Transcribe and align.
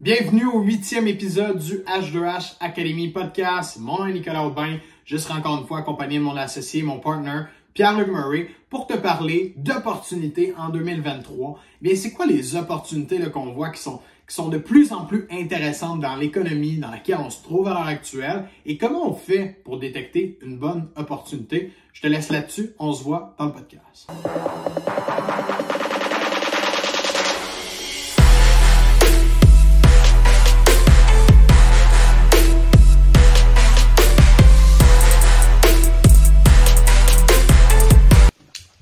Bienvenue 0.00 0.46
au 0.46 0.60
huitième 0.60 1.06
épisode 1.08 1.58
du 1.58 1.80
H2H 1.80 2.54
Academy 2.60 3.08
Podcast. 3.08 3.76
Mon 3.78 3.98
nom 3.98 4.06
est 4.06 4.14
Nicolas 4.14 4.46
Aubin. 4.46 4.78
Je 5.04 5.18
serai 5.18 5.34
encore 5.34 5.60
une 5.60 5.66
fois 5.66 5.80
accompagné 5.80 6.16
de 6.16 6.22
mon 6.22 6.36
associé, 6.36 6.82
mon 6.82 6.98
partner, 6.98 7.42
Pierre-Luc 7.74 8.08
Murray, 8.08 8.48
pour 8.70 8.86
te 8.86 8.96
parler 8.96 9.52
d'opportunités 9.58 10.54
en 10.56 10.70
2023. 10.70 11.58
Mais 11.82 11.96
c'est 11.96 12.12
quoi 12.12 12.24
les 12.24 12.56
opportunités 12.56 13.20
qu'on 13.30 13.52
voit 13.52 13.68
qui 13.68 13.82
sont, 13.82 14.00
qui 14.26 14.34
sont 14.34 14.48
de 14.48 14.56
plus 14.56 14.90
en 14.94 15.04
plus 15.04 15.26
intéressantes 15.30 16.00
dans 16.00 16.16
l'économie 16.16 16.78
dans 16.78 16.90
laquelle 16.90 17.18
on 17.22 17.28
se 17.28 17.42
trouve 17.42 17.68
à 17.68 17.74
l'heure 17.74 17.86
actuelle? 17.86 18.44
Et 18.64 18.78
comment 18.78 19.06
on 19.06 19.12
fait 19.12 19.60
pour 19.64 19.78
détecter 19.78 20.38
une 20.40 20.56
bonne 20.56 20.88
opportunité? 20.96 21.74
Je 21.92 22.00
te 22.00 22.06
laisse 22.06 22.30
là-dessus. 22.30 22.70
On 22.78 22.94
se 22.94 23.04
voit 23.04 23.34
dans 23.38 23.44
le 23.44 23.52
podcast. 23.52 24.10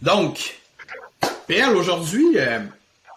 Donc, 0.02 0.58
PL, 1.46 1.74
aujourd'hui, 1.76 2.36
euh, 2.36 2.60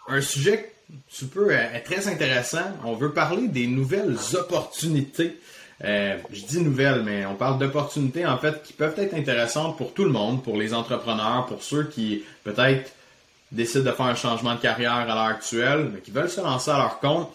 un 0.07 0.21
sujet 0.21 0.73
super 1.07 1.43
euh, 1.49 1.79
très 1.85 2.07
intéressant. 2.07 2.63
On 2.83 2.93
veut 2.93 3.11
parler 3.11 3.47
des 3.47 3.67
nouvelles 3.67 4.17
opportunités. 4.33 5.39
Euh, 5.83 6.17
je 6.31 6.41
dis 6.43 6.59
nouvelles, 6.59 7.03
mais 7.03 7.25
on 7.25 7.35
parle 7.35 7.59
d'opportunités 7.59 8.25
en 8.25 8.37
fait 8.37 8.61
qui 8.63 8.73
peuvent 8.73 8.99
être 8.99 9.13
intéressantes 9.13 9.77
pour 9.77 9.93
tout 9.93 10.03
le 10.03 10.11
monde, 10.11 10.43
pour 10.43 10.57
les 10.57 10.73
entrepreneurs, 10.73 11.45
pour 11.47 11.63
ceux 11.63 11.85
qui 11.85 12.23
peut-être 12.43 12.91
décident 13.51 13.83
de 13.83 13.91
faire 13.91 14.05
un 14.05 14.15
changement 14.15 14.55
de 14.55 14.59
carrière 14.59 14.93
à 14.93 15.05
l'heure 15.05 15.17
actuelle, 15.17 15.89
mais 15.93 15.99
qui 15.99 16.11
veulent 16.11 16.29
se 16.29 16.41
lancer 16.41 16.71
à 16.71 16.77
leur 16.77 16.99
compte. 16.99 17.31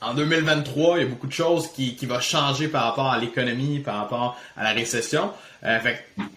En 0.00 0.14
2023, 0.14 0.98
il 0.98 1.02
y 1.02 1.06
a 1.06 1.08
beaucoup 1.08 1.26
de 1.26 1.32
choses 1.32 1.70
qui, 1.72 1.96
vont 2.06 2.20
changer 2.20 2.68
par 2.68 2.84
rapport 2.84 3.08
à 3.08 3.18
l'économie, 3.18 3.78
par 3.78 3.96
rapport 3.96 4.38
à 4.56 4.64
la 4.64 4.70
récession. 4.72 5.30
Euh, 5.64 5.78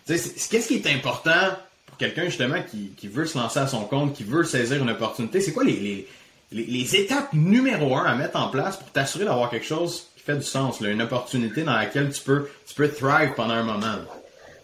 qu'est-ce 0.05 0.67
qui 0.67 0.75
est 0.75 0.87
important 0.87 1.55
pour 1.85 1.97
quelqu'un 1.97 2.25
justement 2.25 2.61
qui, 2.61 3.07
veut 3.07 3.25
se 3.25 3.37
lancer 3.37 3.59
à 3.59 3.67
son 3.67 3.85
compte, 3.85 4.13
qui 4.13 4.23
veut 4.23 4.43
saisir 4.43 4.81
une 4.81 4.89
opportunité? 4.89 5.41
C'est 5.41 5.53
quoi 5.53 5.63
les, 5.63 6.07
étapes 6.51 7.33
numéro 7.33 7.95
un 7.95 8.05
à 8.05 8.15
mettre 8.15 8.37
en 8.37 8.49
place 8.49 8.77
pour 8.77 8.91
t'assurer 8.91 9.25
d'avoir 9.25 9.49
quelque 9.49 9.65
chose 9.65 10.09
qui 10.15 10.23
fait 10.23 10.35
du 10.35 10.43
sens, 10.43 10.79
une 10.81 11.01
opportunité 11.01 11.63
dans 11.63 11.75
laquelle 11.75 12.11
tu 12.11 12.21
peux, 12.21 12.49
tu 12.67 12.75
peux 12.75 12.89
thrive 12.89 13.33
pendant 13.35 13.55
un 13.55 13.63
moment? 13.63 13.95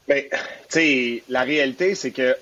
Ben, 0.07 0.23
tu 0.29 0.37
sais, 0.69 1.23
la 1.29 1.41
réalité, 1.41 1.95
c'est 1.95 2.11
que 2.11 2.35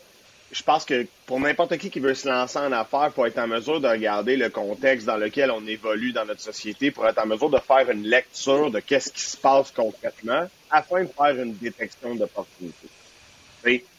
je 0.51 0.63
pense 0.63 0.83
que 0.83 1.05
pour 1.25 1.39
n'importe 1.39 1.77
qui 1.77 1.89
qui 1.89 1.99
veut 1.99 2.15
se 2.15 2.27
lancer 2.27 2.57
en 2.57 2.71
affaires, 2.71 3.11
faut 3.13 3.25
être 3.25 3.37
en 3.37 3.47
mesure 3.47 3.79
de 3.79 3.87
regarder 3.87 4.35
le 4.35 4.49
contexte 4.49 5.05
dans 5.05 5.17
lequel 5.17 5.51
on 5.51 5.65
évolue 5.67 6.11
dans 6.11 6.25
notre 6.25 6.41
société, 6.41 6.91
pour 6.91 7.07
être 7.07 7.19
en 7.19 7.27
mesure 7.27 7.49
de 7.49 7.59
faire 7.59 7.89
une 7.91 8.03
lecture 8.03 8.71
de 8.71 8.79
qu'est-ce 8.79 9.11
qui 9.11 9.21
se 9.21 9.37
passe 9.37 9.71
concrètement 9.71 10.47
afin 10.71 11.03
de 11.03 11.09
faire 11.09 11.39
une 11.41 11.55
détection 11.55 12.15
d'opportunités. 12.15 12.89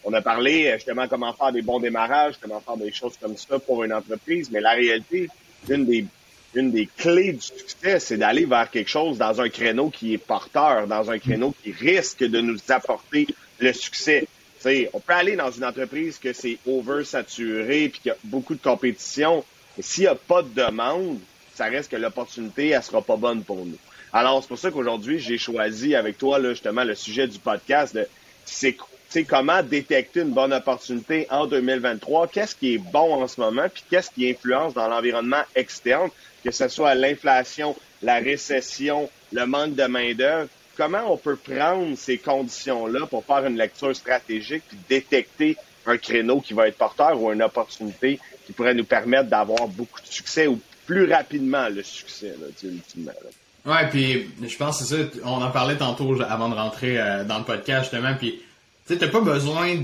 On 0.05 0.13
a 0.13 0.23
parlé 0.23 0.73
justement 0.75 1.07
comment 1.07 1.33
faire 1.35 1.53
des 1.53 1.63
bons 1.63 1.81
démarrages, 1.81 2.35
comment 2.41 2.61
faire 2.61 2.77
des 2.77 2.93
choses 2.93 3.17
comme 3.21 3.37
ça 3.37 3.59
pour 3.59 3.85
une 3.85 3.93
entreprise, 3.93 4.51
mais 4.51 4.61
la 4.61 4.73
réalité, 4.73 5.29
une 5.69 5.85
des, 5.85 6.07
une 6.55 6.71
des 6.73 6.87
clés 6.87 7.35
du 7.35 7.43
succès, 7.43 8.01
c'est 8.01 8.17
d'aller 8.17 8.47
vers 8.47 8.71
quelque 8.71 8.89
chose 8.89 9.19
dans 9.19 9.41
un 9.41 9.49
créneau 9.49 9.91
qui 9.91 10.15
est 10.15 10.19
porteur, 10.19 10.87
dans 10.87 11.11
un 11.11 11.19
créneau 11.19 11.55
qui 11.63 11.73
risque 11.73 12.25
de 12.25 12.41
nous 12.41 12.59
apporter 12.71 13.27
le 13.59 13.73
succès 13.73 14.27
on 14.65 15.01
peut 15.01 15.13
aller 15.13 15.37
dans 15.37 15.51
une 15.51 15.65
entreprise 15.65 16.19
que 16.19 16.33
c'est 16.33 16.59
oversaturé 16.67 17.89
puis 17.89 18.01
qu'il 18.01 18.09
y 18.11 18.13
a 18.13 18.19
beaucoup 18.25 18.55
de 18.55 18.63
compétition, 18.63 19.45
s'il 19.79 20.05
n'y 20.05 20.09
a 20.09 20.15
pas 20.15 20.43
de 20.43 20.49
demande, 20.49 21.19
ça 21.55 21.67
reste 21.67 21.91
que 21.91 21.97
l'opportunité, 21.97 22.69
elle 22.69 22.83
sera 22.83 23.03
pas 23.03 23.17
bonne 23.17 23.43
pour 23.43 23.65
nous. 23.65 23.79
Alors, 24.13 24.43
c'est 24.43 24.49
pour 24.49 24.59
ça 24.59 24.71
qu'aujourd'hui, 24.71 25.21
j'ai 25.21 25.39
choisi 25.39 25.95
avec 25.95 26.19
toi, 26.19 26.39
là, 26.39 26.51
justement, 26.51 26.85
le 26.85 26.95
sujet 26.95 27.27
du 27.27 27.39
podcast 27.39 27.95
de 27.95 28.07
c'est 28.45 29.25
comment 29.25 29.63
détecter 29.63 30.21
une 30.21 30.31
bonne 30.31 30.53
opportunité 30.53 31.27
en 31.31 31.47
2023, 31.47 32.29
qu'est-ce 32.29 32.55
qui 32.55 32.75
est 32.75 32.79
bon 32.79 33.23
en 33.23 33.27
ce 33.27 33.41
moment, 33.41 33.67
puis 33.73 33.83
qu'est-ce 33.91 34.11
qui 34.11 34.31
influence 34.31 34.73
dans 34.75 34.89
l'environnement 34.89 35.43
externe, 35.57 36.11
que 36.45 36.51
ce 36.51 36.69
soit 36.69 36.95
l'inflation, 36.95 37.77
la 38.03 38.21
récession, 38.21 39.11
le 39.33 39.47
manque 39.47 39.75
de 39.75 39.85
main-d'œuvre, 39.85 40.49
comment 40.81 41.13
on 41.13 41.19
peut 41.19 41.37
prendre 41.37 41.95
ces 41.99 42.17
conditions-là 42.17 43.05
pour 43.05 43.23
faire 43.27 43.45
une 43.45 43.59
lecture 43.59 43.95
stratégique 43.95 44.63
puis 44.67 44.79
détecter 44.89 45.59
un 45.85 45.99
créneau 45.99 46.41
qui 46.41 46.55
va 46.55 46.69
être 46.69 46.79
porteur 46.79 47.21
ou 47.21 47.31
une 47.31 47.43
opportunité 47.43 48.19
qui 48.47 48.53
pourrait 48.55 48.73
nous 48.73 48.85
permettre 48.85 49.29
d'avoir 49.29 49.69
beaucoup 49.69 50.01
de 50.01 50.07
succès 50.07 50.47
ou 50.47 50.59
plus 50.87 51.13
rapidement 51.13 51.69
le 51.69 51.83
succès, 51.83 52.35
là, 52.41 52.47
ultimement. 52.65 53.13
Ouais, 53.67 53.89
puis 53.91 54.31
je 54.43 54.57
pense 54.57 54.79
que 54.79 54.85
c'est 54.87 55.03
ça, 55.03 55.21
on 55.25 55.43
en 55.43 55.51
parlait 55.51 55.77
tantôt 55.77 56.19
avant 56.23 56.49
de 56.49 56.55
rentrer 56.55 56.99
euh, 56.99 57.25
dans 57.25 57.39
le 57.39 57.45
podcast 57.45 57.91
justement, 57.91 58.15
puis 58.15 58.41
tu 58.87 58.99
sais, 58.99 59.07
pas 59.07 59.21
besoin 59.21 59.77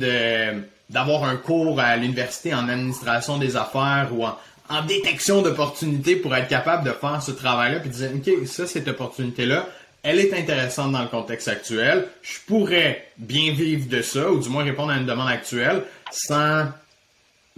d'avoir 0.88 1.24
un 1.24 1.36
cours 1.36 1.78
à 1.78 1.98
l'université 1.98 2.54
en 2.54 2.70
administration 2.70 3.36
des 3.36 3.56
affaires 3.56 4.08
ou 4.12 4.24
en, 4.24 4.82
détection 4.86 5.42
d'opportunités 5.42 6.16
pour 6.16 6.34
être 6.34 6.48
capable 6.48 6.84
de 6.84 6.92
faire 6.92 7.22
ce 7.22 7.32
travail-là 7.32 7.80
puis 7.80 7.90
de 7.90 7.94
dire 7.94 8.10
OK, 8.14 8.46
ça 8.48 8.66
cette 8.66 8.88
opportunité 8.88 9.44
là, 9.44 9.68
elle 10.06 10.20
est 10.20 10.32
intéressante 10.32 10.92
dans 10.92 11.02
le 11.02 11.08
contexte 11.08 11.48
actuel. 11.48 12.06
Je 12.22 12.38
pourrais 12.46 13.08
bien 13.18 13.52
vivre 13.52 13.88
de 13.88 14.02
ça, 14.02 14.30
ou 14.30 14.38
du 14.38 14.48
moins 14.48 14.62
répondre 14.62 14.92
à 14.92 14.96
une 14.98 15.04
demande 15.04 15.28
actuelle, 15.28 15.82
sans, 16.12 16.66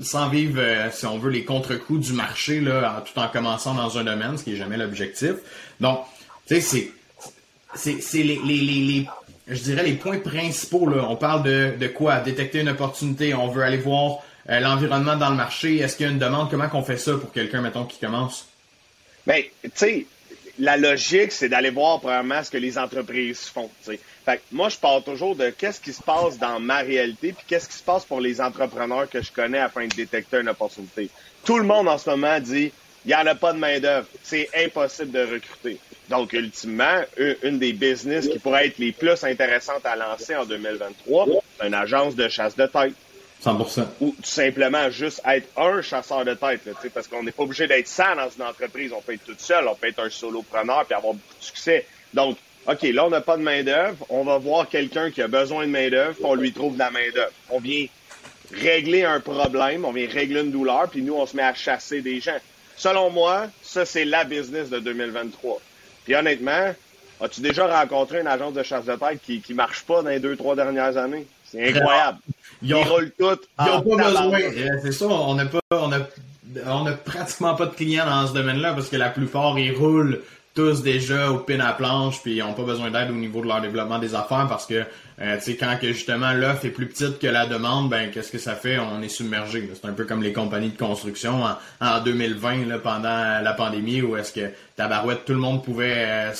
sans 0.01 0.31
vivre, 0.31 0.59
euh, 0.59 0.89
si 0.91 1.05
on 1.05 1.19
veut, 1.19 1.29
les 1.29 1.45
contre-coups 1.45 2.07
du 2.07 2.15
marché, 2.15 2.61
là, 2.61 3.05
tout 3.05 3.21
en 3.21 3.29
commençant 3.29 3.75
dans 3.75 3.99
un 3.99 4.05
domaine, 4.05 4.39
ce 4.39 4.45
qui 4.45 4.55
est 4.55 4.57
jamais 4.57 4.79
l'objectif. 4.79 5.35
Donc, 5.79 6.01
tu 6.47 6.59
sais, 6.63 6.91
c'est, 7.75 8.01
c'est, 8.01 8.23
les, 8.23 8.41
les, 8.43 8.57
les, 8.57 9.07
je 9.47 9.61
dirais 9.61 9.83
les 9.83 9.93
points 9.93 10.19
principaux, 10.19 10.89
là. 10.89 11.05
On 11.07 11.17
parle 11.17 11.43
de, 11.43 11.75
de 11.79 11.87
quoi? 11.87 12.21
Détecter 12.21 12.61
une 12.61 12.71
opportunité. 12.71 13.35
On 13.35 13.49
veut 13.49 13.63
aller 13.63 13.77
voir 13.77 14.25
euh, 14.49 14.59
l'environnement 14.61 15.17
dans 15.17 15.29
le 15.29 15.37
marché. 15.37 15.77
Est-ce 15.77 15.99
qu'il 15.99 16.07
y 16.07 16.09
a 16.09 16.13
une 16.13 16.19
demande? 16.19 16.51
Comment 16.51 16.71
qu'on 16.71 16.83
fait 16.83 16.97
ça 16.97 17.13
pour 17.19 17.31
quelqu'un, 17.31 17.61
mettons, 17.61 17.85
qui 17.85 17.99
commence? 17.99 18.49
Ben, 19.27 19.43
tu 19.63 19.71
sais, 19.75 20.07
la 20.59 20.77
logique, 20.77 21.33
c'est 21.33 21.49
d'aller 21.49 21.71
voir 21.71 22.01
premièrement 22.01 22.43
ce 22.43 22.51
que 22.51 22.59
les 22.59 22.79
entreprises 22.79 23.43
font. 23.43 23.71
Moi, 24.53 24.69
je 24.69 24.77
parle 24.77 25.03
toujours 25.03 25.37
de 25.37 25.51
qu'est-ce 25.51 25.81
qui 25.81 25.93
se 25.93 26.03
passe 26.03 26.39
dans 26.39 26.59
ma 26.61 26.79
réalité, 26.79 27.33
puis 27.33 27.45
qu'est-ce 27.47 27.69
qui 27.69 27.77
se 27.77 27.83
passe 27.83 28.05
pour 28.05 28.21
les 28.21 28.41
entrepreneurs 28.41 29.09
que 29.09 29.23
je 29.23 29.33
connais 29.33 29.59
afin 29.59 29.87
de 29.87 29.95
détecter 29.95 30.39
une 30.41 30.49
opportunité. 30.49 31.09
Tout 31.45 31.59
le 31.59 31.65
monde 31.65 31.89
en 31.89 31.97
ce 31.97 32.11
moment 32.11 32.39
dit 32.41 32.73
il 33.05 33.09
n'y 33.09 33.15
en 33.15 33.27
a 33.27 33.35
pas 33.35 33.53
de 33.53 33.59
main-d'œuvre, 33.59 34.07
c'est 34.23 34.51
impossible 34.55 35.13
de 35.13 35.21
recruter. 35.21 35.79
Donc, 36.11 36.33
ultimement, 36.33 37.01
une 37.43 37.59
des 37.59 37.73
business 37.73 38.27
qui 38.27 38.39
pourrait 38.39 38.67
être 38.67 38.79
les 38.79 38.93
plus 38.93 39.23
intéressantes 39.25 39.87
à 39.87 39.95
lancer 39.95 40.35
en 40.35 40.45
2023, 40.45 41.27
c'est 41.59 41.67
une 41.67 41.75
agence 41.75 42.17
de 42.17 42.29
chasse 42.29 42.57
de 42.57 42.67
tête. 42.67 42.95
100%. 43.45 43.87
Ou 44.01 44.11
tout 44.11 44.17
simplement 44.23 44.91
juste 44.91 45.21
être 45.27 45.49
un 45.57 45.81
chasseur 45.81 46.25
de 46.25 46.35
tête, 46.35 46.67
là, 46.67 46.73
parce 46.93 47.07
qu'on 47.07 47.23
n'est 47.23 47.33
pas 47.33 47.45
obligé 47.45 47.67
d'être 47.67 47.89
ça 47.89 48.15
dans 48.15 48.29
une 48.29 48.43
entreprise. 48.43 48.93
On 48.93 49.01
peut 49.01 49.15
être 49.15 49.25
tout 49.25 49.37
seul, 49.39 49.67
on 49.69 49.75
peut 49.75 49.89
être 49.89 50.01
un 50.01 50.11
solopreneur 50.11 50.85
puis 50.87 50.95
avoir 50.95 51.15
beaucoup 51.15 51.39
de 51.39 51.45
succès. 51.45 51.87
Donc, 52.15 52.37
OK, 52.67 52.83
là, 52.83 53.07
on 53.07 53.11
n'a 53.11 53.21
pas 53.21 53.37
de 53.37 53.43
main-d'œuvre. 53.43 54.05
On 54.09 54.25
va 54.25 54.39
voir 54.39 54.69
quelqu'un 54.69 55.11
qui 55.11 55.23
a 55.23 55.29
besoin 55.29 55.67
de 55.67 55.71
main-d'œuvre, 55.71 56.17
on 56.23 56.35
lui 56.35 56.53
trouve 56.53 56.75
de 56.75 56.81
la 56.81 56.91
main-d'œuvre. 56.91 57.33
On 57.51 57.61
vient 57.61 57.87
régler 58.53 59.05
un 59.05 59.21
problème, 59.21 59.85
on 59.85 59.93
vient 59.93 60.09
régler 60.09 60.41
une 60.41 60.51
douleur, 60.51 60.89
puis 60.91 61.03
nous, 61.03 61.15
on 61.15 61.27
se 61.27 61.37
met 61.37 61.43
à 61.43 61.55
chasser 61.55 62.01
des 62.03 62.21
gens. 62.21 62.39
Selon 62.77 63.11
moi, 63.11 63.47
ça, 63.63 63.85
c'est 63.85 64.05
la 64.05 64.25
business 64.25 64.69
de 64.71 64.79
2023. 64.79 65.61
Puis 66.05 66.15
honnêtement, 66.15 66.75
as-tu 67.21 67.41
déjà 67.41 67.67
rencontré 67.67 68.21
une 68.21 68.27
agence 68.27 68.55
de 68.55 68.63
chasse 68.63 68.85
de 68.85 68.95
tête 68.95 69.21
qui, 69.23 69.41
qui 69.41 69.55
marche 69.55 69.83
pas 69.83 70.03
dans 70.03 70.11
les 70.11 70.21
deux, 70.21 70.37
trois 70.37 70.57
dernières 70.57 70.97
années? 70.97 71.27
C'est 71.45 71.69
incroyable. 71.69 72.19
Ils, 72.63 72.75
roulent 72.75 73.13
tout. 73.19 73.39
Ils 73.61 73.67
n'ont 73.67 73.97
pas 73.97 74.05
besoin. 74.05 74.41
Euh, 74.41 74.69
c'est 74.83 74.93
ça, 74.93 75.07
on 75.07 75.35
n'a 75.35 75.47
pas, 75.47 75.61
on 75.71 75.93
a, 75.93 75.99
on 76.67 76.87
a 76.87 76.93
pratiquement 76.93 77.55
pas 77.55 77.67
de 77.67 77.75
clients 77.75 78.07
dans 78.07 78.27
ce 78.27 78.35
domaine-là 78.35 78.75
parce 78.75 78.89
que 78.89 78.97
la 78.97 79.11
plupart, 79.11 79.59
ils 79.59 79.73
roulent 79.73 80.21
tous 80.59 80.83
déjà 80.83 81.31
au 81.31 81.39
pin 81.39 81.61
à 81.61 81.73
planche 81.73 82.21
puis 82.21 82.35
ils 82.35 82.39
n'ont 82.41 82.53
pas 82.53 82.65
besoin 82.65 82.91
d'aide 82.91 83.11
au 83.11 83.15
niveau 83.15 83.43
de 83.43 83.47
leur 83.47 83.61
développement 83.61 84.01
des 84.01 84.17
affaires 84.17 84.47
parce 84.49 84.67
que 84.67 84.83
euh, 85.21 85.37
tu 85.37 85.43
sais 85.43 85.57
quand 85.57 85.77
que 85.81 85.93
justement 85.93 86.33
l'offre 86.33 86.65
est 86.65 86.71
plus 86.71 86.87
petite 86.87 87.21
que 87.21 87.29
la 87.29 87.47
demande 87.47 87.91
ben 87.91 88.11
qu'est-ce 88.11 88.33
que 88.33 88.39
ça 88.39 88.57
fait? 88.57 88.77
On 88.77 89.01
est 89.01 89.09
submergé 89.09 89.71
c'est 89.73 89.89
un 89.89 89.93
peu 89.93 90.05
comme 90.05 90.21
les 90.21 90.33
compagnies 90.33 90.71
de 90.71 90.77
construction 90.77 91.45
en, 91.45 91.57
en 91.81 92.01
2020 92.03 92.67
là, 92.67 92.79
pendant 92.81 93.41
la 93.41 93.53
pandémie 93.53 94.03
où 94.03 94.17
est-ce 94.17 94.33
que 94.33 94.51
tabarouette 94.75 95.25
tout 95.25 95.33
le 95.33 95.39
monde 95.39 95.63
pouvait 95.63 95.95
euh, 95.97 96.35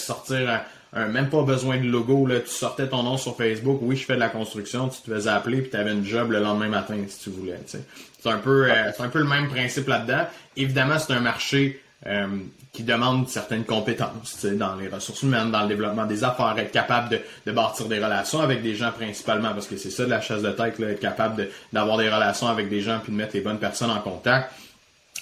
sortir 0.93 1.13
même 1.13 1.29
pas 1.29 1.43
besoin 1.43 1.79
de 1.79 1.87
logo. 1.87 2.27
Là. 2.27 2.41
Tu 2.41 2.51
sortais 2.51 2.89
ton 2.89 3.03
nom 3.03 3.17
sur 3.17 3.37
Facebook. 3.37 3.79
Oui, 3.83 3.97
je 3.97 4.05
fais 4.05 4.15
de 4.15 4.21
la 4.21 4.29
construction. 4.29 4.89
Tu 4.89 5.03
te 5.03 5.15
faisais 5.15 5.31
appeler 5.31 5.63
puis 5.63 5.71
tu 5.71 5.77
avais 5.77 5.93
une 5.93 6.05
job 6.05 6.31
le 6.31 6.41
lendemain 6.41 6.69
matin 6.69 6.97
si 7.09 7.25
tu 7.25 7.31
voulais. 7.31 7.59
C'est 7.67 8.29
un 8.29 8.39
peu 8.39 8.71
euh, 8.71 8.91
c'est 8.97 9.03
un 9.03 9.09
peu 9.09 9.19
le 9.19 9.27
même 9.27 9.49
principe 9.49 9.89
là-dedans. 9.89 10.27
Évidemment, 10.57 10.99
c'est 10.99 11.13
un 11.13 11.21
marché 11.21 11.83
euh, 12.07 12.27
qui 12.73 12.85
demande 12.85 13.29
certaines 13.29 13.65
compétences 13.65 14.47
dans 14.47 14.77
les 14.77 14.89
ressources 14.89 15.23
humaines, 15.23 15.51
dans 15.51 15.63
le 15.63 15.69
développement 15.69 16.07
des 16.07 16.23
affaires, 16.23 16.55
être 16.57 16.71
capable 16.71 17.09
de, 17.09 17.21
de 17.47 17.53
bâtir 17.53 17.87
des 17.87 17.99
relations 17.99 18.41
avec 18.41 18.63
des 18.63 18.77
gens 18.77 18.93
principalement, 18.93 19.53
parce 19.53 19.67
que 19.67 19.77
c'est 19.77 19.91
ça 19.91 20.05
de 20.05 20.11
la 20.11 20.21
chasse 20.21 20.43
de 20.43 20.51
tête, 20.51 20.79
là, 20.79 20.91
être 20.91 21.01
capable 21.01 21.49
d'avoir 21.73 21.97
des 21.97 22.09
relations 22.09 22.47
avec 22.47 22.69
des 22.69 22.81
gens 22.81 23.01
puis 23.03 23.11
de 23.11 23.17
mettre 23.17 23.35
les 23.35 23.41
bonnes 23.41 23.59
personnes 23.59 23.91
en 23.91 23.99
contact. 23.99 24.53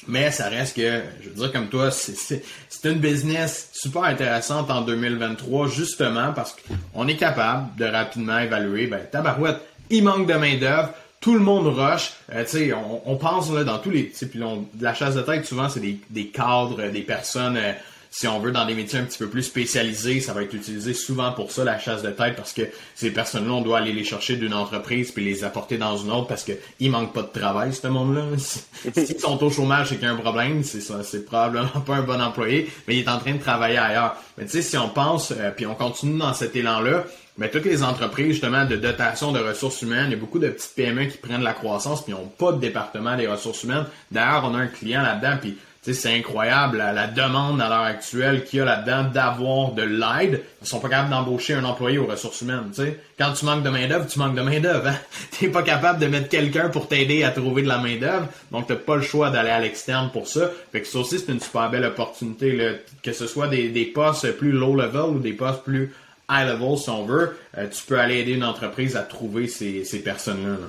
Mais 0.08 0.30
ça 0.30 0.48
reste 0.48 0.76
que, 0.76 1.00
je 1.22 1.28
veux 1.28 1.34
dire 1.34 1.52
comme 1.52 1.68
toi, 1.68 1.90
c'est 1.90 2.42
une 2.84 2.98
business 2.98 3.70
super 3.72 4.04
intéressante 4.04 4.70
en 4.70 4.82
2023, 4.82 5.68
justement 5.68 6.32
parce 6.32 6.54
qu'on 6.94 7.08
est 7.08 7.16
capable 7.16 7.74
de 7.76 7.84
rapidement 7.84 8.38
évaluer, 8.38 8.86
ben, 8.86 9.00
tabarouette, 9.10 9.60
il 9.90 10.04
manque 10.04 10.26
de 10.26 10.34
main-d'œuvre, 10.34 10.90
tout 11.20 11.34
le 11.34 11.40
monde 11.40 11.66
rush. 11.66 12.12
Euh, 12.32 12.44
tu 12.44 12.50
sais, 12.50 12.72
on, 12.72 13.16
pense 13.16 13.50
là, 13.50 13.64
dans 13.64 13.78
tous 13.78 13.90
les. 13.90 14.04
Puis 14.04 14.40
la 14.80 14.94
chasse 14.94 15.14
de 15.14 15.22
tête, 15.22 15.44
souvent, 15.44 15.68
c'est 15.68 15.80
des, 15.80 15.98
des, 16.10 16.28
cadres, 16.28 16.88
des 16.88 17.02
personnes. 17.02 17.56
Euh, 17.56 17.72
si 18.18 18.26
on 18.26 18.40
veut, 18.40 18.50
dans 18.50 18.64
des 18.64 18.72
métiers 18.72 18.98
un 18.98 19.04
petit 19.04 19.18
peu 19.18 19.28
plus 19.28 19.42
spécialisés, 19.42 20.20
ça 20.20 20.32
va 20.32 20.42
être 20.42 20.54
utilisé 20.54 20.94
souvent 20.94 21.32
pour 21.32 21.52
ça, 21.52 21.64
la 21.64 21.78
chasse 21.78 22.00
de 22.00 22.08
tête, 22.08 22.34
parce 22.34 22.54
que 22.54 22.62
ces 22.94 23.10
personnes-là, 23.10 23.52
on 23.52 23.60
doit 23.60 23.76
aller 23.76 23.92
les 23.92 24.04
chercher 24.04 24.36
d'une 24.36 24.54
entreprise 24.54 25.10
puis 25.10 25.22
les 25.22 25.44
apporter 25.44 25.76
dans 25.76 25.98
une 25.98 26.10
autre 26.10 26.26
parce 26.26 26.42
qu'il 26.42 26.90
manque 26.90 27.12
pas 27.12 27.20
de 27.20 27.38
travail, 27.38 27.74
ce 27.74 27.86
monde-là. 27.88 28.24
S'ils 28.94 29.20
sont 29.20 29.44
au 29.44 29.50
chômage, 29.50 29.90
c'est 29.90 29.96
qu'il 29.96 30.04
y 30.04 30.08
a 30.08 30.14
un 30.14 30.16
problème, 30.16 30.64
c'est 30.64 30.80
ça, 30.80 31.02
c'est 31.02 31.26
probablement 31.26 31.68
pas 31.86 31.96
un 31.96 32.02
bon 32.04 32.18
employé, 32.18 32.70
mais 32.88 32.96
il 32.96 33.00
est 33.00 33.08
en 33.10 33.18
train 33.18 33.34
de 33.34 33.38
travailler 33.38 33.76
ailleurs. 33.76 34.16
Mais 34.38 34.46
tu 34.46 34.52
sais, 34.52 34.62
si 34.62 34.78
on 34.78 34.88
pense, 34.88 35.32
euh, 35.32 35.50
puis 35.54 35.66
on 35.66 35.74
continue 35.74 36.18
dans 36.18 36.32
cet 36.32 36.56
élan-là, 36.56 37.04
mais 37.36 37.50
toutes 37.50 37.66
les 37.66 37.82
entreprises, 37.82 38.28
justement, 38.28 38.64
de 38.64 38.76
dotation 38.76 39.30
de 39.30 39.40
ressources 39.40 39.82
humaines, 39.82 40.06
il 40.06 40.12
y 40.12 40.14
a 40.14 40.18
beaucoup 40.18 40.38
de 40.38 40.48
petites 40.48 40.74
PME 40.74 41.04
qui 41.04 41.18
prennent 41.18 41.42
la 41.42 41.52
croissance 41.52 42.02
puis 42.02 42.14
n'ont 42.14 42.32
pas 42.38 42.52
de 42.52 42.60
département 42.60 43.14
des 43.14 43.26
ressources 43.26 43.62
humaines. 43.64 43.84
D'ailleurs, 44.10 44.44
on 44.50 44.54
a 44.54 44.58
un 44.58 44.68
client 44.68 45.02
là-dedans, 45.02 45.36
puis 45.38 45.58
c'est 45.92 46.14
incroyable 46.14 46.78
la, 46.78 47.06
demande 47.06 47.60
à 47.60 47.68
l'heure 47.68 47.82
actuelle 47.82 48.44
qu'il 48.44 48.58
y 48.58 48.62
a 48.62 48.64
là-dedans 48.64 49.04
d'avoir 49.04 49.72
de 49.72 49.82
l'aide. 49.82 50.42
Ils 50.62 50.66
sont 50.66 50.80
pas 50.80 50.88
capables 50.88 51.10
d'embaucher 51.10 51.54
un 51.54 51.64
employé 51.64 51.98
aux 51.98 52.06
ressources 52.06 52.40
humaines. 52.40 52.70
Quand 53.18 53.32
tu 53.32 53.44
manques 53.44 53.62
de 53.62 53.70
main-d'œuvre, 53.70 54.06
tu 54.06 54.18
manques 54.18 54.34
de 54.34 54.42
main-d'œuvre. 54.42 54.88
Hein? 54.88 54.96
Tu 55.38 55.50
pas 55.50 55.62
capable 55.62 55.98
de 55.98 56.06
mettre 56.06 56.28
quelqu'un 56.28 56.68
pour 56.68 56.88
t'aider 56.88 57.24
à 57.24 57.30
trouver 57.30 57.62
de 57.62 57.68
la 57.68 57.78
main-d'œuvre. 57.78 58.28
Donc, 58.50 58.66
tu 58.66 58.74
pas 58.74 58.96
le 58.96 59.02
choix 59.02 59.30
d'aller 59.30 59.50
à 59.50 59.60
l'externe 59.60 60.10
pour 60.12 60.26
ça. 60.26 60.50
Fait 60.72 60.80
que 60.80 60.86
ça 60.86 60.98
aussi, 60.98 61.18
c'est 61.18 61.32
une 61.32 61.40
super 61.40 61.70
belle 61.70 61.84
opportunité. 61.84 62.52
Là. 62.52 62.72
Que 63.02 63.12
ce 63.12 63.26
soit 63.26 63.48
des, 63.48 63.68
des 63.68 63.84
postes 63.84 64.32
plus 64.32 64.52
low 64.52 64.74
level 64.74 65.16
ou 65.16 65.18
des 65.18 65.32
postes 65.32 65.62
plus 65.62 65.92
high 66.30 66.46
level, 66.48 66.76
si 66.76 66.90
on 66.90 67.04
veut, 67.04 67.36
euh, 67.56 67.68
tu 67.68 67.84
peux 67.84 67.98
aller 67.98 68.18
aider 68.18 68.32
une 68.32 68.44
entreprise 68.44 68.96
à 68.96 69.02
trouver 69.02 69.46
ces, 69.46 69.84
ces 69.84 70.00
personnes-là. 70.00 70.52
là 70.52 70.68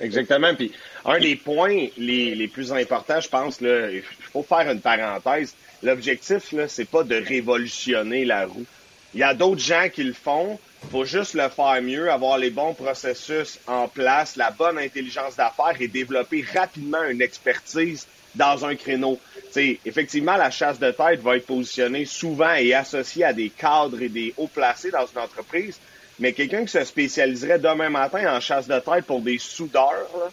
Exactement. 0.00 0.54
Puis 0.54 0.72
un 1.04 1.18
des 1.18 1.36
points 1.36 1.88
les, 1.96 2.48
plus 2.48 2.72
importants, 2.72 3.20
je 3.20 3.28
pense, 3.28 3.60
il 3.60 4.02
faut 4.32 4.42
faire 4.42 4.70
une 4.70 4.80
parenthèse. 4.80 5.54
L'objectif, 5.82 6.52
là, 6.52 6.68
c'est 6.68 6.88
pas 6.88 7.04
de 7.04 7.16
révolutionner 7.16 8.24
la 8.24 8.46
roue. 8.46 8.66
Il 9.14 9.20
y 9.20 9.22
a 9.22 9.34
d'autres 9.34 9.60
gens 9.60 9.88
qui 9.92 10.04
le 10.04 10.12
font. 10.12 10.58
Il 10.84 10.90
faut 10.90 11.04
juste 11.04 11.34
le 11.34 11.48
faire 11.48 11.80
mieux, 11.82 12.10
avoir 12.10 12.38
les 12.38 12.50
bons 12.50 12.74
processus 12.74 13.58
en 13.66 13.88
place, 13.88 14.36
la 14.36 14.50
bonne 14.50 14.78
intelligence 14.78 15.36
d'affaires 15.36 15.74
et 15.80 15.88
développer 15.88 16.44
rapidement 16.54 17.02
une 17.04 17.20
expertise 17.20 18.06
dans 18.34 18.64
un 18.64 18.76
créneau. 18.76 19.18
sais, 19.50 19.78
effectivement, 19.84 20.36
la 20.36 20.50
chasse 20.50 20.78
de 20.78 20.90
tête 20.90 21.20
va 21.20 21.36
être 21.36 21.46
positionnée 21.46 22.04
souvent 22.04 22.54
et 22.54 22.74
associée 22.74 23.24
à 23.24 23.32
des 23.32 23.50
cadres 23.50 24.00
et 24.00 24.08
des 24.08 24.34
hauts 24.36 24.48
placés 24.48 24.90
dans 24.90 25.06
une 25.06 25.18
entreprise, 25.18 25.78
mais 26.18 26.32
quelqu'un 26.32 26.64
qui 26.64 26.72
se 26.72 26.84
spécialiserait 26.84 27.58
demain 27.58 27.90
matin 27.90 28.36
en 28.36 28.40
chasse 28.40 28.66
de 28.66 28.78
tête 28.78 29.04
pour 29.04 29.20
des 29.20 29.38
soudeurs, 29.38 30.32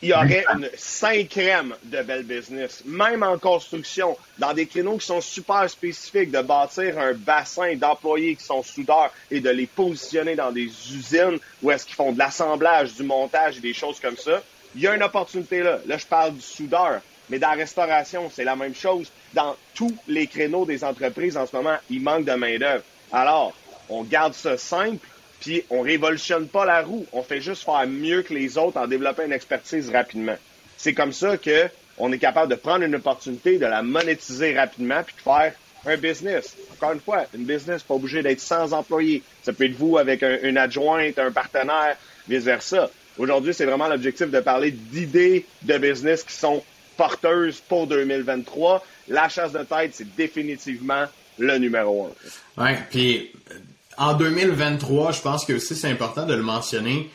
il 0.00 0.10
y 0.10 0.12
aurait 0.12 0.44
une 0.54 0.70
cinquième 0.76 1.74
de 1.82 2.02
belles 2.02 2.22
business. 2.22 2.82
Même 2.84 3.24
en 3.24 3.36
construction, 3.36 4.16
dans 4.38 4.54
des 4.54 4.66
créneaux 4.66 4.96
qui 4.96 5.06
sont 5.06 5.20
super 5.20 5.68
spécifiques, 5.68 6.30
de 6.30 6.40
bâtir 6.40 6.98
un 6.98 7.14
bassin 7.14 7.74
d'employés 7.74 8.36
qui 8.36 8.44
sont 8.44 8.62
soudeurs 8.62 9.12
et 9.30 9.40
de 9.40 9.50
les 9.50 9.66
positionner 9.66 10.36
dans 10.36 10.52
des 10.52 10.66
usines 10.66 11.38
où 11.62 11.70
est-ce 11.72 11.84
qu'ils 11.84 11.96
font 11.96 12.12
de 12.12 12.18
l'assemblage, 12.18 12.94
du 12.94 13.02
montage 13.02 13.58
et 13.58 13.60
des 13.60 13.74
choses 13.74 13.98
comme 13.98 14.16
ça. 14.16 14.40
Il 14.76 14.82
y 14.82 14.86
a 14.86 14.94
une 14.94 15.02
opportunité 15.02 15.62
là. 15.62 15.80
Là, 15.86 15.98
je 15.98 16.06
parle 16.06 16.34
du 16.34 16.42
soudeur. 16.42 17.00
Mais 17.30 17.38
dans 17.38 17.50
la 17.50 17.56
restauration, 17.56 18.30
c'est 18.32 18.44
la 18.44 18.56
même 18.56 18.74
chose. 18.74 19.10
Dans 19.34 19.56
tous 19.74 19.94
les 20.06 20.26
créneaux 20.26 20.64
des 20.64 20.84
entreprises 20.84 21.36
en 21.36 21.46
ce 21.46 21.54
moment, 21.56 21.76
il 21.90 22.02
manque 22.02 22.24
de 22.24 22.32
main-d'œuvre. 22.32 22.84
Alors, 23.12 23.52
on 23.88 24.02
garde 24.02 24.34
ça 24.34 24.56
simple, 24.56 25.06
puis 25.40 25.62
on 25.70 25.80
révolutionne 25.80 26.48
pas 26.48 26.64
la 26.64 26.82
roue. 26.82 27.06
On 27.12 27.22
fait 27.22 27.40
juste 27.40 27.64
faire 27.64 27.86
mieux 27.86 28.22
que 28.22 28.34
les 28.34 28.58
autres 28.58 28.78
en 28.78 28.86
développant 28.86 29.24
une 29.24 29.32
expertise 29.32 29.90
rapidement. 29.90 30.36
C'est 30.76 30.94
comme 30.94 31.12
ça 31.12 31.36
que 31.36 31.68
on 31.98 32.12
est 32.12 32.18
capable 32.18 32.50
de 32.50 32.56
prendre 32.56 32.84
une 32.84 32.94
opportunité, 32.94 33.58
de 33.58 33.66
la 33.66 33.82
monétiser 33.82 34.56
rapidement, 34.56 35.02
puis 35.02 35.14
de 35.16 35.20
faire 35.20 35.52
un 35.86 35.96
business. 35.96 36.56
Encore 36.72 36.92
une 36.92 37.00
fois, 37.00 37.24
une 37.34 37.44
business 37.44 37.82
pas 37.82 37.94
obligé 37.94 38.22
d'être 38.22 38.40
sans 38.40 38.72
employés. 38.72 39.22
Ça 39.42 39.52
peut 39.52 39.64
être 39.64 39.76
vous 39.76 39.98
avec 39.98 40.22
un, 40.22 40.38
une 40.42 40.58
adjointe, 40.58 41.18
un 41.18 41.32
partenaire, 41.32 41.96
vice 42.28 42.44
versa. 42.44 42.90
Aujourd'hui, 43.18 43.52
c'est 43.52 43.64
vraiment 43.64 43.88
l'objectif 43.88 44.30
de 44.30 44.40
parler 44.40 44.70
d'idées 44.70 45.44
de 45.62 45.78
business 45.78 46.22
qui 46.22 46.34
sont 46.34 46.62
porteuses 46.96 47.60
pour 47.60 47.86
2023. 47.86 48.84
La 49.08 49.28
chasse 49.28 49.52
de 49.52 49.62
tête, 49.62 49.92
c'est 49.94 50.14
définitivement 50.14 51.04
le 51.38 51.58
numéro 51.58 52.10
un. 52.56 52.64
Ouais, 52.64 52.78
puis 52.90 53.32
en 53.98 54.14
2023, 54.14 55.12
je 55.12 55.20
pense 55.20 55.44
que 55.44 55.54
aussi 55.54 55.74
c'est 55.74 55.90
important 55.90 56.24
de 56.24 56.34
le 56.34 56.42
mentionner. 56.42 57.10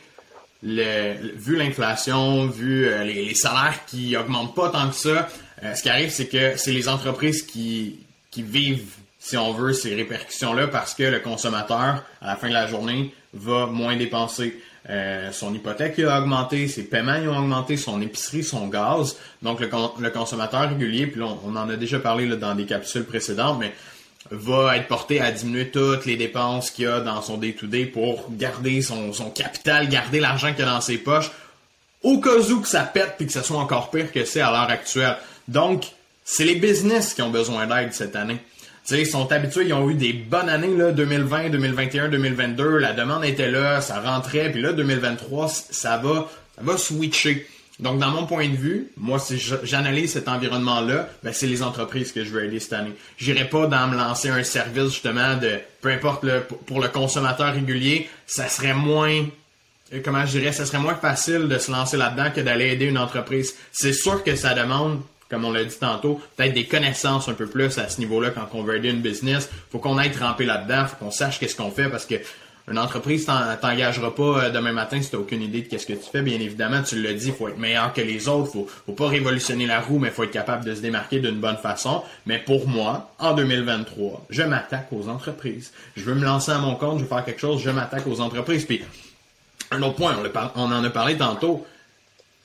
vu 0.61 1.55
l'inflation, 1.55 2.47
vu 2.47 2.87
euh, 2.87 3.03
les, 3.03 3.33
salaires 3.35 3.85
qui 3.85 4.15
augmentent 4.15 4.55
pas 4.55 4.69
tant 4.69 4.89
que 4.89 4.95
ça, 4.95 5.27
euh, 5.63 5.73
ce 5.75 5.81
qui 5.81 5.89
arrive, 5.89 6.09
c'est 6.09 6.27
que 6.27 6.57
c'est 6.57 6.71
les 6.71 6.89
entreprises 6.89 7.43
qui, 7.43 7.99
vivent, 8.37 8.95
si 9.19 9.37
on 9.37 9.53
veut, 9.53 9.73
ces 9.73 9.95
répercussions-là 9.95 10.67
parce 10.67 10.93
que 10.93 11.03
le 11.03 11.19
consommateur, 11.19 12.03
à 12.21 12.27
la 12.27 12.35
fin 12.35 12.49
de 12.49 12.53
la 12.53 12.67
journée, 12.67 13.13
va 13.33 13.65
moins 13.65 13.95
dépenser. 13.95 14.61
Euh, 14.89 15.31
son 15.31 15.53
hypothèque 15.53 15.97
a 15.99 16.19
augmenté, 16.19 16.67
ses 16.67 16.83
paiements 16.83 17.13
ont 17.13 17.39
augmenté, 17.39 17.77
son 17.77 18.01
épicerie, 18.01 18.43
son 18.43 18.67
gaz. 18.67 19.17
Donc 19.41 19.61
le, 19.61 19.69
le 19.99 20.09
consommateur 20.09 20.69
régulier, 20.69 21.07
puis 21.07 21.21
là, 21.21 21.27
on, 21.45 21.55
en 21.55 21.69
a 21.69 21.75
déjà 21.77 21.99
parlé 21.99 22.25
là, 22.25 22.35
dans 22.35 22.53
des 22.53 22.65
capsules 22.65 23.05
précédentes, 23.05 23.57
mais 23.59 23.73
va 24.31 24.77
être 24.77 24.87
porté 24.87 25.21
à 25.21 25.31
diminuer 25.31 25.69
toutes 25.69 26.05
les 26.05 26.15
dépenses 26.15 26.71
qu'il 26.71 26.87
a 26.87 26.99
dans 27.01 27.21
son 27.21 27.37
day-to-day 27.37 27.85
pour 27.85 28.27
garder 28.31 28.81
son, 28.81 29.11
capital, 29.33 29.89
garder 29.89 30.19
l'argent 30.19 30.53
qu'il 30.53 30.63
a 30.63 30.69
dans 30.69 30.81
ses 30.81 30.97
poches, 30.97 31.31
au 32.01 32.19
cas 32.19 32.37
où 32.37 32.61
que 32.61 32.67
ça 32.67 32.83
pète 32.83 33.15
et 33.19 33.25
que 33.25 33.31
ça 33.31 33.43
soit 33.43 33.57
encore 33.57 33.91
pire 33.91 34.11
que 34.11 34.25
c'est 34.25 34.41
à 34.41 34.51
l'heure 34.51 34.69
actuelle. 34.69 35.17
Donc, 35.47 35.85
c'est 36.25 36.45
les 36.45 36.55
business 36.55 37.13
qui 37.13 37.21
ont 37.21 37.29
besoin 37.29 37.67
d'aide 37.67 37.93
cette 37.93 38.15
année. 38.15 38.37
sais, 38.83 39.01
ils 39.01 39.07
sont 39.07 39.31
habitués, 39.31 39.65
ils 39.65 39.73
ont 39.73 39.89
eu 39.89 39.95
des 39.95 40.13
bonnes 40.13 40.49
années, 40.49 40.75
là, 40.75 40.91
2020, 40.91 41.49
2021, 41.49 42.09
2022, 42.09 42.77
la 42.77 42.93
demande 42.93 43.25
était 43.25 43.51
là, 43.51 43.81
ça 43.81 43.99
rentrait, 43.99 44.51
puis 44.51 44.61
là, 44.61 44.73
2023, 44.73 45.49
ça 45.49 45.97
va, 45.97 46.29
ça 46.55 46.61
va 46.61 46.77
switcher. 46.77 47.47
Donc, 47.83 47.99
dans 47.99 48.11
mon 48.11 48.25
point 48.25 48.47
de 48.47 48.55
vue, 48.55 48.87
moi, 48.95 49.19
si 49.19 49.37
j'analyse 49.63 50.13
cet 50.13 50.29
environnement-là, 50.29 51.09
ben, 51.21 51.33
c'est 51.33 51.47
les 51.47 51.61
entreprises 51.61 52.13
que 52.13 52.23
je 52.23 52.29
veux 52.29 52.45
aider 52.45 52.61
cette 52.61 52.71
année. 52.71 52.93
J'irai 53.17 53.49
pas 53.49 53.67
dans 53.67 53.87
me 53.89 53.97
lancer 53.97 54.29
un 54.29 54.41
service, 54.43 54.93
justement, 54.93 55.35
de, 55.35 55.59
peu 55.81 55.89
importe, 55.89 56.23
le, 56.23 56.43
pour 56.43 56.79
le 56.79 56.87
consommateur 56.87 57.53
régulier, 57.53 58.09
ça 58.25 58.47
serait 58.47 58.73
moins, 58.73 59.25
euh, 59.93 59.99
comment 60.01 60.25
je 60.25 60.39
dirais, 60.39 60.53
ça 60.53 60.65
serait 60.65 60.79
moins 60.79 60.95
facile 60.95 61.49
de 61.49 61.57
se 61.57 61.69
lancer 61.69 61.97
là-dedans 61.97 62.31
que 62.33 62.39
d'aller 62.39 62.69
aider 62.69 62.85
une 62.85 62.97
entreprise. 62.97 63.53
C'est 63.73 63.91
sûr 63.91 64.23
que 64.23 64.37
ça 64.37 64.53
demande, 64.53 65.01
comme 65.29 65.43
on 65.43 65.51
l'a 65.51 65.65
dit 65.65 65.77
tantôt, 65.77 66.21
peut-être 66.37 66.53
des 66.53 66.65
connaissances 66.65 67.27
un 67.27 67.33
peu 67.33 67.47
plus 67.47 67.77
à 67.79 67.89
ce 67.89 67.99
niveau-là 67.99 68.29
quand 68.29 68.47
on 68.53 68.63
veut 68.63 68.77
aider 68.77 68.91
une 68.91 69.01
business. 69.01 69.49
Faut 69.73 69.79
qu'on 69.79 69.97
aille 69.97 70.11
tremper 70.11 70.45
là-dedans, 70.45 70.85
faut 70.87 71.03
qu'on 71.03 71.11
sache 71.11 71.37
qu'est-ce 71.37 71.57
qu'on 71.57 71.71
fait 71.71 71.89
parce 71.89 72.05
que 72.05 72.15
une 72.71 72.79
entreprise 72.79 73.25
t'engagera 73.25 74.15
pas 74.15 74.45
euh, 74.45 74.49
demain 74.49 74.71
matin 74.71 75.01
si 75.01 75.09
tu 75.09 75.17
aucune 75.17 75.41
idée 75.41 75.63
de 75.63 75.67
qu'est-ce 75.67 75.85
que 75.85 75.93
tu 75.93 76.09
fais. 76.09 76.21
Bien 76.21 76.39
évidemment, 76.39 76.81
tu 76.81 77.01
le 77.01 77.13
dis, 77.13 77.31
faut 77.31 77.49
être 77.49 77.57
meilleur 77.57 77.91
que 77.91 77.99
les 77.99 78.29
autres, 78.29 78.51
faut, 78.51 78.67
faut 78.85 78.93
pas 78.93 79.09
révolutionner 79.09 79.65
la 79.65 79.81
roue, 79.81 79.99
mais 79.99 80.11
faut 80.11 80.23
être 80.23 80.31
capable 80.31 80.63
de 80.63 80.73
se 80.73 80.79
démarquer 80.79 81.19
d'une 81.19 81.39
bonne 81.39 81.57
façon. 81.57 82.03
Mais 82.25 82.39
pour 82.39 82.67
moi, 82.67 83.13
en 83.19 83.33
2023, 83.33 84.27
je 84.29 84.43
m'attaque 84.43 84.87
aux 84.93 85.09
entreprises. 85.09 85.73
Je 85.97 86.05
veux 86.05 86.15
me 86.15 86.23
lancer 86.23 86.51
à 86.51 86.57
mon 86.57 86.75
compte, 86.75 86.99
je 86.99 87.03
veux 87.03 87.09
faire 87.09 87.25
quelque 87.25 87.41
chose, 87.41 87.61
je 87.61 87.69
m'attaque 87.69 88.07
aux 88.07 88.21
entreprises. 88.21 88.63
Puis, 88.63 88.81
un 89.71 89.81
autre 89.81 89.95
point, 89.95 90.17
on, 90.55 90.71
en 90.71 90.83
a 90.83 90.89
parlé 90.89 91.17
tantôt, 91.17 91.65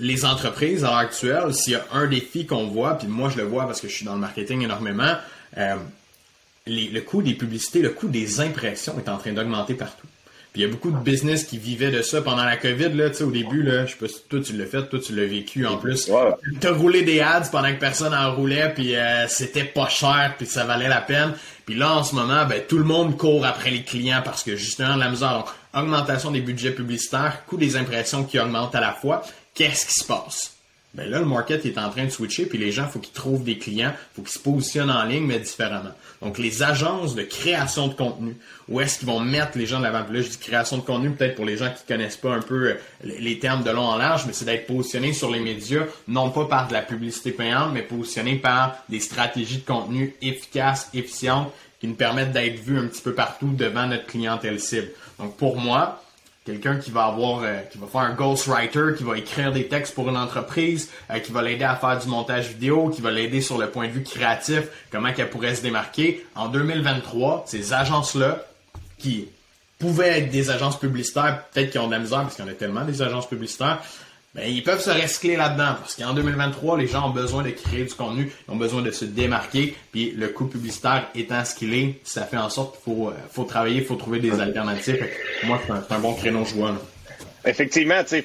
les 0.01 0.25
entreprises 0.25 0.85
à 0.85 0.89
l'heure 0.89 0.97
actuelle, 0.97 1.55
s'il 1.55 1.75
y 1.75 1.77
a 1.77 1.85
un 1.93 2.07
défi 2.09 2.45
qu'on 2.45 2.67
voit, 2.67 2.99
puis 2.99 3.07
moi 3.07 3.31
je 3.31 3.37
le 3.37 3.45
vois 3.45 3.67
parce 3.67 3.81
que 3.81 3.89
je 3.89 3.95
suis 3.95 4.05
dans 4.05 4.15
le 4.15 4.21
marketing 4.21 4.63
énormément, 4.63 5.15
euh, 5.57 5.77
le 6.67 7.01
coût 7.01 7.23
des 7.23 7.35
publicités, 7.35 7.83
le 7.83 7.91
coût 7.91 8.09
des 8.09 8.41
impressions 8.41 8.99
est 8.99 9.09
en 9.09 9.19
train 9.19 9.33
d'augmenter 9.33 9.75
partout. 9.75 10.08
Puis 10.59 10.65
il 10.65 10.71
y 10.71 10.73
a 10.73 10.75
beaucoup 10.75 10.91
de 10.91 10.99
business 10.99 11.45
qui 11.45 11.57
vivaient 11.57 11.93
de 11.93 12.03
ça 12.03 12.21
pendant 12.21 12.43
la 12.43 12.57
COVID, 12.57 12.89
là, 12.89 13.11
tu 13.11 13.19
sais, 13.19 13.23
au 13.23 13.31
début, 13.31 13.63
là, 13.63 13.87
je 13.87 13.93
sais 13.93 13.97
pas 13.97 14.09
si 14.09 14.23
toi 14.29 14.41
tu 14.41 14.55
l'as 14.55 14.67
fait, 14.67 14.89
toi 14.89 14.99
tu 14.99 15.15
l'as 15.15 15.25
vécu 15.25 15.65
en 15.65 15.77
plus. 15.77 16.11
Tu 16.61 16.67
as 16.67 16.73
roulé 16.73 17.03
des 17.03 17.21
ads 17.21 17.49
pendant 17.53 17.73
que 17.73 17.79
personne 17.79 18.13
en 18.13 18.35
roulait, 18.35 18.73
puis 18.75 18.97
euh, 18.97 19.29
c'était 19.29 19.63
pas 19.63 19.89
cher, 19.89 20.35
puis 20.37 20.49
ça 20.49 20.65
valait 20.65 20.89
la 20.89 21.01
peine. 21.01 21.35
Puis 21.65 21.77
là, 21.77 21.95
en 21.95 22.03
ce 22.03 22.13
moment, 22.17 22.45
ben, 22.45 22.61
tout 22.69 22.79
le 22.79 22.83
monde 22.83 23.17
court 23.17 23.47
après 23.47 23.71
les 23.71 23.85
clients 23.85 24.21
parce 24.25 24.43
que 24.43 24.57
justement, 24.57 24.97
la 24.97 25.09
misère, 25.09 25.33
donc, 25.35 25.47
augmentation 25.81 26.33
des 26.33 26.41
budgets 26.41 26.73
publicitaires, 26.73 27.45
coût 27.47 27.57
des 27.57 27.77
impressions 27.77 28.25
qui 28.25 28.41
augmentent 28.41 28.75
à 28.75 28.81
la 28.81 28.95
fois. 28.95 29.23
Qu'est-ce 29.55 29.87
qui 29.87 29.95
se 29.95 30.05
passe? 30.05 30.58
Ben 30.95 31.09
là, 31.09 31.19
le 31.19 31.27
market 31.27 31.67
est 31.67 31.77
en 31.77 31.91
train 31.91 32.07
de 32.07 32.11
switcher, 32.11 32.47
puis 32.47 32.57
les 32.57 32.73
gens, 32.73 32.85
il 32.87 32.91
faut 32.91 32.99
qu'ils 32.99 33.13
trouvent 33.13 33.45
des 33.45 33.59
clients, 33.59 33.93
il 33.93 34.17
faut 34.17 34.23
qu'ils 34.23 34.33
se 34.33 34.39
positionnent 34.39 34.91
en 34.91 35.05
ligne, 35.05 35.27
mais 35.27 35.39
différemment. 35.39 35.93
Donc, 36.23 36.39
les 36.39 36.63
agences 36.63 37.15
de 37.15 37.23
création 37.23 37.89
de 37.89 37.95
contenu, 37.95 38.37
où 38.69 38.81
est-ce 38.81 38.99
qu'ils 38.99 39.07
vont 39.07 39.21
mettre 39.21 39.59
les 39.59 39.67
gens 39.67 39.79
de 39.79 39.85
l'avant? 39.85 40.03
Puis 40.03 40.17
là, 40.17 40.23
je 40.23 40.29
dis 40.31 40.39
création 40.39 40.79
de 40.79 40.83
contenu, 40.83 41.11
peut-être 41.11 41.37
pour 41.37 41.45
les 41.45 41.59
gens 41.59 41.71
qui 41.71 41.85
connaissent 41.87 42.17
pas 42.17 42.35
un 42.35 42.41
peu 42.41 42.71
euh, 42.71 42.75
les 43.05 43.39
termes 43.39 43.63
de 43.65 43.71
long 43.71 43.85
en 43.85 43.97
large, 43.97 44.25
mais 44.27 44.33
c'est 44.33 44.47
d'être 44.47 44.67
positionné 44.67 45.13
sur 45.13 45.31
les 45.31 45.41
médias, 45.41 45.85
non 46.09 46.31
pas 46.31 46.47
par 46.47 46.69
de 46.69 46.73
la 46.73 46.83
publicité 46.83 47.33
payante, 47.33 47.73
mais 47.75 47.83
positionné 47.83 48.37
par 48.37 48.77
des 48.89 49.01
stratégies 49.01 49.59
de 49.59 49.67
contenu 49.67 50.15
efficaces, 50.23 50.89
efficientes, 50.95 51.53
qui 51.81 51.87
nous 51.87 51.95
permettent 51.95 52.33
d'être 52.33 52.59
vus 52.59 52.79
un 52.79 52.87
petit 52.87 53.03
peu 53.03 53.15
partout 53.15 53.53
devant 53.53 53.87
notre 53.87 54.07
clientèle 54.07 54.59
cible. 54.59 54.89
Donc, 55.19 55.37
pour 55.37 55.57
moi, 55.57 56.03
quelqu'un 56.49 56.77
qui 56.77 56.91
va 56.91 57.05
avoir 57.05 57.43
euh, 57.43 57.59
qui 57.71 57.77
va 57.77 57.87
faire 57.87 58.01
un 58.01 58.15
ghostwriter, 58.15 58.95
qui 58.97 59.05
va 59.05 59.19
écrire 59.19 59.53
des 59.53 59.69
textes 59.69 59.95
pour 59.95 60.09
une 60.09 60.17
entreprise, 60.17 60.91
euh, 61.11 61.19
qui 61.19 61.31
va 61.31 61.43
l'aider 61.43 61.65
à 61.65 61.77
faire 61.77 61.99
du 61.99 62.09
montage 62.09 62.49
vidéo, 62.49 62.89
qui 62.89 63.03
va 63.03 63.11
l'aider 63.11 63.43
sur 63.43 63.59
le 63.59 63.69
point 63.69 63.87
de 63.87 63.93
vue 63.93 64.03
créatif, 64.03 64.63
comment 64.91 65.13
qu'elle 65.13 65.29
pourrait 65.29 65.55
se 65.55 65.63
démarquer. 65.63 66.27
En 66.35 66.49
2023, 66.49 67.45
ces 67.47 67.75
agences-là 67.75 68.47
qui 68.97 69.29
pouvaient 69.79 70.21
être 70.21 70.31
des 70.31 70.49
agences 70.51 70.79
publicitaires, 70.79 71.45
peut-être 71.53 71.71
qui 71.71 71.79
ont 71.79 71.87
de 71.87 71.93
la 71.93 71.99
misère 71.99 72.23
parce 72.23 72.35
qu'il 72.35 72.47
y 72.47 72.49
en 72.49 72.51
a 72.51 72.55
tellement 72.55 72.85
des 72.85 73.03
agences 73.03 73.29
publicitaires, 73.29 73.83
ben, 74.39 74.49
ils 74.49 74.63
peuvent 74.63 74.81
se 74.81 74.91
recycler 74.91 75.37
là-dedans 75.37 75.75
parce 75.81 75.97
qu'en 75.97 76.15
2023, 76.15 76.79
les 76.79 76.87
gens 76.87 77.09
ont 77.09 77.13
besoin 77.13 77.43
de 77.43 77.51
créer 77.51 77.85
du 77.85 77.95
contenu, 77.95 78.31
ils 78.47 78.53
ont 78.53 78.57
besoin 78.57 78.83
de 78.83 78.93
se 78.93 79.05
démarquer, 79.05 79.77
puis 79.91 80.13
le 80.13 80.29
coût 80.29 80.47
publicitaire 80.47 81.09
étant 81.17 81.45
ce 81.45 81.57
qu'il 81.57 81.75
est, 81.75 81.97
ça 82.05 82.25
fait 82.25 82.37
en 82.37 82.49
sorte 82.49 82.77
qu'il 82.77 82.95
faut, 82.95 83.11
euh, 83.11 83.45
travailler, 83.45 83.79
il 83.79 83.85
faut 83.85 83.97
trouver 83.97 84.21
des 84.21 84.39
alternatives. 84.39 85.05
Moi, 85.43 85.61
c'est 85.67 85.93
un, 85.93 85.99
bon 85.99 86.15
créneau 86.15 86.45
joueur. 86.45 86.77
Effectivement, 87.45 88.05
tu 88.05 88.23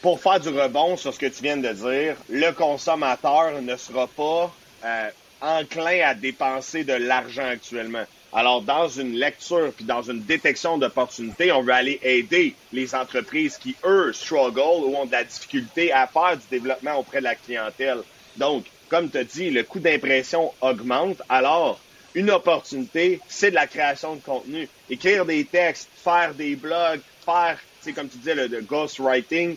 pour 0.00 0.18
faire 0.18 0.40
du 0.40 0.48
rebond 0.48 0.96
sur 0.96 1.12
ce 1.12 1.18
que 1.18 1.26
tu 1.26 1.42
viens 1.42 1.58
de 1.58 1.68
dire, 1.68 2.16
le 2.30 2.52
consommateur 2.52 3.60
ne 3.60 3.76
sera 3.76 4.06
pas 4.06 4.50
euh, 4.86 5.10
enclin 5.42 6.08
à 6.08 6.14
dépenser 6.14 6.84
de 6.84 6.94
l'argent 6.94 7.46
actuellement. 7.46 8.04
Alors, 8.32 8.62
dans 8.62 8.88
une 8.88 9.14
lecture 9.14 9.72
puis 9.74 9.84
dans 9.84 10.02
une 10.02 10.22
détection 10.22 10.78
d'opportunités, 10.78 11.50
on 11.50 11.62
veut 11.62 11.72
aller 11.72 11.98
aider 12.02 12.54
les 12.72 12.94
entreprises 12.94 13.56
qui, 13.56 13.74
eux, 13.84 14.12
struggle 14.12 14.84
ou 14.84 14.94
ont 14.96 15.06
de 15.06 15.12
la 15.12 15.24
difficulté 15.24 15.92
à 15.92 16.06
faire 16.06 16.36
du 16.36 16.44
développement 16.48 16.96
auprès 16.96 17.18
de 17.18 17.24
la 17.24 17.34
clientèle. 17.34 18.02
Donc, 18.36 18.66
comme 18.88 19.10
tu 19.10 19.18
as 19.18 19.24
dit, 19.24 19.50
le 19.50 19.64
coût 19.64 19.80
d'impression 19.80 20.52
augmente. 20.60 21.20
Alors, 21.28 21.80
une 22.14 22.30
opportunité, 22.30 23.20
c'est 23.28 23.50
de 23.50 23.56
la 23.56 23.66
création 23.66 24.14
de 24.14 24.20
contenu. 24.20 24.68
Écrire 24.88 25.24
des 25.24 25.44
textes, 25.44 25.88
faire 25.96 26.32
des 26.34 26.54
blogs, 26.54 27.00
faire, 27.24 27.58
c'est 27.80 27.92
comme 27.92 28.08
tu 28.08 28.18
disais, 28.18 28.34
le, 28.34 28.46
le 28.46 28.60
ghostwriting, 28.62 29.56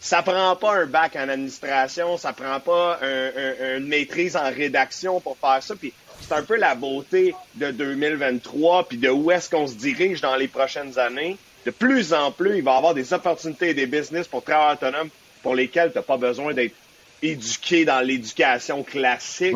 ça 0.00 0.22
prend 0.22 0.54
pas 0.56 0.74
un 0.74 0.86
bac 0.86 1.16
en 1.16 1.28
administration, 1.28 2.16
ça 2.16 2.32
prend 2.32 2.60
pas 2.60 3.00
une 3.02 3.86
maîtrise 3.86 4.36
en 4.36 4.48
rédaction 4.50 5.20
pour 5.20 5.36
faire 5.38 5.62
ça. 5.62 5.74
Puis 5.74 5.92
c'est 6.20 6.34
un 6.34 6.42
peu 6.42 6.56
la 6.56 6.74
beauté 6.74 7.34
de 7.54 7.70
2023, 7.70 8.88
puis 8.88 8.98
de 8.98 9.08
où 9.08 9.30
est-ce 9.30 9.48
qu'on 9.48 9.66
se 9.66 9.74
dirige 9.74 10.20
dans 10.20 10.36
les 10.36 10.48
prochaines 10.48 10.98
années. 10.98 11.36
De 11.64 11.70
plus 11.70 12.12
en 12.12 12.30
plus, 12.30 12.58
il 12.58 12.62
va 12.62 12.74
y 12.74 12.76
avoir 12.76 12.94
des 12.94 13.12
opportunités 13.12 13.70
et 13.70 13.74
des 13.74 13.86
business 13.86 14.26
pour 14.26 14.42
travailler 14.42 14.74
autonome 14.74 15.08
pour 15.42 15.54
lesquels 15.54 15.92
tu 15.92 15.98
n'as 15.98 16.02
pas 16.02 16.16
besoin 16.16 16.52
d'être 16.52 16.74
éduqué 17.22 17.84
dans 17.84 18.00
l'éducation 18.00 18.82
classique 18.82 19.54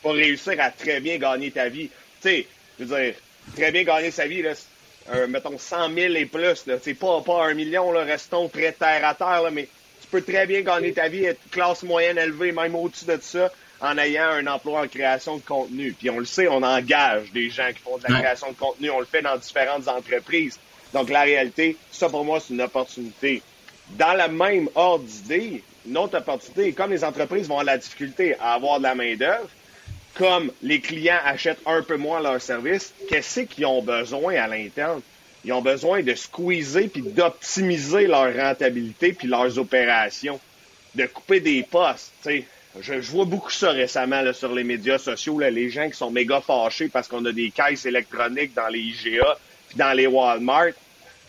pour 0.00 0.12
réussir 0.12 0.54
à 0.60 0.70
très 0.70 1.00
bien 1.00 1.18
gagner 1.18 1.50
ta 1.50 1.68
vie. 1.68 1.88
Tu 2.20 2.28
sais, 2.28 2.46
je 2.78 2.84
veux 2.84 2.96
dire, 2.96 3.14
très 3.54 3.70
bien 3.70 3.84
gagner 3.84 4.10
sa 4.10 4.26
vie, 4.26 4.42
là, 4.42 4.52
mettons 5.28 5.58
100 5.58 5.94
000 5.94 6.14
et 6.14 6.26
plus, 6.26 6.66
là, 6.66 6.76
pas, 7.00 7.20
pas 7.20 7.46
un 7.46 7.54
million, 7.54 7.92
là, 7.92 8.04
restons 8.04 8.48
très 8.48 8.72
terre 8.72 9.06
à 9.06 9.14
terre, 9.14 9.42
là, 9.42 9.50
mais 9.50 9.68
tu 10.00 10.08
peux 10.10 10.22
très 10.22 10.46
bien 10.46 10.62
gagner 10.62 10.92
ta 10.92 11.08
vie, 11.08 11.24
être 11.24 11.40
classe 11.50 11.82
moyenne 11.82 12.18
élevée, 12.18 12.52
même 12.52 12.74
au-dessus 12.74 13.04
de 13.04 13.18
ça, 13.20 13.50
en 13.82 13.98
ayant 13.98 14.30
un 14.30 14.46
emploi 14.46 14.82
en 14.82 14.88
création 14.88 15.36
de 15.36 15.42
contenu. 15.42 15.92
Puis 15.92 16.08
on 16.08 16.18
le 16.18 16.24
sait, 16.24 16.46
on 16.48 16.62
engage 16.62 17.32
des 17.32 17.50
gens 17.50 17.68
qui 17.74 17.80
font 17.80 17.98
de 17.98 18.04
la 18.04 18.20
création 18.20 18.48
de 18.50 18.56
contenu, 18.56 18.90
on 18.90 19.00
le 19.00 19.06
fait 19.06 19.22
dans 19.22 19.36
différentes 19.36 19.88
entreprises. 19.88 20.58
Donc 20.94 21.10
la 21.10 21.22
réalité, 21.22 21.76
ça 21.90 22.08
pour 22.08 22.24
moi, 22.24 22.38
c'est 22.40 22.54
une 22.54 22.62
opportunité. 22.62 23.42
Dans 23.90 24.12
la 24.12 24.28
même 24.28 24.68
ordre 24.76 25.04
d'idée, 25.04 25.64
une 25.84 25.98
autre 25.98 26.16
opportunité, 26.16 26.72
comme 26.72 26.92
les 26.92 27.02
entreprises 27.02 27.48
vont 27.48 27.58
avoir 27.58 27.64
la 27.64 27.78
difficulté 27.78 28.36
à 28.38 28.54
avoir 28.54 28.78
de 28.78 28.84
la 28.84 28.94
main-d'œuvre, 28.94 29.48
comme 30.14 30.52
les 30.62 30.80
clients 30.80 31.18
achètent 31.24 31.62
un 31.66 31.82
peu 31.82 31.96
moins 31.96 32.20
leurs 32.20 32.40
services, 32.40 32.92
qu'est-ce 33.08 33.40
qu'ils 33.40 33.66
ont 33.66 33.82
besoin 33.82 34.36
à 34.36 34.46
l'interne? 34.46 35.00
Ils 35.44 35.52
ont 35.52 35.62
besoin 35.62 36.02
de 36.02 36.14
squeezer 36.14 36.88
puis 36.88 37.02
d'optimiser 37.02 38.06
leur 38.06 38.32
rentabilité 38.32 39.12
puis 39.12 39.26
leurs 39.26 39.58
opérations, 39.58 40.38
de 40.94 41.06
couper 41.06 41.40
des 41.40 41.64
postes. 41.64 42.12
sais 42.22 42.44
je, 42.80 42.94
vois 43.10 43.24
beaucoup 43.24 43.50
ça 43.50 43.70
récemment 43.70 44.22
là, 44.22 44.32
sur 44.32 44.52
les 44.54 44.64
médias 44.64 44.98
sociaux, 44.98 45.38
là, 45.38 45.50
les 45.50 45.68
gens 45.68 45.88
qui 45.88 45.96
sont 45.96 46.10
méga 46.10 46.40
fâchés 46.40 46.88
parce 46.88 47.06
qu'on 47.06 47.24
a 47.26 47.32
des 47.32 47.50
caisses 47.50 47.84
électroniques 47.84 48.54
dans 48.54 48.68
les 48.68 48.80
IGA 48.80 49.36
puis 49.68 49.76
dans 49.78 49.92
les 49.92 50.06
Walmart. 50.06 50.72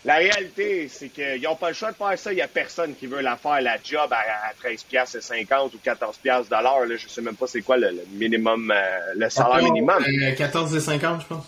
La 0.05 0.15
réalité, 0.15 0.89
c'est 0.89 1.07
qu'ils 1.07 1.41
n'ont 1.43 1.55
pas 1.55 1.69
le 1.69 1.75
choix 1.75 1.91
de 1.91 1.95
faire 1.95 2.19
ça. 2.19 2.33
Il 2.33 2.35
n'y 2.35 2.41
a 2.41 2.47
personne 2.49 2.93
qui 2.93 3.07
veut 3.07 3.21
la 3.21 3.37
faire, 3.37 3.61
la 3.61 3.77
job, 3.81 4.11
à, 4.11 4.53
13 4.59 4.83
pièces 4.83 5.17
50 5.17 5.73
ou 5.73 5.77
14 5.81 6.17
pièces 6.17 6.49
de 6.49 6.61
l'heure. 6.61 6.97
Je 6.97 7.07
sais 7.07 7.21
même 7.21 7.35
pas 7.35 7.47
c'est 7.47 7.61
quoi 7.61 7.77
le, 7.77 8.03
minimum, 8.11 8.71
euh, 8.71 9.13
le 9.15 9.29
salaire 9.29 9.63
minimum. 9.63 10.03
14 10.37 10.75
et 10.75 10.79
50, 10.81 11.21
je 11.21 11.27
pense. 11.27 11.45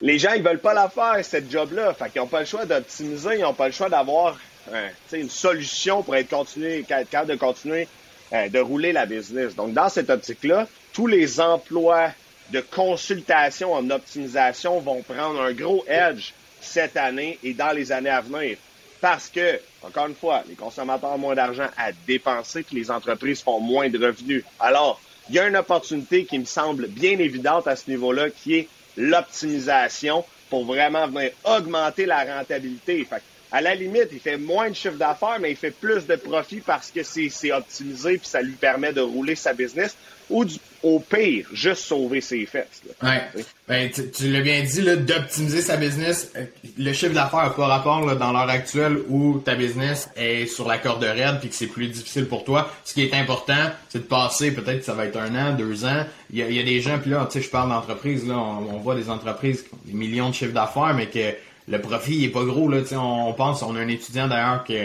Les 0.00 0.18
gens, 0.18 0.32
ils 0.32 0.42
veulent 0.42 0.58
pas 0.58 0.74
la 0.74 0.88
faire, 0.88 1.24
cette 1.24 1.50
job-là. 1.50 1.94
Fait 1.94 2.10
qu'ils 2.10 2.20
n'ont 2.20 2.26
pas 2.26 2.40
le 2.40 2.46
choix 2.46 2.64
d'optimiser, 2.64 3.36
ils 3.36 3.42
n'ont 3.42 3.54
pas 3.54 3.66
le 3.66 3.72
choix 3.72 3.88
d'avoir 3.88 4.36
euh, 4.72 4.88
une 5.12 5.30
solution 5.30 6.02
pour 6.02 6.16
être 6.16 6.28
continué, 6.28 6.82
capable 6.82 7.30
de 7.30 7.36
continuer 7.36 7.86
euh, 8.34 8.48
de 8.48 8.58
rouler 8.58 8.92
la 8.92 9.06
business. 9.06 9.54
Donc, 9.54 9.72
dans 9.72 9.88
cette 9.88 10.10
optique-là, 10.10 10.66
tous 10.92 11.06
les 11.06 11.40
emplois 11.40 12.10
de 12.50 12.60
consultation 12.60 13.72
en 13.72 13.88
optimisation 13.90 14.80
vont 14.80 15.02
prendre 15.02 15.40
un 15.40 15.52
gros 15.52 15.84
edge 15.86 16.32
cette 16.60 16.96
année 16.96 17.38
et 17.42 17.54
dans 17.54 17.70
les 17.70 17.92
années 17.92 18.10
à 18.10 18.20
venir. 18.20 18.56
Parce 19.00 19.28
que, 19.28 19.60
encore 19.82 20.06
une 20.06 20.14
fois, 20.14 20.42
les 20.48 20.54
consommateurs 20.54 21.12
ont 21.12 21.18
moins 21.18 21.34
d'argent 21.34 21.68
à 21.76 21.92
dépenser, 22.06 22.62
puis 22.62 22.76
les 22.76 22.90
entreprises 22.90 23.42
font 23.42 23.60
moins 23.60 23.88
de 23.88 24.04
revenus. 24.04 24.42
Alors, 24.58 25.00
il 25.28 25.36
y 25.36 25.38
a 25.38 25.46
une 25.46 25.56
opportunité 25.56 26.24
qui 26.24 26.38
me 26.38 26.44
semble 26.44 26.88
bien 26.88 27.18
évidente 27.18 27.66
à 27.66 27.76
ce 27.76 27.90
niveau-là, 27.90 28.30
qui 28.30 28.56
est 28.56 28.68
l'optimisation 28.96 30.24
pour 30.50 30.64
vraiment 30.64 31.06
venir 31.06 31.30
augmenter 31.44 32.06
la 32.06 32.24
rentabilité. 32.24 33.06
À 33.54 33.60
la 33.60 33.76
limite, 33.76 34.08
il 34.10 34.18
fait 34.18 34.36
moins 34.36 34.68
de 34.68 34.74
chiffre 34.74 34.96
d'affaires, 34.96 35.38
mais 35.40 35.52
il 35.52 35.56
fait 35.56 35.70
plus 35.70 36.08
de 36.08 36.16
profit 36.16 36.60
parce 36.60 36.90
que 36.90 37.04
c'est 37.04 37.52
optimisé 37.52 38.18
puis 38.18 38.26
ça 38.26 38.42
lui 38.42 38.54
permet 38.54 38.92
de 38.92 39.00
rouler 39.00 39.36
sa 39.36 39.52
business. 39.52 39.96
Ou 40.28 40.44
au 40.82 40.98
pire, 40.98 41.46
juste 41.52 41.82
sauver 41.82 42.20
ses 42.20 42.46
fesses. 42.46 42.82
Ouais. 43.02 43.20
Ben, 43.68 43.90
tu, 43.90 44.30
l'as 44.30 44.40
bien 44.40 44.62
dit, 44.62 44.82
d'optimiser 44.82 45.60
sa 45.60 45.76
business. 45.76 46.32
Le 46.78 46.92
chiffre 46.94 47.12
d'affaires 47.12 47.44
n'a 47.44 47.50
pas 47.50 47.66
rapport 47.66 48.16
dans 48.16 48.32
l'heure 48.32 48.48
actuelle 48.48 48.98
où 49.08 49.38
ta 49.38 49.54
business 49.54 50.08
est 50.16 50.46
sur 50.46 50.66
la 50.66 50.78
corde 50.78 51.04
raide 51.04 51.38
puis 51.38 51.50
que 51.50 51.54
c'est 51.54 51.68
plus 51.68 51.88
difficile 51.88 52.26
pour 52.26 52.42
toi. 52.42 52.72
Ce 52.84 52.94
qui 52.94 53.02
est 53.02 53.14
important, 53.14 53.70
c'est 53.88 54.00
de 54.00 54.04
passer, 54.04 54.50
peut-être 54.50 54.80
que 54.80 54.84
ça 54.84 54.94
va 54.94 55.04
être 55.04 55.18
un 55.18 55.34
an, 55.36 55.52
deux 55.52 55.84
ans. 55.84 56.04
Il 56.32 56.38
y 56.38 56.58
a, 56.58 56.62
des 56.64 56.80
gens, 56.80 56.98
puis 56.98 57.10
là, 57.10 57.28
tu 57.30 57.38
sais, 57.38 57.44
je 57.44 57.50
parle 57.50 57.68
d'entreprises, 57.68 58.26
là, 58.26 58.34
on, 58.34 58.74
on, 58.74 58.78
voit 58.78 58.96
des 58.96 59.10
entreprises 59.10 59.62
qui 59.62 59.74
ont 59.74 59.78
des 59.84 59.92
millions 59.92 60.30
de 60.30 60.34
chiffres 60.34 60.54
d'affaires, 60.54 60.94
mais 60.94 61.06
que 61.06 61.34
le 61.68 61.80
profit 61.80 62.16
il 62.16 62.24
est 62.24 62.28
pas 62.28 62.44
gros. 62.44 62.68
Là, 62.68 62.78
on, 62.92 63.28
on 63.28 63.32
pense, 63.32 63.62
on 63.62 63.74
a 63.76 63.80
un 63.80 63.88
étudiant 63.88 64.28
d'ailleurs 64.28 64.64
qui 64.64 64.76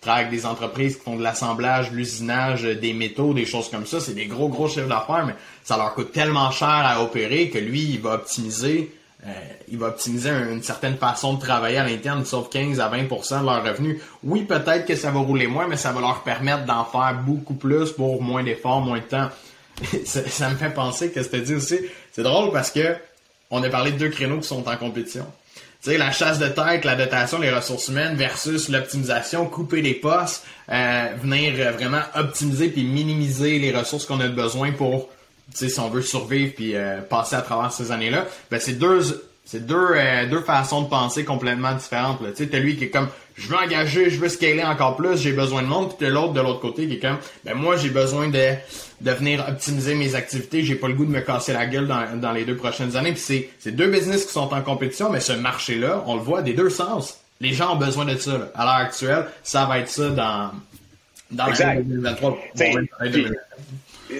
travaille 0.00 0.24
avec 0.26 0.38
des 0.38 0.46
entreprises 0.46 0.96
qui 0.96 1.02
font 1.02 1.16
de 1.16 1.22
l'assemblage, 1.22 1.90
l'usinage 1.92 2.62
des 2.62 2.92
métaux, 2.92 3.34
des 3.34 3.44
choses 3.44 3.68
comme 3.68 3.86
ça. 3.86 4.00
C'est 4.00 4.14
des 4.14 4.26
gros, 4.26 4.48
gros 4.48 4.68
chiffres 4.68 4.88
d'affaires, 4.88 5.26
mais 5.26 5.34
ça 5.62 5.76
leur 5.76 5.94
coûte 5.94 6.12
tellement 6.12 6.50
cher 6.50 6.68
à 6.68 7.02
opérer 7.02 7.50
que 7.50 7.58
lui, 7.58 7.82
il 7.82 8.00
va 8.00 8.14
optimiser. 8.14 8.94
Euh, 9.26 9.32
il 9.68 9.76
va 9.76 9.88
optimiser 9.88 10.30
une 10.30 10.62
certaine 10.62 10.96
façon 10.96 11.34
de 11.34 11.40
travailler 11.40 11.76
à 11.76 11.84
l'interne, 11.84 12.24
sauf 12.24 12.48
15 12.48 12.80
à 12.80 12.88
20% 12.88 13.40
de 13.40 13.44
leurs 13.44 13.62
revenus. 13.62 14.00
Oui, 14.24 14.44
peut-être 14.44 14.86
que 14.86 14.96
ça 14.96 15.10
va 15.10 15.20
rouler 15.20 15.46
moins, 15.46 15.68
mais 15.68 15.76
ça 15.76 15.92
va 15.92 16.00
leur 16.00 16.22
permettre 16.22 16.64
d'en 16.64 16.86
faire 16.86 17.20
beaucoup 17.26 17.52
plus 17.52 17.92
pour 17.92 18.22
moins 18.22 18.42
d'efforts, 18.42 18.80
moins 18.80 18.98
de 18.98 19.04
temps. 19.04 19.28
ça, 20.06 20.26
ça, 20.26 20.48
me 20.48 20.56
fait 20.56 20.72
penser 20.72 21.10
que 21.10 21.22
c'était 21.22 21.42
dit 21.42 21.54
aussi. 21.54 21.78
C'est 22.12 22.22
drôle 22.22 22.50
parce 22.50 22.70
que 22.70 22.96
on 23.50 23.62
a 23.62 23.68
parlé 23.68 23.92
de 23.92 23.98
deux 23.98 24.08
créneaux 24.08 24.38
qui 24.38 24.48
sont 24.48 24.66
en 24.66 24.76
compétition. 24.76 25.26
La 25.86 26.12
chasse 26.12 26.38
de 26.38 26.48
tête, 26.48 26.84
la 26.84 26.94
dotation 26.94 27.38
des 27.38 27.50
ressources 27.50 27.88
humaines 27.88 28.14
versus 28.14 28.68
l'optimisation, 28.68 29.46
couper 29.46 29.80
les 29.80 29.94
postes, 29.94 30.44
euh, 30.70 31.08
venir 31.22 31.54
euh, 31.56 31.70
vraiment 31.72 32.02
optimiser 32.14 32.68
puis 32.68 32.84
minimiser 32.84 33.58
les 33.58 33.74
ressources 33.74 34.04
qu'on 34.04 34.20
a 34.20 34.28
besoin 34.28 34.72
pour, 34.72 35.08
tu 35.50 35.56
sais, 35.56 35.68
si 35.70 35.80
on 35.80 35.88
veut 35.88 36.02
survivre 36.02 36.52
puis 36.54 36.76
euh, 36.76 37.00
passer 37.00 37.34
à 37.34 37.40
travers 37.40 37.72
ces 37.72 37.92
années-là. 37.92 38.26
Ben, 38.50 38.60
c'est 38.60 38.74
deux, 38.74 39.29
c'est 39.50 39.66
deux, 39.66 39.96
deux 40.30 40.42
façons 40.42 40.82
de 40.82 40.88
penser 40.88 41.24
complètement 41.24 41.74
différentes. 41.74 42.18
Tu 42.20 42.44
sais, 42.44 42.46
t'as 42.48 42.60
lui 42.60 42.76
qui 42.76 42.84
est 42.84 42.90
comme, 42.90 43.08
je 43.34 43.48
veux 43.48 43.56
engager, 43.56 44.08
je 44.08 44.20
veux 44.20 44.28
scaler 44.28 44.62
encore 44.62 44.96
plus, 44.96 45.16
j'ai 45.20 45.32
besoin 45.32 45.62
de 45.62 45.66
monde, 45.66 45.96
puis 45.98 46.08
l'autre 46.08 46.34
de 46.34 46.40
l'autre 46.40 46.60
côté 46.60 46.86
qui 46.86 46.94
est 46.94 46.98
comme, 47.00 47.18
ben 47.44 47.54
moi 47.54 47.76
j'ai 47.76 47.90
besoin 47.90 48.28
de 48.28 48.54
de 49.00 49.10
venir 49.10 49.44
optimiser 49.48 49.96
mes 49.96 50.14
activités. 50.14 50.62
J'ai 50.62 50.76
pas 50.76 50.86
le 50.86 50.94
goût 50.94 51.04
de 51.04 51.10
me 51.10 51.20
casser 51.20 51.52
la 51.52 51.66
gueule 51.66 51.88
dans, 51.88 52.20
dans 52.20 52.32
les 52.32 52.44
deux 52.44 52.56
prochaines 52.56 52.96
années. 52.96 53.12
Puis 53.12 53.22
c'est, 53.22 53.50
c'est 53.58 53.72
deux 53.74 53.88
business 53.88 54.24
qui 54.24 54.32
sont 54.32 54.52
en 54.52 54.62
compétition, 54.62 55.10
mais 55.10 55.20
ce 55.20 55.32
marché-là, 55.32 56.04
on 56.06 56.14
le 56.14 56.20
voit 56.22 56.42
des 56.42 56.52
deux 56.52 56.70
sens. 56.70 57.18
Les 57.40 57.52
gens 57.52 57.74
ont 57.74 57.78
besoin 57.78 58.04
de 58.04 58.16
ça. 58.16 58.52
À 58.54 58.64
l'heure 58.64 58.74
actuelle, 58.74 59.26
ça 59.42 59.64
va 59.64 59.78
être 59.78 59.88
ça 59.88 60.10
dans 60.10 60.50
dans 61.30 61.46
exact. 61.46 61.82
2023. 61.86 62.38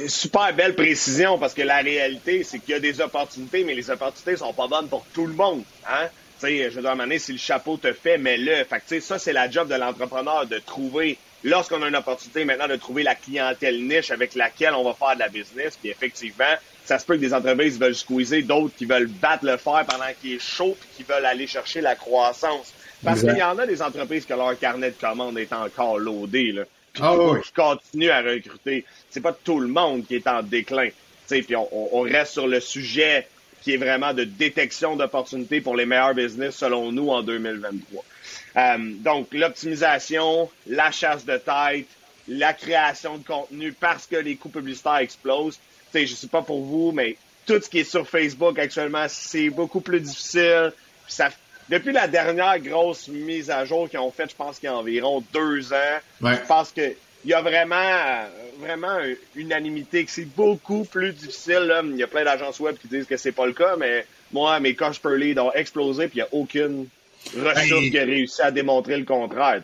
Super 0.09 0.55
belle 0.55 0.75
précision 0.75 1.39
parce 1.39 1.55
que 1.55 1.63
la 1.63 1.79
réalité, 1.79 2.45
c'est 2.45 2.59
qu'il 2.59 2.71
y 2.71 2.75
a 2.75 2.81
des 2.81 3.01
opportunités, 3.01 3.65
mais 3.65 3.75
les 3.75 3.91
opportunités 3.91 4.37
sont 4.37 4.53
pas 4.53 4.69
bonnes 4.69 4.89
pour 4.89 5.05
tout 5.13 5.27
le 5.27 5.35
monde. 5.35 5.63
Hein? 5.89 6.09
sais, 6.41 6.71
je 6.71 6.81
dois 6.81 6.93
demander 6.93 7.19
si 7.19 7.33
le 7.33 7.39
chapeau 7.39 7.77
te 7.77 7.93
fait, 7.93 8.19
mais 8.19 8.37
là, 8.37 8.65
fait 8.65 9.01
ça, 9.01 9.19
c'est 9.19 9.33
la 9.33 9.51
job 9.51 9.69
de 9.69 9.75
l'entrepreneur 9.75 10.47
de 10.47 10.59
trouver, 10.59 11.19
lorsqu'on 11.45 11.83
a 11.83 11.89
une 11.89 11.97
opportunité 11.97 12.45
maintenant, 12.45 12.69
de 12.69 12.77
trouver 12.77 13.03
la 13.03 13.15
clientèle 13.15 13.87
niche 13.87 14.11
avec 14.11 14.35
laquelle 14.35 14.75
on 14.75 14.85
va 14.85 14.95
faire 14.95 15.15
de 15.15 15.21
la 15.21 15.29
business. 15.29 15.77
Puis 15.77 15.91
effectivement, 15.91 16.45
ça 16.85 16.99
se 16.99 17.05
peut 17.05 17.17
que 17.17 17.21
des 17.21 17.35
entreprises 17.35 17.79
veulent 17.79 17.95
squeezer, 17.95 18.43
d'autres 18.43 18.75
qui 18.77 18.87
veulent 18.87 19.09
battre 19.09 19.45
le 19.45 19.57
fer 19.57 19.85
pendant 19.87 20.11
qu'il 20.21 20.35
est 20.35 20.43
chaud, 20.43 20.77
puis 20.81 20.89
qui 20.97 21.03
veulent 21.03 21.27
aller 21.27 21.47
chercher 21.47 21.81
la 21.81 21.95
croissance. 21.95 22.73
Parce 23.05 23.21
qu'il 23.21 23.37
y 23.37 23.43
en 23.43 23.59
a 23.59 23.67
des 23.67 23.81
entreprises 23.81 24.27
que 24.27 24.35
leur 24.35 24.59
carnet 24.59 24.91
de 24.91 25.01
commandes 25.01 25.39
est 25.39 25.53
encore 25.53 25.99
loadé, 25.99 26.53
là. 26.53 26.63
Puis 26.93 27.03
ah 27.05 27.17
qui, 27.43 27.53
continuent 27.53 28.11
à 28.11 28.23
recruter. 28.23 28.85
C'est 29.11 29.21
pas 29.21 29.33
tout 29.33 29.61
le 29.61 29.69
monde 29.69 30.07
qui 30.07 30.17
est 30.17 30.27
en 30.27 30.43
déclin. 30.43 30.89
Puis 31.29 31.55
on, 31.55 31.97
on 31.97 32.01
reste 32.03 32.33
sur 32.33 32.49
le 32.49 32.61
sujet 32.61 33.27
qui 33.63 33.75
est 33.75 33.77
vraiment 33.77 34.15
de 34.15 34.25
détection 34.25 34.97
d'opportunités 34.97 35.61
pour 35.61 35.77
les 35.77 35.87
meilleurs 35.87 36.15
business 36.15 36.57
selon 36.57 36.93
nous 36.93 37.11
en 37.11 37.23
2023. 37.23 38.05
Euh, 38.57 38.77
donc, 38.99 39.29
l'optimisation, 39.33 40.51
la 40.67 40.91
chasse 40.91 41.25
de 41.25 41.37
tête, 41.37 41.87
la 42.29 42.53
création 42.53 43.19
de 43.19 43.25
contenu 43.25 43.73
parce 43.73 44.07
que 44.07 44.17
les 44.17 44.37
coûts 44.37 44.49
publicitaires 44.49 44.97
explosent. 44.97 45.59
Je 45.95 46.07
je 46.07 46.15
sais 46.15 46.29
pas 46.29 46.43
pour 46.43 46.63
vous, 46.63 46.93
mais 46.93 47.17
tout 47.47 47.61
ce 47.61 47.69
qui 47.69 47.81
est 47.81 47.85
sur 47.85 48.09
Facebook 48.09 48.59
actuellement, 48.59 49.07
c'est 49.09 49.51
beaucoup 49.51 49.81
plus 49.81 50.01
difficile. 50.01 50.73
Ça, 51.09 51.31
depuis 51.71 51.93
la 51.93 52.09
dernière 52.09 52.59
grosse 52.59 53.09
mise 53.09 53.49
à 53.51 53.65
jour 53.65 53.89
qu'ils 53.89 54.01
ont 54.01 54.11
faite, 54.11 54.31
je 54.31 54.37
pense 54.37 54.59
qu'il 54.59 54.69
y 54.69 54.73
a 54.73 54.77
environ 54.77 55.23
deux 55.33 55.73
ans, 55.73 55.99
je 56.21 56.47
pense 56.47 56.73
que 56.73 56.95
il 57.25 57.31
y 57.31 57.35
a 57.35 57.43
vraiment, 57.43 58.25
vraiment 58.59 58.99
une 59.35 59.43
unanimité 59.43 60.05
que 60.05 60.11
c'est 60.11 60.25
beaucoup 60.25 60.85
plus 60.85 61.13
difficile. 61.13 61.71
Il 61.85 61.97
y 61.97 62.03
a 62.03 62.07
plein 62.07 62.25
d'agences 62.25 62.59
web 62.61 62.77
qui 62.81 62.89
disent 62.89 63.07
que 63.07 63.17
c'est 63.17 63.33
pas 63.33 63.47
le 63.47 63.53
cas, 63.53 63.77
mais 63.79 64.07
moi, 64.33 64.59
mes 64.59 64.75
coches 64.75 65.01
per 65.01 65.17
lead 65.17 65.39
ont 65.39 65.53
explosé, 65.53 66.09
puis 66.09 66.21
il 66.21 66.23
n'y 66.23 66.29
a 66.29 66.29
aucune 66.33 66.87
ressource 67.37 67.91
qui 67.91 67.99
a 67.99 68.05
réussi 68.05 68.41
à 68.41 68.51
démontrer 68.51 68.97
le 68.97 69.05
contraire. 69.05 69.61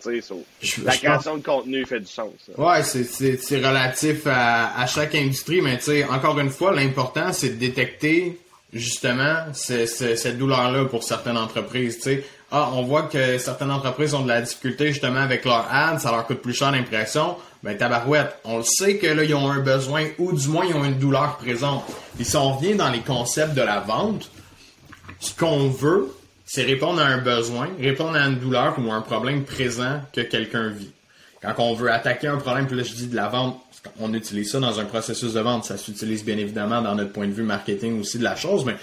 la 0.85 0.97
création 0.97 1.39
de 1.39 1.43
contenu 1.43 1.87
fait 1.87 2.01
du 2.01 2.07
sens. 2.07 2.35
Ouais, 2.59 2.83
c'est 2.83 3.57
relatif 3.57 4.27
à, 4.27 4.79
à, 4.79 4.87
chaque 4.87 5.15
industrie, 5.15 5.63
mais 5.63 5.79
encore 6.11 6.39
une 6.39 6.51
fois, 6.51 6.75
l'important, 6.75 7.33
c'est 7.33 7.51
de 7.51 7.55
détecter 7.55 8.39
justement 8.77 9.45
cette 9.53 10.39
douleur-là 10.39 10.87
pour 10.87 11.03
certaines 11.03 11.37
entreprises. 11.37 11.99
ah, 12.51 12.71
on 12.75 12.83
voit 12.83 13.03
que 13.03 13.39
certaines 13.39 13.71
entreprises 13.71 14.15
ont 14.15 14.23
de 14.23 14.29
la 14.29 14.41
difficulté 14.41 14.89
justement 14.89 15.21
avec 15.21 15.45
leur 15.45 15.67
ad, 15.71 16.01
ça 16.01 16.11
leur 16.11 16.27
coûte 16.27 16.41
plus 16.41 16.55
cher 16.55 16.71
l'impression. 16.71 17.37
Ben 17.63 17.77
tabarouette, 17.77 18.39
on 18.45 18.59
le 18.59 18.63
sait 18.63 18.99
que 18.99 19.07
là 19.07 19.25
ils 19.25 19.35
ont 19.35 19.51
un 19.51 19.61
besoin 19.61 20.07
ou 20.19 20.33
du 20.33 20.49
moins 20.49 20.65
ils 20.65 20.75
ont 20.75 20.85
une 20.85 20.99
douleur 20.99 21.37
présente. 21.39 21.85
Et 22.21 22.25
si 22.25 22.37
on 22.37 22.57
revient 22.57 22.75
dans 22.75 22.91
les 22.91 23.01
concepts 23.01 23.55
de 23.55 23.63
la 23.63 23.81
vente, 23.81 24.31
ce 25.19 25.35
qu'on 25.35 25.69
veut, 25.69 26.15
c'est 26.45 26.63
répondre 26.63 27.01
à 27.01 27.07
un 27.07 27.19
besoin, 27.19 27.69
répondre 27.81 28.17
à 28.17 28.27
une 28.27 28.39
douleur 28.39 28.77
ou 28.79 28.91
à 28.93 28.95
un 28.95 29.01
problème 29.01 29.45
présent 29.45 30.01
que 30.13 30.21
quelqu'un 30.21 30.69
vit. 30.69 30.93
Quand 31.43 31.55
on 31.59 31.75
veut 31.75 31.91
attaquer 31.91 32.29
un 32.29 32.37
problème, 32.37 32.67
puis 32.67 32.77
là 32.77 32.83
je 32.85 32.93
dis 32.93 33.09
de 33.09 33.17
la 33.17 33.29
vente, 33.29 33.61
on 34.01 34.13
utilise 34.15 34.51
ça 34.51 34.61
dans 34.61 34.81
un 34.81 34.85
processus 34.85 35.33
de 35.33 35.41
vente, 35.41 35.65
ça 35.65 35.77
s'utilise 35.77 36.25
bien 36.25 36.39
évidemment 36.39 36.83
dans 36.83 36.95
notre 36.95 37.13
point 37.13 37.27
de 37.27 37.33
vue 37.33 37.43
marketing 37.43 38.01
aussi 38.01 38.19
de 38.19 38.25
la 38.25 38.37
chose, 38.37 38.65
mais 38.65 38.77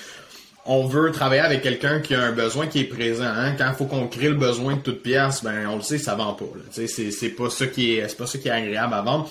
on 0.66 0.88
veut 0.88 1.12
travailler 1.12 1.42
avec 1.42 1.62
quelqu'un 1.62 2.00
qui 2.00 2.16
a 2.16 2.22
un 2.22 2.32
besoin 2.32 2.68
qui 2.68 2.80
est 2.80 2.86
présent. 2.86 3.26
Hein? 3.26 3.56
Quand 3.58 3.68
il 3.70 3.76
faut 3.76 3.86
qu'on 3.86 4.08
crée 4.08 4.30
le 4.30 4.36
besoin 4.36 4.76
de 4.76 4.80
toute 4.80 5.04
pièce, 5.04 5.44
ben 5.44 5.68
on 5.68 5.78
le 5.78 5.82
sait, 5.82 5.98
ça 5.98 6.16
vend 6.16 6.34
pas. 6.34 6.46
C'est, 6.72 7.30
pas 7.30 7.50
ça 7.50 7.68
qui 7.68 7.96
est, 7.96 8.50
agréable 8.50 8.94
à 8.94 9.02
vendre. 9.02 9.30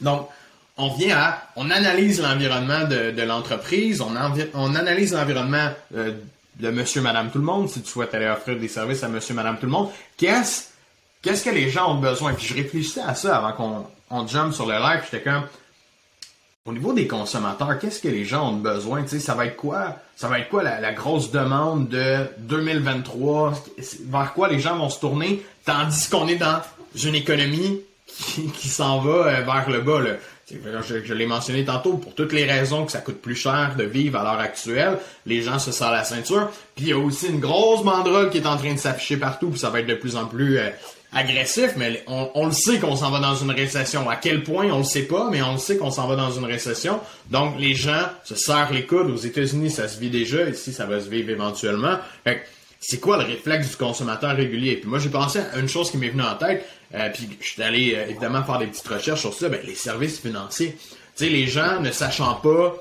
Donc, 0.00 0.28
on 0.76 0.88
vient 0.94 1.16
à, 1.16 1.42
on 1.56 1.70
analyse 1.70 2.20
l'environnement 2.22 2.86
de, 2.86 3.22
l'entreprise, 3.22 4.00
on, 4.00 4.12
on 4.54 4.74
analyse 4.74 5.12
l'environnement 5.12 5.70
euh, 5.96 6.12
de 6.60 6.70
Monsieur, 6.70 7.02
Madame, 7.02 7.30
tout 7.30 7.38
le 7.38 7.44
monde. 7.44 7.68
Si 7.68 7.82
tu 7.82 7.90
souhaites 7.90 8.14
aller 8.14 8.28
offrir 8.28 8.58
des 8.58 8.68
services 8.68 9.02
à 9.02 9.08
Monsieur, 9.08 9.34
Madame, 9.34 9.58
tout 9.58 9.66
le 9.66 9.72
monde, 9.72 9.88
qu'est-ce, 10.16 10.68
qu'est-ce 11.20 11.44
que 11.44 11.50
les 11.50 11.70
gens 11.70 11.92
ont 11.92 12.00
besoin? 12.00 12.34
Puis 12.34 12.46
je 12.46 12.54
réfléchissais 12.54 13.02
à 13.02 13.14
ça 13.14 13.36
avant 13.36 13.52
qu'on 13.52 13.86
on 14.12 14.26
jump 14.26 14.54
sur 14.54 14.66
le 14.66 14.74
live. 14.74 15.00
J'étais 15.10 15.22
comme 15.22 15.42
au 16.64 16.72
niveau 16.72 16.92
des 16.92 17.08
consommateurs, 17.08 17.76
qu'est-ce 17.80 18.00
que 18.00 18.06
les 18.06 18.24
gens 18.24 18.50
ont 18.50 18.56
besoin? 18.56 19.04
ça 19.06 19.34
va 19.34 19.46
être 19.46 19.56
quoi? 19.56 19.96
Ça 20.14 20.28
va 20.28 20.38
être 20.38 20.48
quoi 20.48 20.62
la, 20.62 20.92
grosse 20.92 21.32
demande 21.32 21.88
de 21.88 22.18
2023? 22.38 23.54
Vers 24.08 24.32
quoi 24.32 24.48
les 24.48 24.60
gens 24.60 24.76
vont 24.76 24.88
se 24.88 25.00
tourner? 25.00 25.44
Tandis 25.64 26.08
qu'on 26.08 26.28
est 26.28 26.36
dans 26.36 26.60
une 27.02 27.16
économie 27.16 27.80
qui, 28.06 28.68
s'en 28.68 29.00
va 29.00 29.10
euh, 29.10 29.42
vers 29.42 29.68
le 29.70 29.80
bas. 29.80 30.02
Je 30.48 31.14
l'ai 31.14 31.26
mentionné 31.26 31.64
tantôt, 31.64 31.94
pour 31.94 32.14
toutes 32.14 32.32
les 32.32 32.44
raisons 32.44 32.84
que 32.84 32.92
ça 32.92 33.00
coûte 33.00 33.20
plus 33.20 33.34
cher 33.34 33.74
de 33.76 33.84
vivre 33.84 34.20
à 34.20 34.22
l'heure 34.22 34.40
actuelle, 34.40 34.98
les 35.26 35.42
gens 35.42 35.58
se 35.58 35.72
serrent 35.72 35.90
la 35.90 36.04
ceinture. 36.04 36.48
Puis 36.76 36.84
il 36.84 36.88
y 36.90 36.92
a 36.92 36.98
aussi 36.98 37.26
une 37.26 37.40
grosse 37.40 37.82
banderole 37.82 38.30
qui 38.30 38.38
est 38.38 38.46
en 38.46 38.56
train 38.56 38.74
de 38.74 38.78
s'afficher 38.78 39.16
partout, 39.16 39.48
puis 39.48 39.58
ça 39.58 39.70
va 39.70 39.80
être 39.80 39.86
de 39.86 39.94
plus 39.94 40.14
en 40.14 40.26
plus 40.26 40.58
euh, 40.58 40.68
agressif, 41.14 41.72
mais 41.76 42.02
on, 42.06 42.46
le 42.46 42.52
sait 42.52 42.78
qu'on 42.78 42.96
s'en 42.96 43.10
va 43.10 43.20
dans 43.20 43.34
une 43.34 43.50
récession. 43.50 44.08
À 44.08 44.16
quel 44.16 44.42
point, 44.42 44.70
on 44.70 44.78
le 44.78 44.84
sait 44.84 45.02
pas, 45.02 45.28
mais 45.30 45.42
on 45.42 45.52
le 45.52 45.58
sait 45.58 45.76
qu'on 45.76 45.90
s'en 45.90 46.06
va 46.06 46.16
dans 46.16 46.30
une 46.30 46.44
récession. 46.44 47.00
Donc, 47.30 47.58
les 47.58 47.74
gens 47.74 48.06
se 48.24 48.34
serrent 48.34 48.72
les 48.72 48.86
coudes. 48.86 49.10
Aux 49.10 49.16
États-Unis, 49.16 49.70
ça 49.70 49.88
se 49.88 50.00
vit 50.00 50.10
déjà. 50.10 50.48
Ici, 50.48 50.72
ça 50.72 50.86
va 50.86 51.00
se 51.00 51.08
vivre 51.08 51.30
éventuellement. 51.30 51.98
c'est 52.80 52.98
quoi 52.98 53.18
le 53.18 53.24
réflexe 53.24 53.70
du 53.70 53.76
consommateur 53.76 54.34
régulier? 54.34 54.76
Puis 54.76 54.88
moi, 54.88 54.98
j'ai 54.98 55.10
pensé 55.10 55.40
à 55.40 55.58
une 55.58 55.68
chose 55.68 55.90
qui 55.90 55.98
m'est 55.98 56.08
venue 56.08 56.22
en 56.22 56.34
tête. 56.34 56.66
Euh, 56.94 57.08
puis 57.12 57.28
je 57.40 57.46
suis 57.46 57.62
allé, 57.62 57.94
euh, 57.94 58.08
évidemment, 58.08 58.42
faire 58.42 58.58
des 58.58 58.66
petites 58.66 58.88
recherches 58.88 59.20
sur 59.20 59.34
ça. 59.34 59.48
Ben, 59.48 59.60
les 59.64 59.74
services 59.74 60.18
financiers. 60.18 60.76
Tu 61.16 61.28
les 61.28 61.46
gens 61.46 61.80
ne 61.80 61.90
sachant 61.90 62.34
pas 62.36 62.74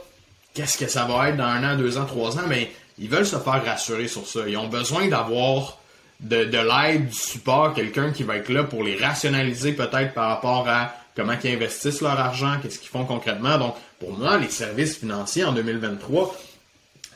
qu'est-ce 0.53 0.77
que 0.77 0.87
ça 0.87 1.05
va 1.05 1.29
être 1.29 1.37
dans 1.37 1.43
un 1.43 1.73
an, 1.73 1.77
deux 1.77 1.97
ans, 1.97 2.05
trois 2.05 2.37
ans, 2.37 2.47
mais 2.47 2.71
ils 2.97 3.09
veulent 3.09 3.25
se 3.25 3.37
faire 3.37 3.63
rassurer 3.65 4.07
sur 4.07 4.25
ça. 4.25 4.41
Ils 4.47 4.57
ont 4.57 4.67
besoin 4.67 5.07
d'avoir 5.07 5.80
de, 6.21 6.45
de 6.45 6.57
l'aide, 6.57 7.07
du 7.07 7.15
support, 7.15 7.73
quelqu'un 7.73 8.11
qui 8.11 8.23
va 8.23 8.37
être 8.37 8.49
là 8.49 8.63
pour 8.63 8.83
les 8.83 8.95
rationaliser 8.95 9.73
peut-être 9.73 10.13
par 10.13 10.29
rapport 10.29 10.67
à 10.67 10.95
comment 11.15 11.33
ils 11.43 11.51
investissent 11.51 12.01
leur 12.01 12.19
argent, 12.19 12.57
qu'est-ce 12.61 12.79
qu'ils 12.79 12.89
font 12.89 13.05
concrètement. 13.05 13.57
Donc, 13.57 13.75
pour 13.99 14.17
moi, 14.17 14.37
les 14.37 14.49
services 14.49 14.97
financiers 14.97 15.43
en 15.43 15.51
2023, 15.51 16.35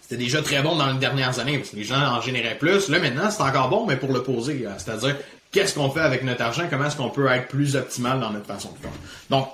c'était 0.02 0.18
déjà 0.18 0.42
très 0.42 0.62
bon 0.62 0.76
dans 0.76 0.92
les 0.92 1.00
dernières 1.00 1.40
années 1.40 1.58
parce 1.58 1.70
que 1.70 1.76
les 1.76 1.84
gens 1.84 2.00
en 2.00 2.22
généraient 2.22 2.58
plus. 2.58 2.90
Là, 2.90 3.00
maintenant, 3.00 3.30
c'est 3.30 3.42
encore 3.42 3.70
bon, 3.70 3.86
mais 3.86 3.96
pour 3.96 4.12
le 4.12 4.24
poser, 4.24 4.66
c'est-à-dire 4.78 5.16
qu'est-ce 5.52 5.76
qu'on 5.76 5.90
fait 5.90 6.02
avec 6.02 6.24
notre 6.24 6.42
argent, 6.42 6.64
comment 6.70 6.86
est-ce 6.86 6.98
qu'on 6.98 7.10
peut 7.10 7.28
être 7.28 7.48
plus 7.48 7.76
optimal 7.76 8.20
dans 8.20 8.32
notre 8.32 8.46
façon 8.46 8.72
de 8.72 8.78
faire? 8.78 8.92
Donc, 9.30 9.50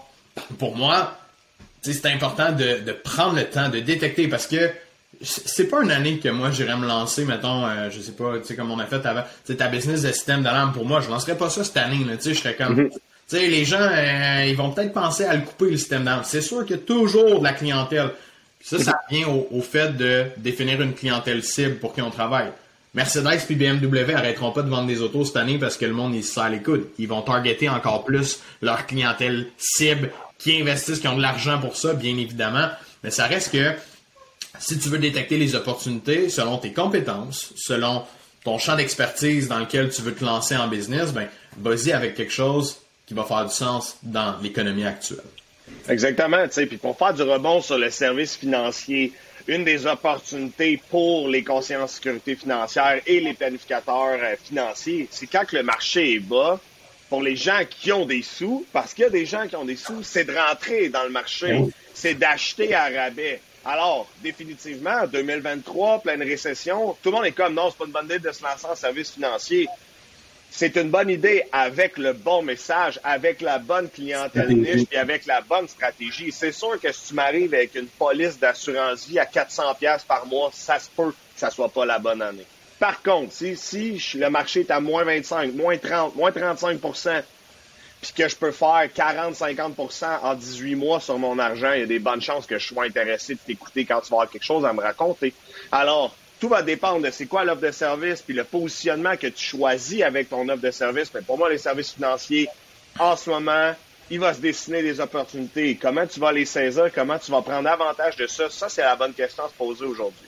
pour 0.58 0.76
moi, 0.76 1.18
c'est 1.82 2.06
important 2.06 2.52
de, 2.52 2.80
de 2.80 2.92
prendre 2.92 3.36
le 3.36 3.46
temps 3.46 3.70
de 3.70 3.80
détecter 3.80 4.28
parce 4.28 4.48
que 4.48 4.72
c'est 5.24 5.68
pas 5.68 5.84
une 5.84 5.92
année 5.92 6.20
que 6.20 6.30
moi 6.30 6.52
j'irais 6.52 6.78
me 6.78 6.88
lancer, 6.88 7.26
mettons, 7.26 7.66
euh, 7.66 7.90
je 7.90 8.00
sais 8.02 8.14
pas, 8.14 8.40
tu 8.40 8.46
sais, 8.46 8.56
comme 8.56 8.72
on 8.72 8.80
a 8.80 8.86
fait 8.86 9.06
avant, 9.06 9.24
tu 9.46 9.56
ta 9.56 9.68
business 9.68 10.02
de 10.02 10.12
système 10.12 10.44
d'alarme 10.44 10.74
pour 10.74 10.86
moi, 10.86 11.02
je 11.02 11.10
lancerais 11.10 11.38
pas 11.38 11.50
ça 11.50 11.64
cette 11.64 11.78
année, 11.78 12.00
tu 12.00 12.22
sais, 12.22 12.34
je 12.34 12.40
serais 12.40 12.56
comme, 12.56 12.76
mhm. 12.76 12.90
tu 12.90 12.98
sais, 13.28 13.48
les 13.48 13.66
gens, 13.66 13.80
euh, 13.80 14.46
ils 14.48 14.56
vont 14.56 14.72
peut-être 14.72 14.94
penser 14.94 15.26
à 15.26 15.36
le 15.36 15.42
couper 15.42 15.72
le 15.72 15.78
système 15.78 16.04
d'alarme. 16.04 16.24
C'est 16.26 16.42
sûr 16.42 16.66
qu'il 16.66 16.78
y 16.78 16.80
a 16.80 16.82
toujours 16.82 17.40
de 17.40 17.44
la 17.44 17.54
clientèle. 17.54 18.12
ça, 18.64 18.80
ça 18.80 19.00
vient 19.10 19.28
au, 19.28 19.62
fait 19.62 19.96
de 19.96 20.26
définir 20.38 20.82
une 20.82 20.94
clientèle 20.94 21.44
cible 21.44 21.76
pour 21.76 21.94
qui 21.94 22.02
on 22.02 22.12
travaille. 22.12 22.52
Mercedes 22.94 23.46
puis 23.46 23.56
BMW 23.56 24.14
arrêteront 24.14 24.52
pas 24.52 24.64
de 24.64 24.70
vendre 24.70 24.88
des 24.88 25.02
autos 25.02 25.24
cette 25.24 25.38
année 25.38 25.58
parce 25.58 25.78
que 25.78 25.86
le 25.86 25.94
monde, 25.94 26.14
il 26.14 26.24
se 26.24 26.34
serre 26.34 26.50
les 26.50 26.62
coudes. 26.62 26.88
Ils 26.98 27.08
vont 27.08 27.22
targeter 27.22 27.70
encore 27.70 28.04
plus 28.04 28.42
leur 28.62 28.86
clientèle 28.86 29.48
cible 29.58 30.12
qui 30.38 30.60
investissent, 30.60 31.00
qui 31.00 31.08
ont 31.08 31.16
de 31.16 31.22
l'argent 31.22 31.60
pour 31.60 31.78
ça, 31.78 31.94
bien 31.94 32.18
évidemment. 32.18 32.68
Mais 33.04 33.12
ça 33.12 33.28
reste 33.28 33.54
que 33.54 33.74
si 34.62 34.78
tu 34.78 34.90
veux 34.90 35.00
détecter 35.00 35.38
les 35.38 35.56
opportunités 35.56 36.30
selon 36.30 36.58
tes 36.58 36.72
compétences, 36.72 37.52
selon 37.56 38.04
ton 38.44 38.58
champ 38.58 38.76
d'expertise 38.76 39.48
dans 39.48 39.60
lequel 39.60 39.90
tu 39.90 40.02
veux 40.02 40.14
te 40.14 40.24
lancer 40.24 40.56
en 40.56 40.68
business, 40.68 41.12
ben, 41.12 41.28
vas-y 41.58 41.92
avec 41.92 42.16
quelque 42.16 42.32
chose 42.32 42.78
qui 43.06 43.14
va 43.14 43.24
faire 43.24 43.46
du 43.46 43.54
sens 43.54 43.98
dans 44.04 44.38
l'économie 44.42 44.86
actuelle. 44.86 45.20
Exactement, 45.90 46.46
tu 46.48 46.54
sais, 46.54 46.66
puis 46.66 46.78
pour 46.78 46.98
faire 46.98 47.14
du 47.14 47.24
rebond 47.24 47.62
sur 47.62 47.78
le 47.78 47.90
service 47.90 48.36
financier, 48.36 49.14
une 49.48 49.64
des 49.64 49.86
opportunités 49.88 50.82
pour 50.90 51.28
les 51.28 51.44
conseillers 51.44 51.80
en 51.80 51.88
sécurité 51.88 52.36
financière 52.36 53.02
et 53.06 53.20
les 53.20 53.34
planificateurs 53.34 54.20
euh, 54.22 54.36
financiers, 54.44 55.08
c'est 55.10 55.28
quand 55.28 55.52
le 55.52 55.64
marché 55.64 56.16
est 56.16 56.20
bas, 56.20 56.60
pour 57.10 57.22
les 57.22 57.36
gens 57.36 57.62
qui 57.70 57.92
ont 57.92 58.06
des 58.06 58.22
sous, 58.22 58.66
parce 58.72 58.94
qu'il 58.94 59.04
y 59.04 59.08
a 59.08 59.10
des 59.10 59.26
gens 59.26 59.48
qui 59.48 59.56
ont 59.56 59.66
des 59.66 59.76
sous, 59.76 60.04
c'est 60.04 60.24
de 60.24 60.34
rentrer 60.34 60.90
dans 60.90 61.04
le 61.04 61.10
marché, 61.10 61.66
c'est 61.94 62.14
d'acheter 62.14 62.74
à 62.74 62.86
rabais. 62.90 63.42
Alors, 63.64 64.08
définitivement, 64.24 65.06
2023, 65.06 66.00
pleine 66.00 66.24
récession, 66.24 66.98
tout 67.02 67.12
le 67.12 67.18
monde 67.18 67.26
est 67.26 67.32
comme 67.32 67.54
non, 67.54 67.70
c'est 67.70 67.78
pas 67.78 67.86
une 67.86 67.92
bonne 67.92 68.06
idée 68.06 68.20
de 68.20 68.32
se 68.32 68.44
lancer 68.44 68.66
en 68.66 68.76
service 68.76 69.12
financier. 69.12 69.68
C'est 70.50 70.76
une 70.76 70.90
bonne 70.90 71.10
idée 71.10 71.44
avec 71.52 71.98
le 71.98 72.12
bon 72.12 72.42
message, 72.42 73.00
avec 73.04 73.40
la 73.40 73.60
bonne 73.60 73.90
clientèle 73.90 74.50
niche 74.50 74.86
et 74.92 74.98
avec 74.98 75.26
la 75.26 75.42
bonne 75.42 75.68
stratégie. 75.68 76.32
C'est 76.32 76.52
sûr 76.52 76.80
que 76.80 76.92
si 76.92 77.10
tu 77.10 77.14
m'arrives 77.14 77.54
avec 77.54 77.76
une 77.76 77.88
police 77.88 78.38
d'assurance 78.38 79.08
vie 79.08 79.20
à 79.20 79.26
400 79.26 79.76
pièces 79.76 80.04
par 80.04 80.26
mois, 80.26 80.50
ça 80.54 80.78
se 80.78 80.90
peut 80.90 81.12
que 81.12 81.16
ça 81.38 81.52
soit 81.52 81.70
pas 81.70 81.86
la 81.86 82.00
bonne 82.00 82.22
année. 82.22 82.46
Par 82.80 83.02
contre, 83.02 83.32
si, 83.32 83.56
si 83.56 84.02
le 84.16 84.30
marché 84.30 84.62
est 84.62 84.72
à 84.72 84.80
moins 84.80 85.04
25, 85.04 85.54
moins 85.54 85.78
30, 85.78 86.16
moins 86.16 86.32
35 86.32 86.80
puis 88.02 88.14
que 88.14 88.28
je 88.28 88.36
peux 88.36 88.52
faire 88.52 88.88
40-50% 88.96 90.22
en 90.24 90.34
18 90.34 90.76
mois 90.76 91.00
sur 91.00 91.20
mon 91.20 91.38
argent, 91.38 91.72
il 91.74 91.82
y 91.82 91.84
a 91.84 91.88
des 91.88 92.00
bonnes 92.00 92.22
chances 92.22 92.48
que 92.48 92.58
je 92.58 92.68
sois 92.68 92.86
intéressé 92.86 93.36
de 93.36 93.40
t'écouter 93.40 93.86
quand 93.86 94.02
tu 94.02 94.10
vas 94.10 94.18
avoir 94.18 94.30
quelque 94.30 94.44
chose 94.44 94.66
à 94.66 94.74
me 94.74 94.82
raconter. 94.82 95.34
Alors, 95.72 96.16
tout 96.40 96.50
va 96.50 96.64
dépendre 96.64 97.06
de 97.06 97.12
c'est 97.12 97.28
quoi 97.28 97.44
l'offre 97.44 97.62
de 97.62 97.72
service, 97.72 98.24
puis 98.24 98.34
le 98.34 98.44
positionnement 98.44 99.16
que 99.16 99.28
tu 99.28 99.46
choisis 99.46 100.02
avec 100.02 100.30
ton 100.30 100.50
offre 100.50 100.62
de 100.62 100.72
service. 100.72 101.12
Mais 101.14 101.22
pour 101.22 101.38
moi, 101.38 101.50
les 101.50 101.60
services 101.60 101.92
financiers, 101.92 102.50
en 102.98 103.16
ce 103.16 103.30
moment, 103.30 103.76
il 104.10 104.20
va 104.20 104.34
se 104.34 104.42
dessiner 104.42 104.82
des 104.82 105.00
opportunités. 105.00 105.78
Comment 105.80 106.08
tu 106.08 106.20
vas 106.20 106.32
les 106.32 106.46
saisir, 106.46 106.92
comment 106.94 107.20
tu 107.20 107.32
vas 107.32 107.44
prendre 107.44 107.70
avantage 107.70 108.16
de 108.16 108.26
ça, 108.26 108.50
ça, 108.50 108.68
c'est 108.68 108.82
la 108.82 108.96
bonne 108.96 109.14
question 109.14 109.46
à 109.46 109.50
se 109.50 109.54
poser 109.54 109.86
aujourd'hui. 109.86 110.28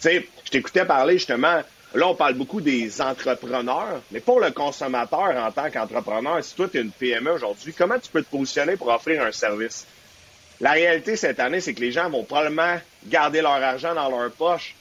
Tu 0.00 0.08
sais, 0.08 0.28
je 0.44 0.50
t'écoutais 0.50 0.84
parler 0.84 1.14
justement 1.14 1.62
Là, 1.94 2.08
on 2.08 2.14
parle 2.16 2.34
beaucoup 2.34 2.60
des 2.60 3.00
entrepreneurs, 3.00 4.02
mais 4.10 4.18
pour 4.18 4.40
le 4.40 4.50
consommateur 4.50 5.36
en 5.36 5.52
tant 5.52 5.70
qu'entrepreneur, 5.70 6.42
si 6.42 6.54
toi, 6.56 6.68
tu 6.68 6.78
es 6.78 6.80
une 6.80 6.90
PME 6.90 7.30
aujourd'hui, 7.30 7.72
comment 7.72 7.98
tu 8.00 8.10
peux 8.10 8.22
te 8.22 8.30
positionner 8.30 8.76
pour 8.76 8.88
offrir 8.88 9.22
un 9.22 9.30
service? 9.30 9.86
La 10.60 10.72
réalité 10.72 11.14
cette 11.14 11.38
année, 11.38 11.60
c'est 11.60 11.72
que 11.72 11.80
les 11.80 11.92
gens 11.92 12.10
vont 12.10 12.24
probablement 12.24 12.78
garder 13.06 13.42
leur 13.42 13.62
argent 13.62 13.94
dans 13.94 14.08
leur 14.08 14.32
poche. 14.32 14.74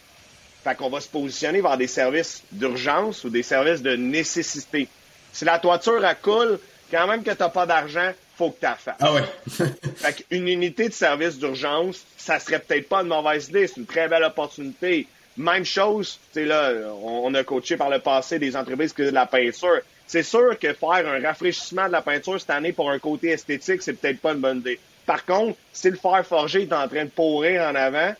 Fait 0.63 0.75
qu'on 0.75 0.89
va 0.89 1.01
se 1.01 1.07
positionner 1.07 1.61
vers 1.61 1.77
des 1.77 1.87
services 1.87 2.41
d'urgence 2.51 3.23
ou 3.25 3.29
des 3.29 3.43
services 3.43 3.83
de 3.83 3.95
nécessité. 3.95 4.87
Si 5.31 5.45
la 5.45 5.59
toiture 5.59 6.01
coule, 6.21 6.57
quand 6.89 7.05
même 7.05 7.23
que 7.23 7.31
tu 7.31 7.37
n'as 7.39 7.49
pas 7.49 7.65
d'argent, 7.67 8.11
faut 8.37 8.49
que 8.49 8.65
tu 8.65 8.71
fasses. 8.71 8.95
Ah 8.99 9.13
ouais. 9.13 9.23
fait 9.97 10.25
qu'une 10.29 10.47
unité 10.47 10.89
de 10.89 10.93
service 10.93 11.37
d'urgence, 11.37 12.03
ça 12.17 12.39
serait 12.39 12.59
peut-être 12.59 12.89
pas 12.89 13.01
une 13.01 13.09
mauvaise 13.09 13.49
idée. 13.49 13.67
C'est 13.67 13.77
une 13.77 13.85
très 13.85 14.07
belle 14.07 14.23
opportunité. 14.23 15.07
Même 15.37 15.65
chose, 15.65 16.19
tu 16.31 16.45
là, 16.45 16.71
on, 17.01 17.33
a 17.33 17.43
coaché 17.43 17.75
par 17.75 17.89
le 17.89 17.99
passé 17.99 18.37
des 18.37 18.55
entreprises 18.55 18.93
qui 18.93 19.01
de 19.01 19.09
la 19.09 19.25
peinture. 19.25 19.81
C'est 20.05 20.21
sûr 20.21 20.59
que 20.59 20.73
faire 20.73 21.07
un 21.07 21.21
rafraîchissement 21.21 21.87
de 21.87 21.93
la 21.93 22.01
peinture 22.01 22.39
cette 22.39 22.51
année 22.51 22.71
pour 22.71 22.91
un 22.91 22.99
côté 22.99 23.29
esthétique, 23.29 23.81
c'est 23.81 23.93
peut-être 23.93 24.19
pas 24.19 24.33
une 24.33 24.39
bonne 24.39 24.59
idée. 24.59 24.79
Par 25.05 25.25
contre, 25.25 25.57
si 25.71 25.89
le 25.89 25.97
fer 25.97 26.25
forgé 26.25 26.63
est 26.63 26.73
en 26.73 26.87
train 26.87 27.05
de 27.05 27.09
pourrir 27.09 27.63
en 27.63 27.75
avant, 27.75 28.13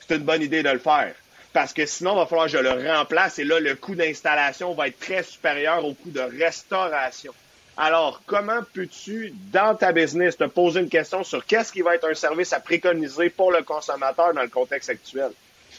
c'est 0.00 0.16
une 0.16 0.22
bonne 0.22 0.42
idée 0.42 0.62
de 0.62 0.70
le 0.70 0.78
faire. 0.78 1.14
Parce 1.52 1.72
que 1.72 1.84
sinon, 1.86 2.14
il 2.14 2.16
va 2.16 2.26
falloir 2.26 2.46
que 2.46 2.52
je 2.52 2.58
le 2.58 2.90
remplace 2.90 3.38
et 3.38 3.44
là, 3.44 3.60
le 3.60 3.76
coût 3.76 3.94
d'installation 3.94 4.72
va 4.74 4.88
être 4.88 4.98
très 4.98 5.22
supérieur 5.22 5.84
au 5.84 5.94
coût 5.94 6.10
de 6.10 6.20
restauration. 6.20 7.32
Alors, 7.76 8.22
comment 8.26 8.60
peux-tu, 8.72 9.34
dans 9.52 9.74
ta 9.74 9.92
business, 9.92 10.36
te 10.36 10.44
poser 10.44 10.80
une 10.80 10.88
question 10.88 11.24
sur 11.24 11.44
qu'est-ce 11.44 11.72
qui 11.72 11.82
va 11.82 11.96
être 11.96 12.08
un 12.08 12.14
service 12.14 12.52
à 12.52 12.60
préconiser 12.60 13.30
pour 13.30 13.52
le 13.52 13.62
consommateur 13.62 14.32
dans 14.32 14.42
le 14.42 14.48
contexte 14.48 14.90
actuel? 14.90 15.30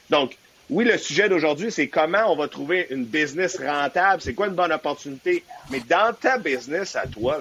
Donc, 0.09 0.37
oui, 0.69 0.85
le 0.85 0.97
sujet 0.97 1.29
d'aujourd'hui, 1.29 1.71
c'est 1.71 1.87
comment 1.87 2.31
on 2.31 2.35
va 2.35 2.47
trouver 2.47 2.87
une 2.89 3.05
business 3.05 3.59
rentable, 3.59 4.21
c'est 4.21 4.33
quoi 4.33 4.47
une 4.47 4.53
bonne 4.53 4.71
opportunité? 4.71 5.43
Mais 5.69 5.79
dans 5.87 6.13
ta 6.13 6.37
business 6.37 6.95
à 6.95 7.05
toi, 7.05 7.39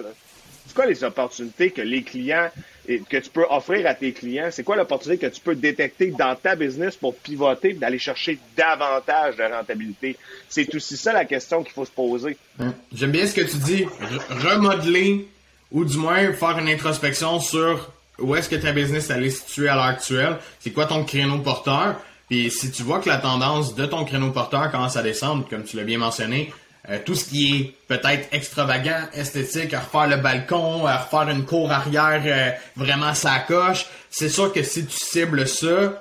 c'est 0.67 0.75
quoi 0.75 0.85
les 0.85 1.03
opportunités 1.03 1.71
que 1.71 1.81
les 1.81 2.03
clients, 2.03 2.49
que 2.87 3.17
tu 3.17 3.29
peux 3.31 3.45
offrir 3.49 3.87
à 3.87 3.95
tes 3.95 4.13
clients? 4.13 4.49
C'est 4.51 4.63
quoi 4.63 4.75
l'opportunité 4.75 5.27
que 5.27 5.33
tu 5.33 5.41
peux 5.41 5.55
détecter 5.55 6.07
dans 6.07 6.35
ta 6.35 6.55
business 6.55 6.95
pour 6.95 7.15
pivoter, 7.15 7.73
d'aller 7.73 7.99
chercher 7.99 8.37
davantage 8.55 9.37
de 9.37 9.43
rentabilité? 9.43 10.17
C'est 10.47 10.73
aussi 10.75 10.95
ça 10.95 11.11
la 11.11 11.25
question 11.25 11.63
qu'il 11.63 11.73
faut 11.73 11.85
se 11.85 11.91
poser. 11.91 12.37
Hein? 12.59 12.73
J'aime 12.93 13.11
bien 13.11 13.25
ce 13.25 13.33
que 13.33 13.41
tu 13.41 13.57
dis, 13.57 13.85
remodeler 14.29 15.27
ou 15.71 15.83
du 15.83 15.97
moins 15.97 16.31
faire 16.33 16.59
une 16.59 16.69
introspection 16.69 17.39
sur 17.39 17.91
où 18.19 18.35
est-ce 18.35 18.49
que 18.49 18.55
ta 18.55 18.71
business 18.71 19.09
est 19.09 19.29
située 19.29 19.67
à 19.67 19.75
l'heure 19.75 19.83
actuelle, 19.85 20.37
c'est 20.59 20.71
quoi 20.71 20.85
ton 20.85 21.03
créneau 21.03 21.39
porteur, 21.39 21.99
puis 22.29 22.49
si 22.49 22.71
tu 22.71 22.83
vois 22.83 22.99
que 22.99 23.09
la 23.09 23.17
tendance 23.17 23.75
de 23.75 23.85
ton 23.85 24.03
créneau 24.05 24.31
porteur 24.31 24.71
commence 24.71 24.97
à 24.97 25.03
descendre, 25.03 25.47
comme 25.49 25.63
tu 25.63 25.77
l'as 25.77 25.83
bien 25.83 25.99
mentionné, 25.99 26.51
euh, 26.89 26.99
tout 27.03 27.15
ce 27.15 27.25
qui 27.25 27.55
est 27.55 27.73
peut-être 27.87 28.27
extravagant, 28.31 29.07
esthétique, 29.13 29.73
à 29.73 29.79
refaire 29.79 30.07
le 30.07 30.17
balcon, 30.17 30.85
à 30.85 30.97
refaire 30.97 31.29
une 31.29 31.45
cour 31.45 31.71
arrière 31.71 32.21
euh, 32.25 32.51
vraiment 32.75 33.13
sacoche, 33.13 33.87
c'est 34.09 34.29
sûr 34.29 34.53
que 34.53 34.61
si 34.61 34.85
tu 34.85 34.95
cibles 34.95 35.47
ça, 35.47 35.65
euh, 35.67 35.93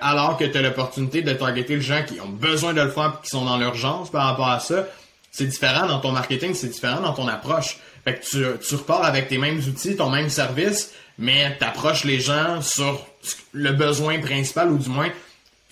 alors 0.00 0.36
que 0.36 0.44
tu 0.44 0.56
as 0.56 0.62
l'opportunité 0.62 1.22
de 1.22 1.32
targeter 1.32 1.76
les 1.76 1.82
gens 1.82 2.02
qui 2.04 2.20
ont 2.20 2.28
besoin 2.28 2.72
de 2.72 2.80
le 2.80 2.90
faire 2.90 3.20
qui 3.22 3.28
sont 3.28 3.44
dans 3.44 3.56
l'urgence 3.56 4.10
par 4.10 4.26
rapport 4.26 4.48
à 4.48 4.58
ça, 4.58 4.86
c'est 5.30 5.46
différent 5.46 5.86
dans 5.86 6.00
ton 6.00 6.12
marketing, 6.12 6.54
c'est 6.54 6.68
différent 6.68 7.00
dans 7.00 7.12
ton 7.12 7.28
approche. 7.28 7.78
Fait 8.04 8.14
que 8.14 8.24
tu, 8.24 8.44
tu 8.66 8.74
repars 8.74 9.04
avec 9.04 9.28
tes 9.28 9.38
mêmes 9.38 9.58
outils, 9.58 9.96
ton 9.96 10.10
même 10.10 10.30
service, 10.30 10.92
mais 11.18 11.56
tu 11.58 11.64
approches 11.64 12.04
les 12.04 12.20
gens 12.20 12.62
sur 12.62 13.06
le 13.52 13.72
besoin 13.72 14.18
principal 14.18 14.70
ou 14.70 14.78
du 14.78 14.88
moins 14.88 15.10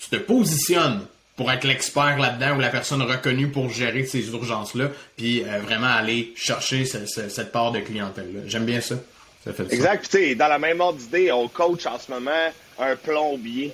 tu 0.09 0.17
te 0.17 0.23
positionnes 0.23 1.05
pour 1.35 1.51
être 1.51 1.65
l'expert 1.65 2.17
là-dedans 2.17 2.55
ou 2.55 2.59
la 2.59 2.69
personne 2.69 3.01
reconnue 3.01 3.49
pour 3.49 3.69
gérer 3.69 4.05
ces 4.05 4.29
urgences-là, 4.29 4.89
puis 5.17 5.43
euh, 5.43 5.59
vraiment 5.59 5.87
aller 5.87 6.33
chercher 6.35 6.85
cette 6.85 7.51
part 7.51 7.71
de 7.71 7.79
clientèle-là. 7.79 8.41
J'aime 8.45 8.65
bien 8.65 8.81
ça. 8.81 8.95
ça 9.43 9.51
fait 9.51 9.71
exact. 9.73 10.05
Tu 10.09 10.17
sais, 10.17 10.35
dans 10.35 10.47
la 10.47 10.59
même 10.59 10.79
ordre 10.79 10.99
d'idée, 10.99 11.31
on 11.31 11.47
coach 11.47 11.85
en 11.85 11.99
ce 11.99 12.11
moment 12.11 12.51
un 12.79 12.95
plombier. 12.95 13.73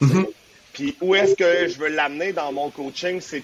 Mm-hmm. 0.00 0.26
Puis 0.72 0.96
où 1.02 1.14
est-ce 1.14 1.34
que 1.34 1.68
je 1.68 1.78
veux 1.78 1.88
l'amener 1.88 2.32
dans 2.32 2.50
mon 2.50 2.70
coaching, 2.70 3.20
c'est 3.20 3.42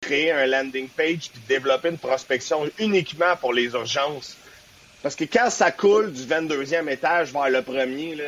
créer 0.00 0.32
un 0.32 0.46
landing 0.46 0.88
page 0.88 1.30
puis 1.30 1.40
développer 1.48 1.88
une 1.88 1.98
prospection 1.98 2.68
uniquement 2.78 3.36
pour 3.40 3.52
les 3.52 3.72
urgences. 3.72 4.36
Parce 5.02 5.16
que 5.16 5.24
quand 5.24 5.50
ça 5.50 5.72
coule 5.72 6.12
du 6.12 6.22
22e 6.22 6.88
étage 6.88 7.32
vers 7.32 7.50
le 7.50 7.62
premier, 7.62 8.14
là, 8.14 8.24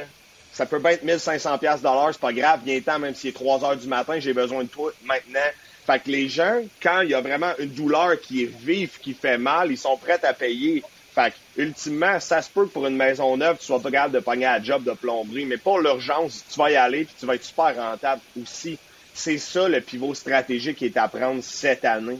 ça 0.55 0.67
peut 0.67 0.81
être 0.87 1.03
1500 1.03 1.59
pièces 1.59 1.83
dollars, 1.83 2.11
c'est 2.12 2.21
pas 2.21 2.33
grave, 2.33 2.61
viens 2.64 2.81
temps 2.81 2.99
même 2.99 3.14
s'il 3.14 3.31
est 3.31 3.35
3 3.35 3.64
heures 3.64 3.77
du 3.77 3.88
matin, 3.88 4.19
j'ai 4.21 4.33
besoin 4.33 4.62
de 4.62 4.69
toi 4.69 4.93
maintenant. 5.05 5.40
Fait 5.85 5.99
que 5.99 6.11
les 6.11 6.29
gens, 6.29 6.62
quand 6.83 7.03
il 7.03 7.11
y 7.11 7.14
a 7.14 7.21
vraiment 7.21 7.53
une 7.59 7.69
douleur 7.69 8.19
qui 8.21 8.45
est 8.45 8.51
vive, 8.51 8.99
qui 9.01 9.12
fait 9.12 9.37
mal, 9.37 9.71
ils 9.71 9.77
sont 9.77 9.97
prêts 9.99 10.25
à 10.25 10.33
payer. 10.33 10.83
Fait 11.14 11.33
que, 11.33 11.62
ultimement, 11.62 12.19
ça 12.21 12.40
se 12.40 12.49
peut 12.49 12.67
que 12.67 12.73
pour 12.73 12.87
une 12.87 12.97
maison 12.97 13.37
neuve, 13.37 13.59
tu 13.59 13.67
sois 13.67 13.81
pas 13.81 13.90
capable 13.90 14.14
de 14.14 14.21
pogner 14.21 14.47
à 14.47 14.62
job 14.62 14.85
de 14.85 14.93
plomberie, 14.93 15.45
mais 15.45 15.59
pour 15.59 15.81
l'urgence, 15.81 16.45
tu 16.51 16.59
vas 16.59 16.71
y 16.71 16.77
aller 16.77 17.05
puis 17.05 17.14
tu 17.19 17.27
vas 17.27 17.35
être 17.35 17.45
super 17.45 17.77
rentable 17.77 18.23
aussi. 18.40 18.79
C'est 19.12 19.38
ça 19.38 19.69
le 19.69 19.81
pivot 19.81 20.14
stratégique 20.14 20.79
qui 20.79 20.87
est 20.87 20.97
à 20.97 21.07
prendre 21.07 21.43
cette 21.43 21.85
année. 21.85 22.19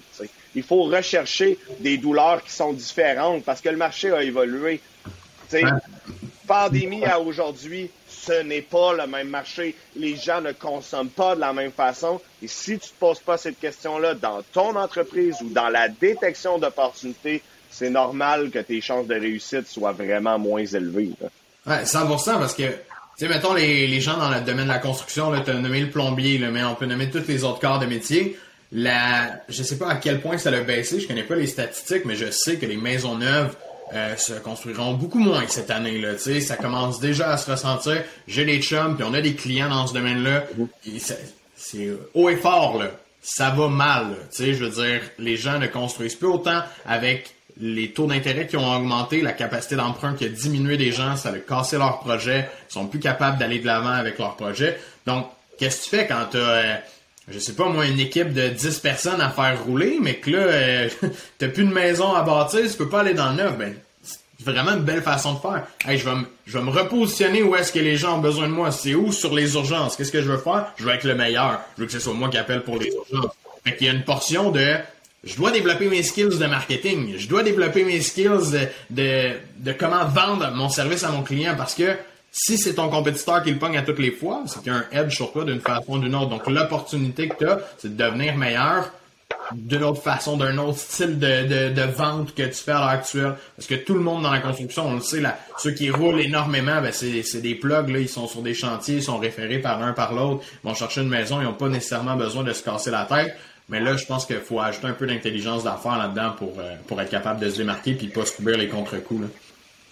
Il 0.55 0.63
faut 0.63 0.85
rechercher 0.85 1.59
des 1.81 1.97
douleurs 1.97 2.43
qui 2.45 2.53
sont 2.53 2.73
différentes 2.73 3.45
parce 3.45 3.61
que 3.61 3.69
le 3.69 3.77
marché 3.77 4.13
a 4.13 4.23
évolué. 4.23 4.81
T'sais, 5.49 5.65
pandémie 6.47 7.05
à 7.05 7.19
aujourd'hui, 7.19 7.91
ce 8.27 8.43
n'est 8.43 8.63
pas 8.63 8.93
le 8.95 9.07
même 9.07 9.29
marché. 9.29 9.75
Les 9.97 10.17
gens 10.17 10.41
ne 10.41 10.53
consomment 10.53 11.11
pas 11.11 11.35
de 11.35 11.41
la 11.41 11.53
même 11.53 11.73
façon. 11.73 12.21
Et 12.43 12.49
si 12.49 12.79
tu 12.79 12.87
ne 12.87 12.91
te 12.91 12.99
poses 12.99 13.21
pas 13.21 13.37
cette 13.37 13.59
question-là 13.59 14.15
dans 14.15 14.43
ton 14.53 14.77
entreprise 14.77 15.37
ou 15.43 15.51
dans 15.51 15.69
la 15.69 15.89
détection 15.89 16.59
d'opportunités, 16.59 17.43
c'est 17.71 17.91
normal 17.91 18.51
que 18.51 18.61
tes 18.61 18.81
chances 18.81 19.07
de 19.07 19.15
réussite 19.15 19.67
soient 19.67 19.93
vraiment 19.93 20.39
moins 20.39 20.65
élevées. 20.65 21.13
Ouais, 21.67 21.83
100% 21.83 22.39
parce 22.39 22.55
que, 22.55 22.63
tu 22.63 22.71
sais, 23.17 23.29
mettons 23.29 23.55
les, 23.55 24.01
gens 24.01 24.17
dans 24.17 24.31
le 24.31 24.41
domaine 24.41 24.67
de 24.67 24.73
la 24.73 24.79
construction, 24.79 25.33
tu 25.43 25.51
as 25.51 25.55
nommé 25.55 25.81
le 25.81 25.91
plombier, 25.91 26.39
là, 26.39 26.51
mais 26.51 26.63
on 26.63 26.75
peut 26.75 26.87
nommer 26.87 27.11
tous 27.11 27.27
les 27.27 27.43
autres 27.45 27.61
corps 27.61 27.79
de 27.79 27.87
métier. 27.87 28.39
La, 28.73 29.41
je 29.49 29.63
sais 29.63 29.79
pas 29.79 29.89
à 29.89 29.97
quel 29.97 30.21
point 30.21 30.39
ça 30.39 30.51
a 30.51 30.61
baissé, 30.61 31.01
je 31.01 31.07
connais 31.07 31.23
pas 31.23 31.37
les 31.37 31.47
statistiques, 31.47 32.05
mais 32.05 32.17
je 32.17 32.31
sais 32.31 32.57
que 32.57 32.67
les 32.67 32.77
maisons 32.77 33.17
neuves 33.17 33.57
euh, 33.93 34.17
se 34.17 34.33
construiront 34.35 34.95
beaucoup 34.95 35.19
moins 35.19 35.45
cette 35.47 35.71
année-là. 35.71 36.19
Ça 36.19 36.57
commence 36.57 37.01
déjà 37.01 37.33
à 37.33 37.37
se 37.37 37.51
ressentir. 37.51 38.03
J'ai 38.27 38.45
les 38.45 38.61
chums, 38.63 38.97
puis 38.97 39.05
on 39.09 39.15
a 39.15 39.21
des 39.21 39.35
clients 39.35 39.69
dans 39.69 39.87
ce 39.87 39.95
domaine-là. 39.95 40.45
C'est 41.57 41.91
haut 42.15 42.29
et 42.29 42.37
fort, 42.37 42.79
là. 42.79 42.91
Ça 43.21 43.51
va 43.51 43.69
mal. 43.69 44.17
Je 44.37 44.53
veux 44.53 44.71
dire, 44.71 45.01
les 45.19 45.37
gens 45.37 45.59
ne 45.59 45.67
construisent 45.67 46.15
plus 46.15 46.29
autant 46.29 46.63
avec 46.85 47.35
les 47.61 47.93
taux 47.93 48.07
d'intérêt 48.07 48.47
qui 48.47 48.57
ont 48.57 48.77
augmenté, 48.77 49.23
la 49.23 49.33
capacité 49.33 49.77
d'emprunt 49.77 50.15
qui 50.15 50.25
a 50.25 50.29
diminué 50.29 50.77
des 50.77 50.93
gens, 50.93 51.17
ça 51.17 51.31
a 51.31 51.39
cassé 51.39 51.79
leur 51.79 52.01
projet, 52.01 52.49
ils 52.69 52.73
sont 52.73 52.87
plus 52.87 52.99
capables 52.99 53.39
d'aller 53.39 53.61
de 53.61 53.67
l'avant 53.67 53.91
avec 53.91 54.19
leur 54.19 54.37
projet. 54.37 54.79
Donc, 55.07 55.27
qu'est-ce 55.59 55.79
que 55.79 55.85
tu 55.85 55.91
fais 55.91 56.07
quand 56.07 56.27
tu 56.31 56.37
as 56.37 56.41
euh, 56.41 56.75
je 57.29 57.39
sais 57.39 57.55
pas 57.55 57.69
moi, 57.69 57.87
une 57.87 58.01
équipe 58.01 58.33
de 58.33 58.49
10 58.49 58.79
personnes 58.81 59.21
à 59.21 59.31
faire 59.31 59.63
rouler, 59.65 59.99
mais 60.01 60.17
que 60.17 60.31
là, 60.31 60.39
euh, 60.39 60.89
t'as 61.39 61.49
plus 61.49 61.65
de 61.65 61.73
maison 61.73 62.13
à 62.13 62.23
bâtir, 62.23 62.61
tu 62.71 62.77
peux 62.77 62.89
pas 62.89 63.01
aller 63.01 63.15
dans 63.15 63.31
le 63.31 63.37
neuf, 63.37 63.57
ben, 63.57 63.75
c'est 64.03 64.19
vraiment 64.45 64.73
une 64.73 64.83
belle 64.83 65.03
façon 65.03 65.35
de 65.35 65.39
faire. 65.39 65.67
Hey, 65.87 65.99
je 65.99 66.05
vais 66.05 66.17
me, 66.17 66.25
je 66.47 66.59
vais 66.59 66.65
me 66.65 66.71
repositionner 66.71 67.43
où 67.43 67.57
est-ce 67.57 67.73
que 67.73 67.79
les 67.79 67.97
gens 67.97 68.19
ont 68.19 68.21
besoin 68.21 68.47
de 68.47 68.53
moi. 68.53 68.71
C'est 68.73 68.95
où? 68.95 69.11
Sur 69.13 69.35
les 69.35 69.55
urgences? 69.55 69.97
Qu'est-ce 69.97 70.13
que 70.13 70.21
je 70.21 70.31
veux 70.31 70.39
faire? 70.39 70.73
Je 70.77 70.85
veux 70.85 70.93
être 70.93 71.05
le 71.05 71.15
meilleur. 71.15 71.61
Je 71.77 71.83
veux 71.83 71.87
que 71.87 71.93
ce 71.93 72.01
soit 72.01 72.13
moi 72.13 72.29
qui 72.29 72.37
appelle 72.37 72.63
pour 72.63 72.79
les 72.79 72.93
urgences. 72.93 73.33
Fait 73.65 73.77
qu'il 73.77 73.87
y 73.87 73.91
a 73.91 73.95
une 73.95 74.05
portion 74.05 74.51
de, 74.51 74.75
je 75.23 75.37
dois 75.37 75.51
développer 75.51 75.89
mes 75.89 76.03
skills 76.03 76.39
de 76.39 76.47
marketing. 76.47 77.15
Je 77.17 77.27
dois 77.27 77.43
développer 77.43 77.85
mes 77.85 78.03
skills 78.03 78.51
de, 78.53 78.69
de, 78.91 79.33
de 79.59 79.73
comment 79.73 80.05
vendre 80.05 80.51
mon 80.53 80.69
service 80.69 81.05
à 81.05 81.11
mon 81.11 81.23
client 81.23 81.55
parce 81.57 81.75
que 81.75 81.97
si 82.37 82.59
c'est 82.59 82.75
ton 82.75 82.89
compétiteur 82.89 83.45
qui 83.45 83.53
le 83.53 83.59
pogne 83.59 83.77
à 83.79 83.83
toutes 83.83 84.01
les 84.01 84.11
fois, 84.11 84.43
c'est 84.47 84.61
qu'il 84.61 84.73
y 84.73 84.75
a 84.75 84.79
un 84.79 84.87
edge 84.91 85.15
sur 85.15 85.33
toi 85.33 85.45
d'une 85.45 85.61
façon 85.61 85.93
ou 85.93 85.99
d'une 86.01 86.17
autre. 86.17 86.31
Donc, 86.31 86.49
l'opportunité 86.49 87.29
que 87.29 87.37
tu 87.37 87.63
c'est 87.79 87.97
de 87.97 88.03
devenir 88.03 88.37
meilleur 88.37 88.91
d'une 89.53 89.85
autre 89.85 90.03
façon, 90.03 90.37
d'un 90.37 90.59
autre 90.59 90.79
style 90.79 91.21
de, 91.21 91.73
de, 91.73 91.83
vente 91.83 92.35
que 92.35 92.43
tu 92.43 92.55
fais 92.55 92.73
à 92.73 92.81
l'heure 92.81 92.89
actuelle. 92.89 93.35
Parce 93.57 93.69
que 93.69 93.77
tout 93.77 93.95
le 93.95 94.01
monde 94.01 94.25
dans 94.25 94.33
la 94.33 94.41
construction, 94.41 94.89
on 94.89 94.95
le 94.95 95.01
sait, 95.01 95.21
là, 95.21 95.39
ceux 95.59 95.71
qui 95.71 95.91
roulent 95.91 96.21
énormément, 96.21 96.81
ben 96.81 96.91
c'est 96.93 97.41
des 97.41 97.55
plugs, 97.55 97.89
là, 97.89 98.01
ils 98.01 98.09
sont 98.09 98.27
sur 98.27 98.43
des 98.43 98.55
chantiers, 98.55 98.97
ils 98.97 99.03
sont 99.03 99.19
référés 99.19 99.61
par 99.61 99.79
l'un 99.79 99.93
par 99.93 100.13
l'autre, 100.13 100.45
ils 100.65 100.67
vont 100.67 100.75
chercher 100.75 101.03
une 101.03 101.09
maison, 101.09 101.41
ils 101.41 101.45
n'ont 101.45 101.53
pas 101.53 101.69
nécessairement 101.69 102.17
besoin 102.17 102.43
de 102.43 102.53
se 102.53 102.65
casser 102.65 102.91
la 102.91 103.05
tête. 103.05 103.37
Mais 103.69 103.79
là, 103.79 103.97
je 103.97 104.05
pense 104.07 104.27
qu'il 104.27 104.41
faut 104.41 104.61
ajouter 104.61 104.89
un 104.89 104.93
peu 104.93 105.07
d'intelligence 105.07 105.63
d'affaires 105.63 105.99
là-dedans 105.99 106.33
pour, 106.37 106.55
euh, 106.59 106.75
pour 106.89 107.01
être 107.01 107.11
capable 107.11 107.41
de 107.41 107.49
se 107.49 107.59
démarquer 107.59 107.95
puis 107.95 108.09
pas 108.09 108.27
subir 108.27 108.59
les 108.59 108.69
contre-coups. 108.69 109.29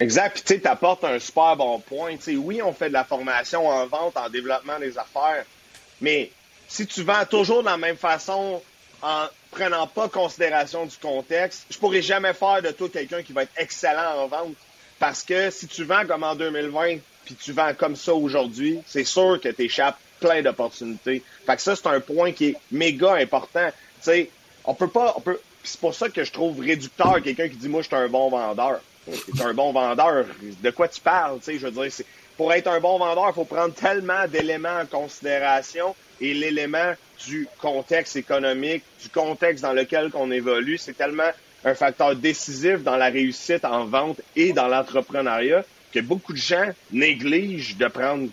Exact. 0.03 0.33
Puis 0.35 0.59
tu 0.59 0.61
sais, 0.61 1.07
un 1.07 1.19
super 1.21 1.57
bon 1.57 1.79
point. 1.79 2.17
oui, 2.27 2.61
on 2.61 2.73
fait 2.73 2.89
de 2.89 2.93
la 2.93 3.05
formation 3.05 3.69
en 3.69 3.87
vente, 3.87 4.17
en 4.17 4.29
développement 4.29 4.81
des 4.81 4.99
affaires, 4.99 5.45
mais 6.01 6.33
si 6.67 6.89
tu 6.89 7.05
vends 7.05 7.25
toujours 7.25 7.61
de 7.61 7.69
la 7.69 7.77
même 7.77 7.97
façon 7.97 8.61
en 9.01 9.27
prenant 9.53 9.87
pas 9.87 10.09
considération 10.09 10.87
du 10.87 10.97
contexte, 10.97 11.67
je 11.71 11.79
pourrais 11.79 12.03
jamais 12.03 12.33
faire 12.33 12.61
de 12.63 12.73
toi 12.73 12.89
quelqu'un 12.89 13.23
qui 13.23 13.33
va 13.33 13.45
être 13.45 13.53
excellent 13.57 14.19
en 14.19 14.27
vente. 14.27 14.57
Parce 14.99 15.23
que 15.23 15.51
si 15.51 15.69
tu 15.69 15.85
vends 15.85 16.05
comme 16.05 16.25
en 16.25 16.35
2020, 16.35 16.97
puis 17.25 17.37
tu 17.37 17.53
vends 17.53 17.73
comme 17.73 17.95
ça 17.95 18.13
aujourd'hui, 18.13 18.81
c'est 18.85 19.05
sûr 19.05 19.41
que 19.41 19.51
tu 19.51 19.63
échappes 19.63 19.99
plein 20.19 20.43
d'opportunités. 20.43 21.23
Fait 21.47 21.55
que 21.55 21.63
ça, 21.63 21.77
c'est 21.77 21.87
un 21.87 22.01
point 22.01 22.33
qui 22.33 22.47
est 22.47 22.57
méga 22.73 23.15
important. 23.15 23.69
C'est 24.01 24.31
pour 25.81 25.95
ça 25.95 26.09
que 26.09 26.25
je 26.25 26.33
trouve 26.33 26.59
réducteur 26.59 27.23
quelqu'un 27.23 27.49
qui 27.49 27.57
dit, 27.57 27.69
moi, 27.69 27.83
je 27.83 27.87
suis 27.87 27.97
un 27.97 28.09
bon 28.09 28.31
vendeur. 28.31 28.81
Un 29.43 29.55
bon 29.55 29.73
vendeur. 29.73 30.27
De 30.63 30.71
quoi 30.71 30.89
tu 30.89 31.01
parles? 31.01 31.39
Je 31.47 31.67
veux 31.67 31.91
pour 32.37 32.53
être 32.53 32.69
un 32.69 32.81
bon 32.81 32.99
vendeur, 32.99 33.27
il 33.29 33.35
faut 33.35 33.45
prendre 33.45 33.75
tellement 33.75 34.27
d'éléments 34.27 34.81
en 34.81 34.87
considération 34.87 35.95
et 36.21 36.33
l'élément 36.33 36.95
du 37.27 37.47
contexte 37.59 38.17
économique, 38.17 38.83
du 39.03 39.09
contexte 39.11 39.63
dans 39.63 39.73
lequel 39.73 40.11
on 40.15 40.31
évolue, 40.31 40.79
c'est 40.79 40.97
tellement 40.97 41.31
un 41.65 41.75
facteur 41.75 42.17
décisif 42.17 42.83
dans 42.83 42.97
la 42.97 43.11
réussite 43.11 43.65
en 43.65 43.85
vente 43.85 44.21
et 44.35 44.53
dans 44.53 44.67
l'entrepreneuriat 44.67 45.65
que 45.93 46.01
beaucoup 46.01 46.33
de 46.33 46.39
gens 46.39 46.71
négligent 46.91 47.77
de 47.77 47.87
prendre 47.87 48.29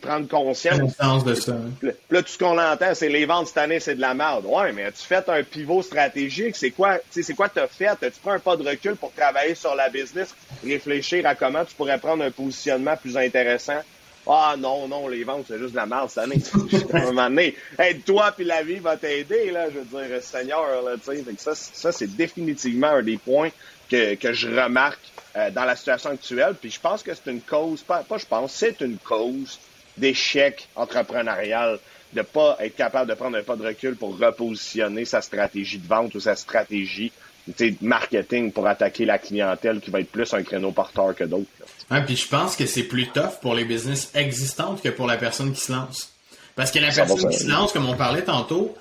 prendre 0.00 0.28
conscience. 0.28 0.96
de 1.24 1.34
ça. 1.34 1.56
Là, 1.82 2.22
tout 2.22 2.28
ce 2.28 2.38
qu'on 2.38 2.58
entend, 2.58 2.94
c'est 2.94 3.08
les 3.08 3.24
ventes 3.24 3.48
cette 3.48 3.58
année, 3.58 3.80
c'est 3.80 3.94
de 3.94 4.00
la 4.00 4.14
merde. 4.14 4.44
Ouais, 4.46 4.72
mais 4.72 4.84
as-tu 4.84 5.04
fait 5.04 5.28
un 5.28 5.42
pivot 5.42 5.82
stratégique? 5.82 6.56
C'est 6.56 6.70
quoi, 6.70 6.98
c'est 7.10 7.34
quoi 7.34 7.48
t'as 7.48 7.66
fait? 7.66 7.86
As-tu 7.86 8.20
pris 8.22 8.30
un 8.30 8.38
pas 8.38 8.56
de 8.56 8.68
recul 8.68 8.96
pour 8.96 9.12
travailler 9.12 9.54
sur 9.54 9.74
la 9.74 9.88
business, 9.88 10.34
réfléchir 10.64 11.26
à 11.26 11.34
comment 11.34 11.64
tu 11.64 11.74
pourrais 11.74 11.98
prendre 11.98 12.24
un 12.24 12.30
positionnement 12.30 12.96
plus 12.96 13.16
intéressant? 13.16 13.80
Ah 14.26 14.54
non, 14.58 14.86
non, 14.86 15.08
les 15.08 15.24
ventes, 15.24 15.46
c'est 15.48 15.58
juste 15.58 15.72
de 15.72 15.76
la 15.76 15.86
merde 15.86 16.10
cette 16.10 16.24
année. 16.24 16.42
à 16.92 16.98
un 16.98 17.04
moment 17.06 17.30
donné, 17.30 17.56
aide-toi 17.78 18.32
puis 18.36 18.44
la 18.44 18.62
vie 18.62 18.78
va 18.78 18.96
t'aider, 18.96 19.50
là, 19.50 19.68
je 19.70 19.78
veux 19.78 20.06
dire, 20.08 20.22
Seigneur, 20.22 20.82
là, 20.84 20.92
tu 21.02 21.16
sais. 21.16 21.24
Ça, 21.38 21.54
ça 21.54 21.90
c'est 21.90 22.14
définitivement 22.16 22.88
un 22.88 23.02
des 23.02 23.16
points 23.16 23.48
que, 23.90 24.14
que 24.14 24.32
je 24.32 24.48
remarque 24.48 25.00
euh, 25.36 25.50
dans 25.50 25.64
la 25.64 25.76
situation 25.76 26.10
actuelle. 26.10 26.54
Puis 26.60 26.70
je 26.70 26.80
pense 26.80 27.02
que 27.02 27.12
c'est 27.14 27.30
une 27.30 27.40
cause, 27.40 27.82
pas, 27.82 28.02
pas 28.02 28.18
je 28.18 28.26
pense, 28.26 28.52
c'est 28.52 28.80
une 28.80 28.98
cause 28.98 29.58
d'échec 29.96 30.68
entrepreneurial 30.76 31.78
de 32.12 32.22
pas 32.22 32.56
être 32.60 32.76
capable 32.76 33.08
de 33.08 33.14
prendre 33.14 33.36
un 33.36 33.42
pas 33.42 33.56
de 33.56 33.64
recul 33.64 33.96
pour 33.96 34.18
repositionner 34.18 35.04
sa 35.04 35.20
stratégie 35.20 35.78
de 35.78 35.86
vente 35.86 36.14
ou 36.14 36.20
sa 36.20 36.34
stratégie 36.34 37.12
de 37.46 37.74
marketing 37.80 38.52
pour 38.52 38.66
attaquer 38.66 39.04
la 39.04 39.18
clientèle 39.18 39.80
qui 39.80 39.90
va 39.90 40.00
être 40.00 40.10
plus 40.10 40.32
un 40.34 40.42
créneau 40.42 40.72
porteur 40.72 41.14
que 41.14 41.24
d'autres. 41.24 41.48
Ouais, 41.90 42.02
puis 42.04 42.16
je 42.16 42.28
pense 42.28 42.56
que 42.56 42.66
c'est 42.66 42.84
plus 42.84 43.08
tough 43.08 43.40
pour 43.40 43.54
les 43.54 43.64
business 43.64 44.10
existantes 44.14 44.82
que 44.82 44.88
pour 44.88 45.06
la 45.06 45.16
personne 45.16 45.52
qui 45.52 45.60
se 45.60 45.72
lance. 45.72 46.12
Parce 46.54 46.70
que 46.70 46.78
la 46.78 46.92
personne 46.92 47.30
qui 47.30 47.38
se 47.38 47.48
lance, 47.48 47.72
comme 47.72 47.88
on 47.88 47.96
parlait 47.96 48.22
tantôt, 48.22 48.74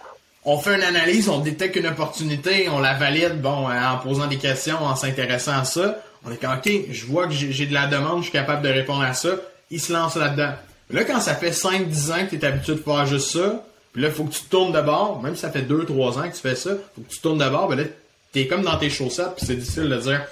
on 0.44 0.58
fait 0.58 0.76
une 0.76 0.84
analyse, 0.84 1.30
on 1.30 1.40
détecte 1.40 1.76
une 1.76 1.88
opportunité, 1.88 2.70
on 2.70 2.80
la 2.80 2.94
valide, 2.94 3.42
bon, 3.42 3.70
en 3.70 3.98
posant 3.98 4.28
des 4.28 4.38
questions, 4.38 4.78
en 4.78 4.96
s'intéressant 4.96 5.60
à 5.60 5.66
ça. 5.66 6.00
On 6.26 6.32
est 6.32 6.38
comme, 6.38 6.52
OK, 6.52 6.70
je 6.92 7.06
vois 7.06 7.28
que 7.28 7.34
j'ai 7.34 7.66
de 7.66 7.74
la 7.74 7.88
demande, 7.88 8.20
je 8.20 8.24
suis 8.24 8.32
capable 8.32 8.62
de 8.62 8.70
répondre 8.70 9.04
à 9.04 9.14
ça. 9.14 9.30
Il 9.72 9.80
se 9.80 9.94
lance 9.94 10.16
là-dedans. 10.16 10.54
Là, 10.92 11.04
quand 11.04 11.20
ça 11.20 11.36
fait 11.36 11.52
5-10 11.52 12.12
ans 12.12 12.26
que 12.26 12.36
tu 12.36 12.38
es 12.38 12.46
habitué 12.46 12.74
de 12.74 12.80
faire 12.80 13.06
juste 13.06 13.30
ça, 13.30 13.64
puis 13.94 14.02
là, 14.02 14.10
il 14.10 14.14
faut 14.14 14.24
que 14.24 14.34
tu 14.34 14.44
tournes 14.44 14.72
de 14.72 14.82
bord, 14.82 15.22
même 15.22 15.36
si 15.36 15.42
ça 15.42 15.52
fait 15.52 15.62
2-3 15.62 16.20
ans 16.20 16.30
que 16.30 16.36
tu 16.36 16.42
fais 16.42 16.56
ça, 16.56 16.72
faut 16.96 17.02
que 17.02 17.10
tu 17.10 17.20
tournes 17.20 17.38
de 17.38 17.50
bord, 17.50 17.68
ben 17.68 17.78
là, 17.78 17.84
t'es 18.32 18.48
comme 18.48 18.62
dans 18.62 18.78
tes 18.78 18.90
chaussettes, 18.90 19.36
puis 19.36 19.46
c'est 19.46 19.56
difficile 19.56 19.90
de 19.90 19.98
dire 19.98 20.26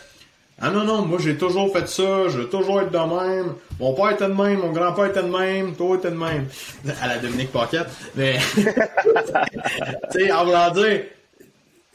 Ah 0.59 0.69
non, 0.69 0.83
non, 0.83 1.03
moi 1.03 1.19
j'ai 1.21 1.37
toujours 1.37 1.71
fait 1.71 1.87
ça, 1.87 2.27
je 2.29 2.39
veux 2.39 2.49
toujours 2.49 2.81
être 2.81 2.91
de 2.91 2.97
même, 2.97 3.53
mon 3.79 3.93
père 3.93 4.11
était 4.11 4.27
de 4.27 4.33
même, 4.33 4.59
mon 4.59 4.71
grand-père 4.71 5.05
était 5.05 5.23
de 5.23 5.35
même, 5.35 5.75
toi 5.75 5.97
était 5.97 6.11
de 6.11 6.15
même. 6.15 6.47
À 7.01 7.07
la 7.07 7.17
Dominique 7.17 7.51
Paquette. 7.51 7.87
Mais 8.15 8.37
tu 8.55 8.63
sais, 10.11 10.31
en 10.31 10.45
voulant 10.45 10.71
dire, 10.71 11.03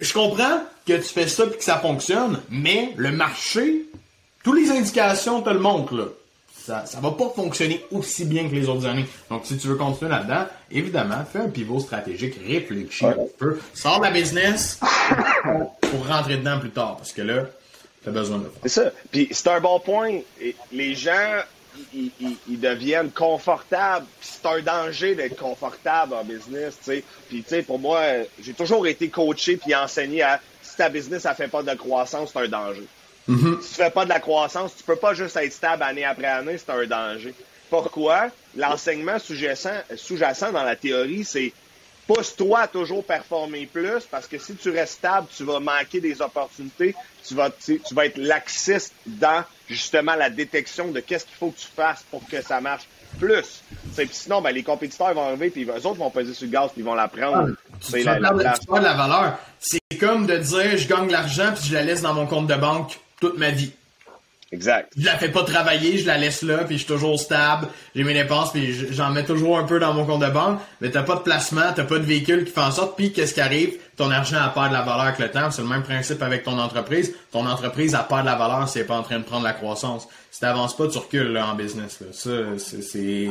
je 0.01 0.13
comprends 0.13 0.63
que 0.87 0.95
tu 0.95 1.03
fais 1.03 1.29
ça 1.29 1.47
puis 1.47 1.59
que 1.59 1.65
ça 1.65 1.79
fonctionne, 1.79 2.41
mais 2.51 2.93
le 2.97 3.13
marché, 3.13 3.87
toutes 4.43 4.61
les 4.61 4.71
indications 4.71 5.43
te 5.43 5.51
le 5.51 5.59
montrent 5.59 5.97
là 5.97 6.07
ça, 6.63 6.87
ça 6.87 7.01
va 7.01 7.11
pas 7.11 7.29
fonctionner 7.35 7.85
aussi 7.91 8.25
bien 8.25 8.49
que 8.49 8.55
les 8.55 8.69
autres 8.69 8.87
années. 8.87 9.07
Donc, 9.29 9.43
si 9.45 9.57
tu 9.57 9.67
veux 9.67 9.75
continuer 9.75 10.11
là-dedans, 10.11 10.47
évidemment, 10.71 11.25
fais 11.31 11.41
un 11.41 11.49
pivot 11.49 11.81
stratégique, 11.81 12.37
réfléchis 12.47 13.05
un 13.05 13.17
peu, 13.39 13.59
sors 13.75 14.01
la 14.01 14.11
business 14.11 14.79
pour 15.81 16.07
rentrer 16.07 16.37
dedans 16.37 16.61
plus 16.61 16.71
tard, 16.71 16.97
parce 16.97 17.13
que 17.13 17.23
là, 17.23 17.47
tu 18.03 18.09
as 18.09 18.13
besoin 18.13 18.39
de 18.39 18.51
C'est 18.63 18.69
ça. 18.69 18.93
Puis, 19.11 19.29
c'est 19.33 19.49
un 19.49 19.61
bon 19.61 19.81
point. 19.81 20.21
Les 20.71 20.95
gens, 20.95 21.41
ils, 21.93 22.61
deviennent 22.61 23.11
confortables. 23.11 24.07
c'est 24.21 24.47
un 24.47 24.61
danger 24.61 25.15
d'être 25.17 25.37
confortable 25.37 26.15
en 26.15 26.23
business, 26.23 26.79
tu 26.79 26.93
sais. 26.93 27.05
Puis, 27.29 27.43
tu 27.43 27.49
sais, 27.49 27.63
pour 27.63 27.81
moi, 27.81 28.01
j'ai 28.41 28.55
toujours 28.55 28.87
été 28.87 29.09
coaché 29.09 29.57
puis 29.57 29.75
enseigné 29.75 30.23
à 30.23 30.41
si 30.73 30.79
ta 30.79 30.89
business, 30.89 31.23
ça 31.23 31.35
fait 31.35 31.49
pas 31.49 31.63
de 31.63 31.75
croissance, 31.75 32.31
c'est 32.33 32.39
un 32.39 32.49
danger. 32.49 32.87
Mm-hmm. 33.29 33.61
Si 33.61 33.69
tu 33.69 33.75
fais 33.75 33.91
pas 33.91 34.05
de 34.05 34.09
la 34.09 34.21
croissance, 34.21 34.75
tu 34.75 34.83
peux 34.83 34.97
pas 34.97 35.13
juste 35.13 35.37
être 35.37 35.53
stable 35.53 35.83
année 35.83 36.05
après 36.05 36.27
année, 36.27 36.57
c'est 36.57 36.73
un 36.73 36.87
danger. 36.87 37.35
Pourquoi? 37.69 38.29
L'enseignement 38.57 39.19
sous-jacent 39.19 40.53
dans 40.53 40.65
la 40.65 40.77
théorie, 40.77 41.25
c'est 41.25 41.53
pousse-toi 42.07 42.61
à 42.61 42.69
toujours 42.69 43.05
performer 43.05 43.67
plus 43.67 44.05
parce 44.11 44.27
que 44.27 44.39
si 44.39 44.57
tu 44.57 44.71
restes 44.71 44.95
stable, 44.95 45.27
tu 45.35 45.45
vas 45.45 45.61
manquer 45.61 46.01
des 46.01 46.21
opportunités, 46.23 46.95
tu 47.27 47.35
vas, 47.35 47.51
tu 47.51 47.81
vas 47.93 48.07
être 48.07 48.17
laxiste 48.17 48.95
dans 49.07 49.45
justement 49.69 50.15
la 50.15 50.31
détection 50.31 50.91
de 50.91 51.01
qu'est-ce 51.01 51.27
qu'il 51.27 51.37
faut 51.37 51.51
que 51.51 51.61
tu 51.61 51.69
fasses 51.77 52.05
pour 52.11 52.27
que 52.27 52.41
ça 52.41 52.61
marche 52.63 52.89
plus. 53.19 53.63
sinon, 54.11 54.41
ben, 54.41 54.53
les 54.53 54.63
compétiteurs 54.63 55.13
vont 55.13 55.27
arriver 55.29 55.51
puis 55.51 55.65
eux 55.65 55.87
autres 55.87 55.99
vont 55.99 56.11
peser 56.11 56.33
sur 56.33 56.47
le 56.47 56.53
gaz 56.53 56.71
puis 56.73 56.81
ils 56.81 56.85
vont 56.85 56.95
la 56.95 57.09
prendre. 57.09 57.51
Ah, 57.51 57.77
c'est 57.81 58.03
la, 58.03 58.19
la, 58.19 58.33
la, 58.33 58.95
valeur. 58.95 59.39
Comme 60.03 60.27
de 60.27 60.37
dire 60.37 60.77
je 60.79 60.89
gagne 60.89 61.09
l'argent 61.13 61.53
puis 61.55 61.69
je 61.69 61.75
la 61.75 61.85
laisse 61.85 62.03
dans 62.03 62.13
mon 62.13 62.27
compte 62.27 62.49
de 62.49 62.57
banque 62.57 62.99
toute 63.21 63.39
ma 63.39 63.51
vie. 63.51 63.71
Exact. 64.51 64.93
Je 64.99 65.07
la 65.07 65.17
fais 65.17 65.29
pas 65.29 65.45
travailler, 65.45 65.97
je 65.97 66.09
la 66.09 66.19
laisse 66.19 66.43
là, 66.43 66.65
puis 66.65 66.75
je 66.75 66.83
suis 66.83 66.93
toujours 66.93 67.21
stable, 67.21 67.69
j'ai 67.95 68.03
mes 68.03 68.13
dépenses, 68.13 68.51
puis 68.51 68.93
j'en 68.93 69.11
mets 69.11 69.25
toujours 69.25 69.59
un 69.59 69.63
peu 69.63 69.79
dans 69.79 69.95
mon 69.95 70.05
compte 70.05 70.23
de 70.23 70.29
banque, 70.29 70.59
mais 70.81 70.91
t'as 70.91 71.05
pas 71.05 71.15
de 71.15 71.21
placement, 71.21 71.73
t'as 71.73 71.85
pas 71.85 72.01
de 72.01 72.05
véhicule 72.05 72.45
qui 72.45 72.51
fait 72.51 72.61
en 72.61 72.73
sorte, 72.73 72.97
puis 72.97 73.13
qu'est-ce 73.13 73.33
qui 73.33 73.41
arrive? 73.41 73.75
Ton 73.97 74.11
argent 74.11 74.39
a 74.43 74.49
pas 74.49 74.67
de 74.67 74.73
la 74.73 74.83
valeur 74.83 75.03
avec 75.03 75.21
le 75.21 75.31
temps, 75.31 75.53
c'est 75.53 75.63
le 75.63 75.69
même 75.69 75.85
principe 75.85 76.21
avec 76.21 76.43
ton 76.43 76.59
entreprise. 76.59 77.15
Ton 77.31 77.47
entreprise 77.47 77.95
a 77.95 78.03
pas 78.03 78.23
de 78.23 78.27
la 78.27 78.35
valeur 78.35 78.69
si 78.69 78.79
elle 78.79 78.85
est 78.85 78.89
pas 78.89 78.97
en 78.97 79.05
train 79.05 79.21
de 79.21 79.25
prendre 79.25 79.45
la 79.45 79.53
croissance. 79.53 80.09
Si 80.33 80.41
t'avances 80.41 80.77
pas, 80.77 80.89
tu 80.89 80.99
recules 80.99 81.33
là, 81.33 81.47
en 81.47 81.55
business. 81.55 82.01
Là. 82.01 82.09
Ça, 82.11 82.31
c'est, 82.59 82.83
c'est, 82.83 83.29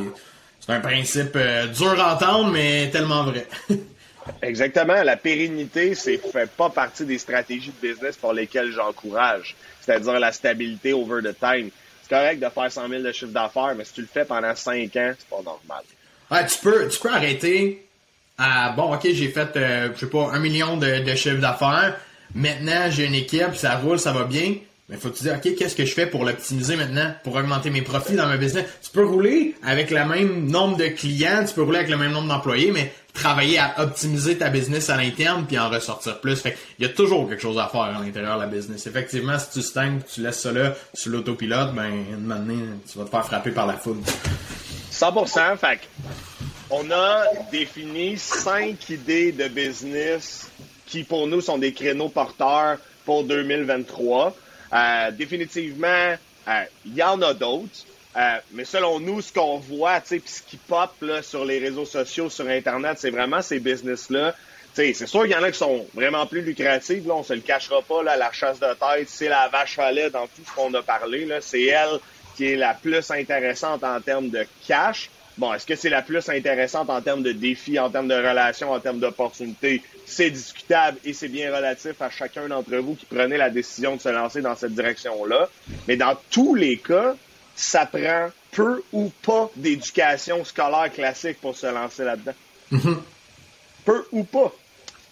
un 0.68 0.80
principe 0.80 1.36
euh, 1.36 1.66
dur 1.66 2.00
à 2.00 2.14
entendre, 2.14 2.50
mais 2.50 2.88
tellement 2.90 3.24
vrai. 3.24 3.46
Exactement. 4.40 5.02
La 5.02 5.16
pérennité, 5.16 5.94
c'est 5.94 6.18
fait 6.18 6.50
pas 6.50 6.70
partie 6.70 7.04
des 7.04 7.18
stratégies 7.18 7.72
de 7.80 7.88
business 7.88 8.16
pour 8.16 8.32
lesquelles 8.32 8.72
j'encourage. 8.72 9.54
C'est-à-dire 9.80 10.18
la 10.18 10.32
stabilité 10.32 10.92
over 10.92 11.22
the 11.22 11.38
time. 11.38 11.70
C'est 12.02 12.14
correct 12.14 12.40
de 12.40 12.48
faire 12.48 12.70
100 12.70 12.88
000 12.88 13.02
de 13.02 13.12
chiffre 13.12 13.32
d'affaires, 13.32 13.74
mais 13.76 13.84
si 13.84 13.94
tu 13.94 14.00
le 14.02 14.08
fais 14.12 14.24
pendant 14.24 14.54
5 14.54 14.96
ans, 14.96 15.12
c'est 15.18 15.28
pas 15.28 15.42
normal. 15.44 15.84
Ouais, 16.30 16.46
tu 16.46 16.58
peux, 16.58 16.88
tu 16.88 17.00
peux 17.00 17.10
arrêter 17.10 17.86
à, 18.38 18.72
bon, 18.72 18.94
ok, 18.94 19.08
j'ai 19.12 19.28
fait, 19.28 19.56
euh, 19.56 19.88
je 19.94 20.00
sais 20.00 20.06
pas, 20.06 20.30
un 20.32 20.38
million 20.38 20.76
de, 20.76 21.00
de 21.00 21.14
chiffre 21.14 21.40
d'affaires. 21.40 21.96
Maintenant, 22.34 22.90
j'ai 22.90 23.06
une 23.06 23.14
équipe, 23.14 23.54
ça 23.54 23.76
roule, 23.76 23.98
ça 23.98 24.12
va 24.12 24.24
bien. 24.24 24.54
Mais 24.88 24.96
faut 24.96 25.10
tu 25.10 25.22
dire, 25.22 25.34
OK, 25.36 25.54
qu'est-ce 25.54 25.76
que 25.76 25.84
je 25.84 25.94
fais 25.94 26.06
pour 26.06 26.24
l'optimiser 26.24 26.76
maintenant, 26.76 27.14
pour 27.24 27.36
augmenter 27.36 27.70
mes 27.70 27.82
profits 27.82 28.14
dans 28.14 28.26
ma 28.26 28.36
business? 28.36 28.66
Tu 28.82 28.90
peux 28.90 29.04
rouler 29.04 29.54
avec 29.64 29.90
le 29.90 30.04
même 30.04 30.46
nombre 30.50 30.76
de 30.76 30.88
clients, 30.88 31.44
tu 31.46 31.54
peux 31.54 31.62
rouler 31.62 31.78
avec 31.78 31.90
le 31.90 31.96
même 31.96 32.12
nombre 32.12 32.28
d'employés, 32.28 32.72
mais 32.72 32.92
travailler 33.12 33.58
à 33.58 33.74
optimiser 33.78 34.38
ta 34.38 34.48
business 34.48 34.90
à 34.90 34.96
l'interne 34.96 35.44
puis 35.46 35.58
en 35.58 35.68
ressortir 35.68 36.20
plus. 36.20 36.36
Fait 36.40 36.56
il 36.78 36.86
y 36.86 36.88
a 36.88 36.92
toujours 36.92 37.28
quelque 37.28 37.42
chose 37.42 37.58
à 37.58 37.68
faire 37.68 37.82
à 37.82 38.02
l'intérieur 38.02 38.36
de 38.36 38.42
la 38.42 38.48
business. 38.48 38.86
Effectivement, 38.86 39.38
si 39.38 39.50
tu 39.50 39.62
stagnes, 39.62 40.00
tu 40.12 40.22
laisses 40.22 40.40
ça 40.40 40.52
là 40.52 40.74
sur 40.94 41.12
l'autopilote, 41.12 41.74
ben, 41.74 41.90
une 41.90 42.32
année, 42.32 42.64
tu 42.90 42.98
vas 42.98 43.04
te 43.04 43.10
faire 43.10 43.24
frapper 43.24 43.50
par 43.50 43.66
la 43.66 43.74
foule. 43.74 43.98
100%. 44.90 45.56
Fait 45.56 45.80
on 46.70 46.90
a 46.90 47.24
défini 47.50 48.16
cinq 48.16 48.88
idées 48.88 49.30
de 49.32 49.46
business 49.48 50.50
qui, 50.86 51.04
pour 51.04 51.26
nous, 51.26 51.42
sont 51.42 51.58
des 51.58 51.74
créneaux 51.74 52.08
porteurs 52.08 52.78
pour 53.04 53.24
2023. 53.24 54.34
Euh, 54.72 55.10
définitivement, 55.10 56.14
euh, 56.48 56.64
il 56.86 56.94
y 56.94 57.02
en 57.02 57.20
a 57.20 57.34
d'autres. 57.34 57.84
Euh, 58.16 58.36
mais 58.52 58.64
selon 58.64 59.00
nous, 59.00 59.22
ce 59.22 59.32
qu'on 59.32 59.58
voit, 59.58 60.00
tu 60.00 60.18
sais, 60.18 60.22
ce 60.24 60.42
qui 60.42 60.56
pop 60.56 60.90
là, 61.00 61.22
sur 61.22 61.44
les 61.44 61.58
réseaux 61.58 61.86
sociaux, 61.86 62.28
sur 62.28 62.46
Internet, 62.46 62.98
c'est 62.98 63.10
vraiment 63.10 63.40
ces 63.40 63.58
business-là. 63.58 64.34
C'est 64.74 64.94
sûr 64.94 65.22
qu'il 65.22 65.32
y 65.32 65.36
en 65.36 65.42
a 65.42 65.50
qui 65.50 65.58
sont 65.58 65.86
vraiment 65.94 66.26
plus 66.26 66.40
lucratifs. 66.40 67.06
Là, 67.06 67.14
on 67.14 67.22
se 67.22 67.34
le 67.34 67.40
cachera 67.40 67.82
pas. 67.82 68.02
Là, 68.02 68.16
la 68.16 68.32
chasse 68.32 68.58
de 68.58 68.68
tête, 68.68 69.08
c'est 69.08 69.28
la 69.28 69.48
vache 69.48 69.78
à 69.78 69.92
lait 69.92 70.08
dans 70.08 70.26
tout 70.26 70.42
ce 70.46 70.54
qu'on 70.54 70.72
a 70.72 70.82
parlé. 70.82 71.28
C'est 71.40 71.64
elle 71.64 71.98
qui 72.36 72.46
est 72.46 72.56
la 72.56 72.72
plus 72.72 73.10
intéressante 73.10 73.84
en 73.84 74.00
termes 74.00 74.30
de 74.30 74.46
cash. 74.66 75.10
Bon, 75.36 75.52
est-ce 75.52 75.66
que 75.66 75.76
c'est 75.76 75.90
la 75.90 76.02
plus 76.02 76.26
intéressante 76.28 76.88
en 76.90 77.00
termes 77.00 77.22
de 77.22 77.32
défis, 77.32 77.78
en 77.78 77.90
termes 77.90 78.08
de 78.08 78.14
relations, 78.14 78.70
en 78.70 78.80
termes 78.80 78.98
d'opportunités? 78.98 79.82
C'est 80.06 80.30
discutable 80.30 80.98
et 81.04 81.12
c'est 81.12 81.28
bien 81.28 81.54
relatif 81.54 82.00
à 82.00 82.10
chacun 82.10 82.48
d'entre 82.48 82.74
vous 82.76 82.94
qui 82.94 83.06
prenait 83.06 83.38
la 83.38 83.50
décision 83.50 83.96
de 83.96 84.00
se 84.00 84.10
lancer 84.10 84.40
dans 84.40 84.56
cette 84.56 84.74
direction-là. 84.74 85.48
Mais 85.88 85.96
dans 85.96 86.16
tous 86.30 86.54
les 86.54 86.78
cas, 86.78 87.14
ça 87.54 87.86
prend 87.86 88.30
peu 88.50 88.82
ou 88.92 89.10
pas 89.22 89.50
d'éducation 89.56 90.44
scolaire 90.44 90.92
classique 90.92 91.40
pour 91.40 91.56
se 91.56 91.66
lancer 91.66 92.04
là-dedans. 92.04 92.34
Mm-hmm. 92.72 92.96
Peu 93.84 94.06
ou 94.12 94.24
pas. 94.24 94.52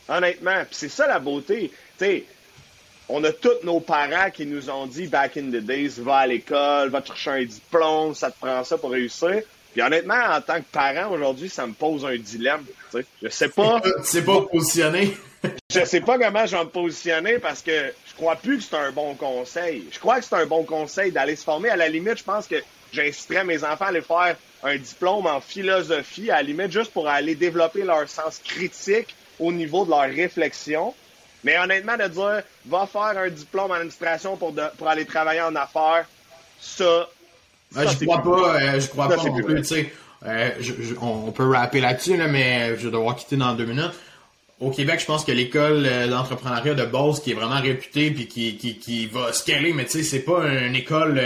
Honnêtement. 0.08 0.64
Puis 0.64 0.72
c'est 0.72 0.88
ça 0.88 1.06
la 1.06 1.18
beauté. 1.18 1.70
Tu 1.98 2.04
sais, 2.04 2.24
on 3.08 3.22
a 3.24 3.32
tous 3.32 3.64
nos 3.64 3.80
parents 3.80 4.30
qui 4.30 4.46
nous 4.46 4.70
ont 4.70 4.86
dit 4.86 5.06
back 5.06 5.36
in 5.36 5.50
the 5.50 5.62
days, 5.62 5.94
va 5.98 6.18
à 6.18 6.26
l'école, 6.26 6.90
va 6.90 7.04
chercher 7.04 7.30
un 7.30 7.44
diplôme, 7.44 8.14
ça 8.14 8.30
te 8.30 8.38
prend 8.38 8.62
ça 8.64 8.78
pour 8.78 8.90
réussir. 8.90 9.42
Puis 9.72 9.82
honnêtement, 9.82 10.14
en 10.14 10.40
tant 10.40 10.58
que 10.58 10.66
parent 10.72 11.12
aujourd'hui, 11.12 11.48
ça 11.48 11.66
me 11.66 11.72
pose 11.72 12.04
un 12.04 12.16
dilemme. 12.16 12.64
Tu 12.90 12.98
sais. 12.98 13.06
Je 13.22 13.28
sais 13.28 13.48
pas. 13.48 13.80
Tu 13.98 14.04
sais 14.04 14.22
pas 14.22 14.42
positionner. 14.42 15.16
je 15.70 15.84
sais 15.84 16.00
pas 16.00 16.18
comment 16.18 16.46
je 16.46 16.56
vais 16.56 16.64
me 16.64 16.70
positionner 16.70 17.38
parce 17.38 17.62
que 17.62 17.92
je 18.06 18.14
crois 18.14 18.36
plus 18.36 18.58
que 18.58 18.64
c'est 18.64 18.76
un 18.76 18.90
bon 18.90 19.14
conseil. 19.14 19.86
Je 19.90 19.98
crois 19.98 20.18
que 20.18 20.24
c'est 20.24 20.34
un 20.34 20.46
bon 20.46 20.64
conseil 20.64 21.12
d'aller 21.12 21.36
se 21.36 21.44
former. 21.44 21.70
À 21.70 21.76
la 21.76 21.88
limite, 21.88 22.18
je 22.18 22.24
pense 22.24 22.46
que 22.46 22.56
j'inciterais 22.92 23.44
mes 23.44 23.62
enfants 23.64 23.86
à 23.86 23.88
aller 23.88 24.02
faire 24.02 24.36
un 24.62 24.76
diplôme 24.76 25.26
en 25.26 25.40
philosophie, 25.40 26.30
à 26.30 26.36
la 26.36 26.42
limite 26.42 26.72
juste 26.72 26.92
pour 26.92 27.08
aller 27.08 27.34
développer 27.34 27.82
leur 27.82 28.08
sens 28.08 28.40
critique 28.44 29.14
au 29.38 29.52
niveau 29.52 29.84
de 29.84 29.90
leur 29.90 30.02
réflexion. 30.02 30.94
Mais 31.44 31.58
honnêtement, 31.58 31.96
de 31.96 32.06
dire, 32.06 32.42
va 32.66 32.86
faire 32.86 33.16
un 33.16 33.30
diplôme 33.30 33.70
en 33.70 33.74
administration 33.74 34.36
pour, 34.36 34.54
pour 34.76 34.88
aller 34.88 35.06
travailler 35.06 35.40
en 35.40 35.54
affaires, 35.56 36.06
ça. 36.60 37.08
Ça 37.72 37.86
je 37.86 38.04
crois 38.04 38.22
pas, 38.22 38.56
euh, 38.56 38.80
je 38.80 38.88
crois 38.88 39.08
pas 39.08 39.16
non 39.16 39.42
plus, 39.42 39.62
tu 39.62 39.64
sais. 39.64 39.92
Euh, 40.26 40.50
on 41.00 41.32
peut 41.32 41.50
rapper 41.50 41.80
là-dessus, 41.80 42.16
là, 42.16 42.26
mais 42.26 42.76
je 42.76 42.86
vais 42.86 42.90
devoir 42.90 43.16
quitter 43.16 43.36
dans 43.36 43.54
deux 43.54 43.64
minutes. 43.64 43.92
Au 44.60 44.70
Québec, 44.70 45.00
je 45.00 45.06
pense 45.06 45.24
que 45.24 45.32
l'école 45.32 45.86
euh, 45.86 46.08
d'entrepreneuriat 46.08 46.74
de 46.74 46.84
base 46.84 47.20
qui 47.20 47.30
est 47.30 47.34
vraiment 47.34 47.60
réputée 47.60 48.10
puis 48.10 48.26
qui, 48.26 48.56
qui, 48.56 48.76
qui 48.76 49.06
va 49.06 49.32
scaler, 49.32 49.72
mais 49.72 49.86
tu 49.86 49.92
sais, 49.92 50.02
c'est 50.02 50.20
pas 50.20 50.46
une 50.46 50.74
école 50.74 51.20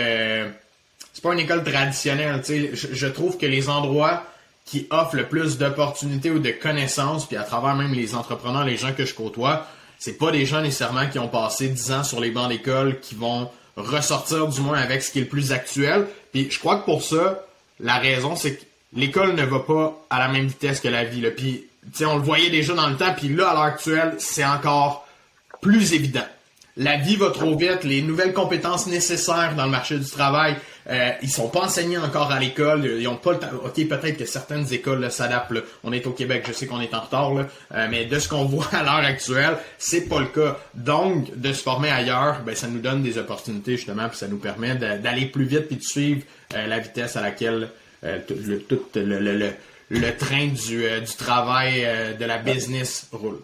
c'est 1.13 1.23
pas 1.23 1.33
une 1.33 1.41
école 1.41 1.65
traditionnelle. 1.65 2.43
Je, 2.47 2.89
je 2.93 3.07
trouve 3.07 3.37
que 3.37 3.47
les 3.47 3.69
endroits 3.69 4.25
qui 4.65 4.87
offrent 4.91 5.17
le 5.17 5.27
plus 5.27 5.59
d'opportunités 5.59 6.31
ou 6.31 6.39
de 6.39 6.51
connaissances, 6.51 7.27
puis 7.27 7.37
à 7.37 7.43
travers 7.43 7.75
même 7.75 7.93
les 7.93 8.15
entrepreneurs, 8.15 8.65
les 8.65 8.77
gens 8.77 8.93
que 8.93 9.05
je 9.05 9.15
côtoie, 9.15 9.67
c'est 9.99 10.19
pas 10.19 10.31
des 10.31 10.47
gens 10.47 10.61
nécessairement 10.61 11.09
qui 11.09 11.19
ont 11.19 11.29
passé 11.29 11.69
10 11.69 11.93
ans 11.93 12.05
sur 12.05 12.21
les 12.21 12.31
bancs 12.31 12.49
d'école 12.49 13.01
qui 13.01 13.15
vont 13.15 13.51
ressortir 13.77 14.49
du 14.49 14.61
moins 14.61 14.79
avec 14.79 15.03
ce 15.03 15.11
qui 15.11 15.19
est 15.19 15.23
le 15.23 15.29
plus 15.29 15.53
actuel. 15.53 16.07
Puis 16.33 16.51
je 16.51 16.59
crois 16.59 16.77
que 16.79 16.85
pour 16.85 17.03
ça, 17.03 17.45
la 17.81 17.99
raison, 17.99 18.37
c'est 18.37 18.57
que 18.57 18.65
l'école 18.95 19.35
ne 19.35 19.45
va 19.45 19.61
pas 19.61 20.07
à 20.11 20.19
la 20.19 20.29
même 20.29 20.47
vitesse 20.47 20.81
que 20.81 20.89
la 20.89 21.05
vie. 21.05 21.21
Là. 21.21 21.31
Puis, 21.31 21.67
on 22.03 22.17
le 22.17 22.23
voyait 22.23 22.51
déjà 22.51 22.75
dans 22.75 22.89
le 22.89 22.97
temps, 22.97 23.13
puis 23.15 23.29
là, 23.29 23.51
à 23.51 23.55
l'heure 23.55 23.63
actuelle, 23.63 24.15
c'est 24.19 24.45
encore 24.45 25.07
plus 25.61 25.93
évident 25.93 26.27
la 26.77 26.97
vie 26.97 27.17
va 27.17 27.31
trop 27.31 27.57
vite, 27.57 27.85
les 27.85 28.03
nouvelles 28.03 28.33
compétences 28.33 28.87
nécessaires 28.87 29.55
dans 29.57 29.65
le 29.65 29.71
marché 29.71 29.97
du 29.97 30.11
travail, 30.11 30.57
euh, 30.91 31.11
ils 31.23 31.31
sont 31.31 31.49
pas 31.49 31.61
enseignés 31.61 31.99
encore 31.99 32.33
à 32.33 32.41
l'école, 32.41 32.85
ils 32.85 33.07
ont 33.07 33.17
pas 33.17 33.33
le 33.33 33.39
temps. 33.39 33.47
Ok, 33.65 33.75
peut-être 33.89 34.19
que 34.19 34.25
certaines 34.25 34.71
écoles 34.73 35.11
s'adaptent. 35.11 35.55
On 35.85 35.93
est 35.93 36.07
au 36.07 36.11
Québec, 36.11 36.45
je 36.47 36.53
sais 36.53 36.67
qu'on 36.67 36.81
est 36.81 36.93
en 36.93 37.01
retard, 37.01 37.33
là, 37.33 37.47
euh, 37.75 37.87
mais 37.91 38.07
de 38.07 38.19
ce 38.19 38.29
qu'on 38.29 38.45
voit 38.45 38.69
à 38.73 38.83
l'heure 38.83 39.07
actuelle, 39.09 39.57
c'est 39.79 40.09
pas 40.09 40.21
le 40.21 40.27
cas. 40.27 40.59
Donc, 40.75 41.39
de 41.39 41.53
se 41.53 41.63
former 41.63 41.91
ailleurs, 41.91 42.41
ben 42.45 42.57
ça 42.57 42.67
nous 42.67 42.81
donne 42.81 43.03
des 43.03 43.19
opportunités 43.19 43.77
justement, 43.77 44.09
puis 44.09 44.19
ça 44.19 44.27
nous 44.27 44.39
permet 44.39 44.75
d'aller 44.75 45.27
plus 45.27 45.45
vite 45.45 45.69
puis 45.69 45.77
de 45.77 45.83
suivre 45.83 46.23
euh, 46.55 46.67
la 46.67 46.81
vitesse 46.81 47.17
à 47.17 47.23
laquelle 47.23 47.69
euh, 48.05 48.19
le, 48.45 48.59
tout 48.61 48.81
le, 48.97 49.21
le, 49.21 49.53
le, 49.91 50.17
train 50.17 50.49
du, 50.49 50.83
du 50.83 51.17
travail 51.17 51.87
de 52.19 52.25
la 52.25 52.39
business 52.39 53.09
roule. 53.13 53.39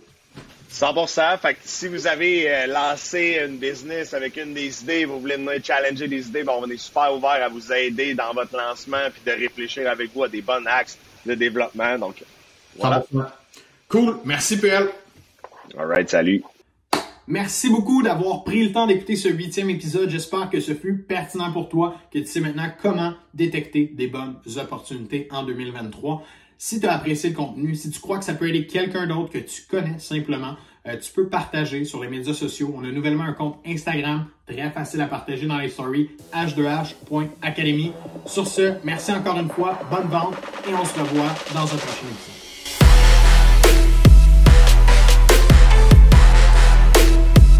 100%. 0.71 1.39
Fait 1.39 1.55
que 1.55 1.61
si 1.65 1.89
vous 1.89 2.07
avez 2.07 2.51
euh, 2.51 2.67
lancé 2.67 3.41
une 3.45 3.57
business 3.57 4.15
avec 4.15 4.37
une 4.37 4.55
des 4.55 4.83
idées, 4.83 5.05
vous 5.05 5.21
voulez 5.21 5.37
nous 5.37 5.51
challenger 5.63 6.07
des 6.07 6.29
idées, 6.29 6.45
ben 6.45 6.55
on 6.59 6.69
est 6.71 6.77
super 6.77 7.15
ouvert 7.15 7.43
à 7.43 7.49
vous 7.49 7.73
aider 7.73 8.15
dans 8.15 8.33
votre 8.33 8.57
lancement 8.57 9.11
puis 9.13 9.23
de 9.27 9.33
réfléchir 9.39 9.91
avec 9.91 10.13
vous 10.15 10.25
à 10.25 10.29
des 10.29 10.43
bons 10.43 10.65
axes 10.67 10.99
de 11.27 11.35
développement. 11.35 11.99
Donc, 11.99 12.23
voilà. 12.77 13.05
Cool. 13.89 14.19
Merci, 14.25 14.59
PL. 14.59 14.89
All 15.77 15.87
right. 15.87 16.09
Salut. 16.09 16.43
Merci 17.27 17.71
beaucoup 17.71 18.03
d'avoir 18.03 18.43
pris 18.43 18.67
le 18.67 18.73
temps 18.73 18.89
d'écouter 18.89 19.15
ce 19.15 19.29
huitième 19.29 19.71
épisode. 19.71 20.11
J'espère 20.11 20.51
que 20.51 20.59
ce 20.59 20.75
fut 20.75 20.99
pertinent 20.99 21.53
pour 21.53 21.69
toi, 21.69 21.95
que 22.13 22.19
tu 22.19 22.27
sais 22.27 22.41
maintenant 22.41 22.69
comment 22.83 23.15
détecter 23.35 23.87
des 23.95 24.09
bonnes 24.09 24.37
opportunités 24.57 25.29
en 25.31 25.45
2023. 25.45 26.25
Si 26.63 26.79
tu 26.79 26.87
as 26.87 26.93
apprécié 26.93 27.31
le 27.31 27.37
contenu, 27.37 27.75
si 27.75 27.89
tu 27.89 27.99
crois 28.01 28.19
que 28.19 28.25
ça 28.27 28.35
peut 28.35 28.47
aider 28.47 28.67
quelqu'un 28.67 29.07
d'autre 29.07 29.31
que 29.31 29.39
tu 29.39 29.63
connais 29.63 29.99
simplement, 29.99 30.57
euh, 30.87 30.95
tu 30.99 31.11
peux 31.11 31.27
partager 31.27 31.87
sur 31.87 32.03
les 32.03 32.09
médias 32.11 32.35
sociaux. 32.35 32.75
On 32.77 32.85
a 32.85 32.93
nouvellement 32.93 33.25
un 33.25 33.33
compte 33.33 33.57
Instagram, 33.67 34.27
très 34.47 34.71
facile 34.71 35.01
à 35.01 35.07
partager 35.07 35.47
dans 35.47 35.57
les 35.57 35.71
stories, 35.71 36.11
h2h.academy. 36.35 37.93
Sur 38.27 38.47
ce, 38.47 38.75
merci 38.85 39.11
encore 39.11 39.39
une 39.39 39.49
fois, 39.49 39.81
bonne 39.91 40.09
vente 40.09 40.35
et 40.69 40.75
on 40.75 40.85
se 40.85 41.01
revoit 41.01 41.35
dans 41.55 41.63
un 41.63 41.79
prochain 41.79 42.07
épisode. 42.11 42.40